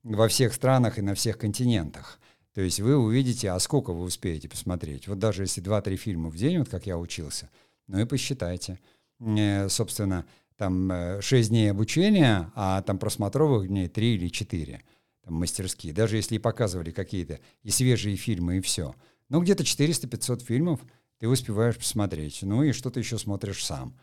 во 0.02 0.28
всех 0.28 0.54
странах 0.54 0.98
и 0.98 1.02
на 1.02 1.14
всех 1.14 1.38
континентах. 1.38 2.18
То 2.54 2.60
есть 2.60 2.80
вы 2.80 2.96
увидите, 2.96 3.50
а 3.50 3.58
сколько 3.58 3.92
вы 3.92 4.02
успеете 4.02 4.48
посмотреть. 4.48 5.08
Вот 5.08 5.18
даже 5.18 5.44
если 5.44 5.62
2-3 5.62 5.96
фильма 5.96 6.30
в 6.30 6.36
день, 6.36 6.58
вот 6.58 6.68
как 6.68 6.86
я 6.86 6.98
учился– 6.98 7.48
ну 7.90 8.00
и 8.00 8.04
посчитайте. 8.04 8.78
Э, 9.18 9.68
собственно, 9.68 10.24
там 10.56 10.90
6 11.20 11.32
э, 11.32 11.50
дней 11.50 11.70
обучения, 11.70 12.50
а 12.54 12.82
там 12.82 12.98
просмотровых 12.98 13.68
дней 13.68 13.88
3 13.88 14.14
или 14.14 14.28
4 14.28 14.82
там, 15.22 15.34
мастерские. 15.34 15.92
Даже 15.92 16.16
если 16.16 16.36
и 16.36 16.38
показывали 16.38 16.92
какие-то 16.92 17.40
и 17.62 17.70
свежие 17.70 18.16
фильмы, 18.16 18.58
и 18.58 18.60
все. 18.60 18.94
Ну, 19.28 19.40
где-то 19.40 19.64
400-500 19.64 20.44
фильмов 20.44 20.80
ты 21.18 21.28
успеваешь 21.28 21.76
посмотреть. 21.76 22.42
Ну 22.42 22.62
и 22.62 22.72
что 22.72 22.90
ты 22.90 23.00
еще 23.00 23.18
смотришь 23.18 23.64
сам. 23.64 23.96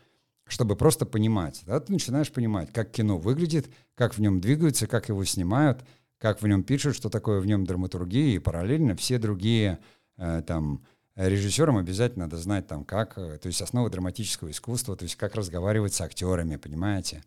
Чтобы 0.46 0.76
просто 0.76 1.04
понимать. 1.04 1.62
Да, 1.66 1.80
ты 1.80 1.92
начинаешь 1.92 2.30
понимать, 2.30 2.72
как 2.72 2.90
кино 2.90 3.18
выглядит, 3.18 3.68
как 3.94 4.14
в 4.14 4.20
нем 4.20 4.40
двигаются, 4.40 4.86
как 4.86 5.08
его 5.08 5.24
снимают, 5.24 5.84
как 6.18 6.42
в 6.42 6.46
нем 6.46 6.62
пишут, 6.62 6.96
что 6.96 7.08
такое 7.08 7.40
в 7.40 7.46
нем 7.46 7.64
драматургия, 7.64 8.36
и 8.36 8.38
параллельно 8.38 8.96
все 8.96 9.18
другие 9.18 9.78
э, 10.16 10.42
там 10.46 10.82
режиссерам 11.26 11.76
обязательно 11.78 12.26
надо 12.26 12.36
знать 12.36 12.68
там 12.68 12.84
как, 12.84 13.18
э, 13.18 13.38
то 13.38 13.48
есть 13.48 13.60
основы 13.60 13.90
драматического 13.90 14.50
искусства, 14.50 14.96
то 14.96 15.02
есть 15.02 15.16
как 15.16 15.34
разговаривать 15.34 15.92
с 15.94 16.00
актерами, 16.00 16.56
понимаете? 16.56 17.24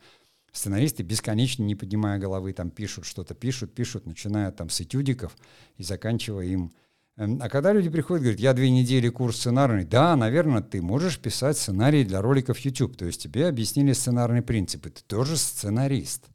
Сценаристы 0.54 1.04
бесконечно, 1.04 1.64
не 1.64 1.76
поднимая 1.76 2.18
головы, 2.18 2.54
там 2.54 2.70
пишут 2.70 3.06
что-то, 3.06 3.36
пишут, 3.36 3.74
пишут, 3.74 4.06
начиная 4.06 4.52
там 4.52 4.70
с 4.70 4.80
этюдиков 4.80 5.36
и 5.76 5.84
заканчивая 5.84 6.46
им. 6.46 6.72
Эм, 7.18 7.40
а 7.42 7.50
когда 7.50 7.74
люди 7.74 7.90
приходят, 7.90 8.24
говорят, 8.24 8.40
я 8.40 8.54
две 8.54 8.70
недели 8.70 9.10
курс 9.10 9.38
сценарный, 9.38 9.84
да, 9.84 10.16
наверное, 10.16 10.62
ты 10.62 10.82
можешь 10.82 11.20
писать 11.20 11.58
сценарий 11.58 12.06
для 12.06 12.22
роликов 12.22 12.58
YouTube, 12.60 12.96
то 12.96 13.06
есть 13.06 13.22
тебе 13.22 13.48
объяснили 13.48 13.92
сценарный 13.92 14.42
принцип, 14.42 14.86
и 14.86 14.90
ты 14.90 15.02
тоже 15.04 15.36
сценарист. 15.36 16.28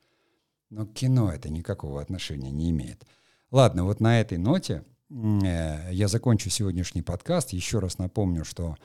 Но 0.69 0.85
кино 0.85 1.33
это 1.33 1.49
никакого 1.49 2.03
отношения 2.03 2.51
не 2.51 2.71
имеет. 2.71 3.05
Ладно, 3.51 3.85
вот 3.85 4.01
на 4.01 4.21
этой 4.21 4.37
ноте 4.37 4.85
я 5.09 6.09
закончу 6.09 6.51
сегодняшний 6.51 7.03
подкаст. 7.03 7.53
Еще 7.53 7.79
раз 7.79 7.99
напомню, 7.99 8.45
что 8.45 8.77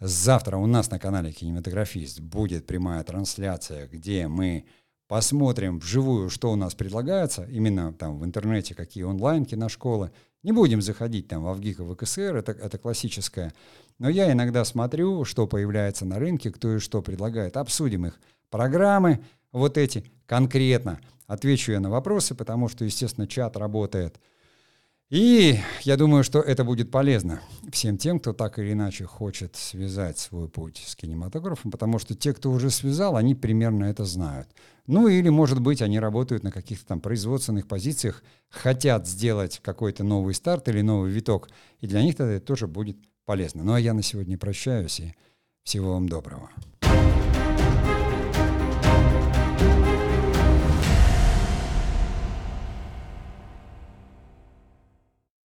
завтра 0.00 0.56
у 0.56 0.66
нас 0.66 0.90
на 0.90 0.98
канале 0.98 1.30
«Кинематографист» 1.30 2.20
будет 2.20 2.66
прямая 2.66 3.04
трансляция, 3.04 3.86
где 3.86 4.28
мы 4.28 4.64
посмотрим 5.08 5.78
вживую, 5.78 6.30
что 6.30 6.50
у 6.52 6.56
нас 6.56 6.74
предлагается, 6.74 7.44
именно 7.44 7.92
там 7.92 8.18
в 8.18 8.24
интернете, 8.24 8.74
какие 8.74 9.04
онлайн 9.04 9.44
киношколы. 9.44 10.10
Не 10.42 10.52
будем 10.52 10.80
заходить 10.80 11.28
там 11.28 11.42
в 11.42 11.48
Авгик 11.48 11.80
и 11.80 11.82
ВКСР, 11.82 12.36
это, 12.36 12.52
это 12.52 12.78
классическое. 12.78 13.52
Но 13.98 14.08
я 14.08 14.32
иногда 14.32 14.64
смотрю, 14.64 15.24
что 15.24 15.46
появляется 15.46 16.06
на 16.06 16.18
рынке, 16.18 16.50
кто 16.50 16.76
и 16.76 16.78
что 16.78 17.02
предлагает. 17.02 17.56
Обсудим 17.56 18.06
их 18.06 18.20
программы, 18.48 19.22
вот 19.52 19.76
эти 19.76 20.04
конкретно. 20.26 21.00
Отвечу 21.26 21.72
я 21.72 21.80
на 21.80 21.90
вопросы, 21.90 22.34
потому 22.34 22.68
что, 22.68 22.84
естественно, 22.86 23.26
чат 23.26 23.56
работает. 23.56 24.18
И 25.10 25.58
я 25.84 25.96
думаю, 25.96 26.22
что 26.22 26.40
это 26.40 26.64
будет 26.64 26.90
полезно 26.90 27.40
всем 27.72 27.96
тем, 27.96 28.20
кто 28.20 28.34
так 28.34 28.58
или 28.58 28.72
иначе 28.72 29.06
хочет 29.06 29.56
связать 29.56 30.18
свой 30.18 30.50
путь 30.50 30.84
с 30.86 30.94
кинематографом, 30.96 31.70
потому 31.70 31.98
что 31.98 32.14
те, 32.14 32.34
кто 32.34 32.50
уже 32.50 32.68
связал, 32.68 33.16
они 33.16 33.34
примерно 33.34 33.86
это 33.86 34.04
знают. 34.04 34.48
Ну 34.86 35.08
или, 35.08 35.30
может 35.30 35.60
быть, 35.60 35.80
они 35.80 35.98
работают 35.98 36.42
на 36.42 36.52
каких-то 36.52 36.86
там 36.88 37.00
производственных 37.00 37.66
позициях, 37.66 38.22
хотят 38.50 39.08
сделать 39.08 39.60
какой-то 39.64 40.04
новый 40.04 40.34
старт 40.34 40.68
или 40.68 40.82
новый 40.82 41.10
виток, 41.10 41.48
и 41.80 41.86
для 41.86 42.02
них 42.02 42.16
тогда 42.16 42.34
это 42.34 42.44
тоже 42.44 42.66
будет 42.66 42.98
полезно. 43.24 43.64
Ну 43.64 43.72
а 43.72 43.80
я 43.80 43.94
на 43.94 44.02
сегодня 44.02 44.36
прощаюсь 44.36 45.00
и 45.00 45.14
всего 45.64 45.92
вам 45.92 46.06
доброго. 46.10 46.50